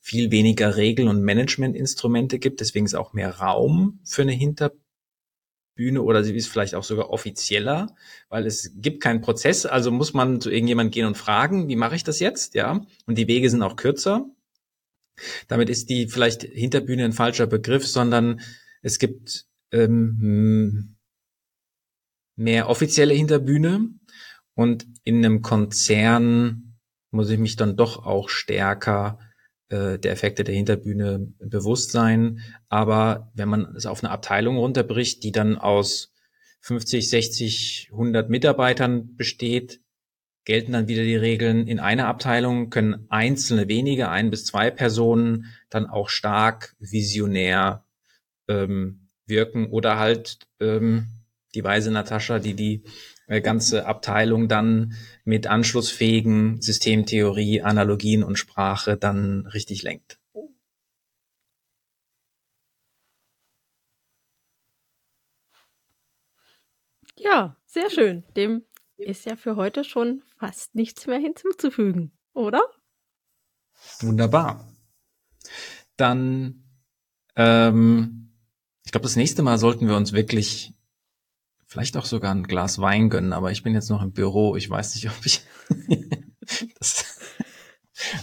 viel 0.00 0.30
weniger 0.30 0.76
Regeln 0.76 1.08
und 1.08 1.22
Managementinstrumente 1.22 2.38
gibt. 2.38 2.60
Deswegen 2.60 2.86
ist 2.86 2.94
auch 2.94 3.12
mehr 3.12 3.36
Raum 3.36 4.00
für 4.04 4.22
eine 4.22 4.32
Hinterbühne 4.32 4.85
oder 5.78 6.24
sie 6.24 6.34
ist 6.34 6.48
vielleicht 6.48 6.74
auch 6.74 6.84
sogar 6.84 7.10
offizieller, 7.10 7.94
weil 8.28 8.46
es 8.46 8.72
gibt 8.76 9.02
keinen 9.02 9.20
Prozess. 9.20 9.66
Also 9.66 9.90
muss 9.90 10.14
man 10.14 10.40
zu 10.40 10.50
irgendjemand 10.50 10.92
gehen 10.92 11.06
und 11.06 11.16
fragen, 11.16 11.68
wie 11.68 11.76
mache 11.76 11.96
ich 11.96 12.04
das 12.04 12.18
jetzt? 12.18 12.54
Ja. 12.54 12.86
Und 13.06 13.18
die 13.18 13.28
Wege 13.28 13.50
sind 13.50 13.62
auch 13.62 13.76
kürzer. 13.76 14.26
Damit 15.48 15.70
ist 15.70 15.88
die 15.90 16.08
vielleicht 16.08 16.42
Hinterbühne 16.42 17.04
ein 17.04 17.12
falscher 17.12 17.46
Begriff, 17.46 17.86
sondern 17.86 18.40
es 18.82 18.98
gibt 18.98 19.46
ähm, 19.72 20.96
mehr 22.36 22.68
offizielle 22.68 23.14
Hinterbühne 23.14 23.90
und 24.54 24.86
in 25.04 25.24
einem 25.24 25.42
Konzern 25.42 26.78
muss 27.10 27.30
ich 27.30 27.38
mich 27.38 27.56
dann 27.56 27.76
doch 27.76 28.04
auch 28.04 28.28
stärker 28.28 29.18
äh, 29.68 29.98
der 29.98 30.12
Effekte 30.12 30.44
der 30.44 30.54
Hinterbühne 30.54 31.32
bewusst 31.38 31.90
sein. 31.90 32.40
Aber 32.68 33.32
wenn 33.34 33.48
man 33.48 33.74
es 33.76 33.86
auf 33.86 34.02
eine 34.02 34.12
Abteilung 34.12 34.56
runterbricht, 34.56 35.22
die 35.22 35.32
dann 35.32 35.56
aus 35.56 36.12
50, 36.60 37.08
60, 37.10 37.88
100 37.92 38.28
Mitarbeitern 38.28 39.16
besteht, 39.16 39.80
gelten 40.44 40.72
dann 40.72 40.88
wieder 40.88 41.02
die 41.02 41.16
Regeln. 41.16 41.66
In 41.66 41.80
einer 41.80 42.06
Abteilung 42.06 42.70
können 42.70 43.06
einzelne 43.08 43.68
wenige, 43.68 44.08
ein 44.08 44.30
bis 44.30 44.44
zwei 44.44 44.70
Personen 44.70 45.46
dann 45.68 45.86
auch 45.86 46.08
stark 46.08 46.74
visionär 46.78 47.84
ähm, 48.48 49.08
wirken 49.26 49.66
oder 49.66 49.98
halt 49.98 50.38
ähm, 50.60 51.08
die 51.54 51.64
weise 51.64 51.90
Natascha, 51.90 52.38
die 52.38 52.54
die 52.54 52.84
ganze 53.26 53.86
Abteilung 53.86 54.48
dann 54.48 54.94
mit 55.24 55.46
anschlussfähigen 55.46 56.60
Systemtheorie, 56.62 57.62
Analogien 57.62 58.22
und 58.22 58.38
Sprache 58.38 58.96
dann 58.96 59.46
richtig 59.46 59.82
lenkt. 59.82 60.18
Ja, 67.18 67.56
sehr 67.66 67.90
schön. 67.90 68.24
Dem 68.36 68.64
ist 68.96 69.26
ja 69.26 69.36
für 69.36 69.56
heute 69.56 69.84
schon 69.84 70.22
fast 70.38 70.74
nichts 70.74 71.06
mehr 71.06 71.18
hinzuzufügen, 71.18 72.12
oder? 72.34 72.62
Wunderbar. 74.00 74.68
Dann, 75.96 76.62
ähm, 77.34 78.32
ich 78.84 78.92
glaube, 78.92 79.04
das 79.04 79.16
nächste 79.16 79.42
Mal 79.42 79.58
sollten 79.58 79.88
wir 79.88 79.96
uns 79.96 80.12
wirklich 80.12 80.75
vielleicht 81.66 81.96
auch 81.96 82.04
sogar 82.04 82.34
ein 82.34 82.44
Glas 82.44 82.78
Wein 82.78 83.10
gönnen, 83.10 83.32
aber 83.32 83.50
ich 83.50 83.62
bin 83.62 83.74
jetzt 83.74 83.90
noch 83.90 84.02
im 84.02 84.12
Büro. 84.12 84.56
Ich 84.56 84.70
weiß 84.70 84.94
nicht, 84.94 85.08
ob 85.10 85.26
ich. 85.26 85.42
das, 86.78 87.18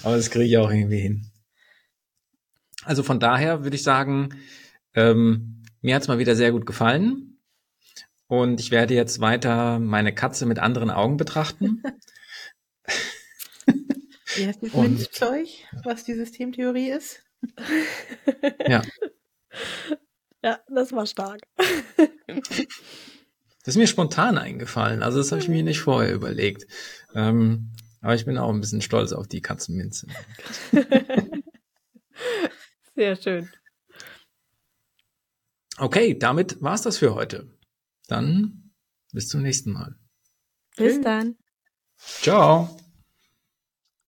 aber 0.03 0.15
das 0.15 0.29
kriege 0.29 0.45
ich 0.45 0.57
auch 0.57 0.71
irgendwie 0.71 0.99
hin. 0.99 1.31
Also 2.83 3.03
von 3.03 3.19
daher 3.19 3.63
würde 3.63 3.75
ich 3.75 3.83
sagen, 3.83 4.29
ähm, 4.93 5.63
mir 5.81 5.95
hat 5.95 6.03
es 6.03 6.07
mal 6.07 6.19
wieder 6.19 6.35
sehr 6.35 6.51
gut 6.51 6.65
gefallen. 6.65 7.39
Und 8.27 8.59
ich 8.59 8.71
werde 8.71 8.93
jetzt 8.95 9.19
weiter 9.19 9.79
meine 9.79 10.13
Katze 10.13 10.45
mit 10.45 10.57
anderen 10.57 10.89
Augen 10.89 11.17
betrachten. 11.17 11.83
Wie 14.35 14.47
heißt 14.47 14.63
das 14.63 14.73
Münzzeug, 14.73 15.47
was 15.83 16.03
die 16.05 16.15
Systemtheorie 16.15 16.89
ist? 16.89 17.23
ja. 18.67 18.81
Ja, 20.45 20.59
das 20.67 20.91
war 20.91 21.05
stark. 21.05 21.39
Das 23.63 23.75
ist 23.75 23.79
mir 23.79 23.87
spontan 23.87 24.37
eingefallen. 24.37 25.01
Also 25.01 25.17
das 25.19 25.31
habe 25.31 25.41
ich 25.41 25.47
mir 25.47 25.63
nicht 25.63 25.79
vorher 25.79 26.13
überlegt. 26.13 26.67
Ähm, 27.15 27.71
aber 28.01 28.15
ich 28.15 28.25
bin 28.25 28.37
auch 28.37 28.49
ein 28.49 28.59
bisschen 28.59 28.81
stolz 28.81 29.13
auf 29.13 29.27
die 29.27 29.41
Katzenminze. 29.41 30.07
Sehr 32.95 33.15
schön. 33.15 33.49
Okay, 35.77 36.17
damit 36.17 36.61
war's 36.61 36.81
das 36.81 36.97
für 36.97 37.15
heute. 37.15 37.57
Dann 38.07 38.71
bis 39.13 39.29
zum 39.29 39.41
nächsten 39.41 39.71
Mal. 39.71 39.95
Bis 40.75 40.99
dann. 41.01 41.37
Ciao. 41.97 42.77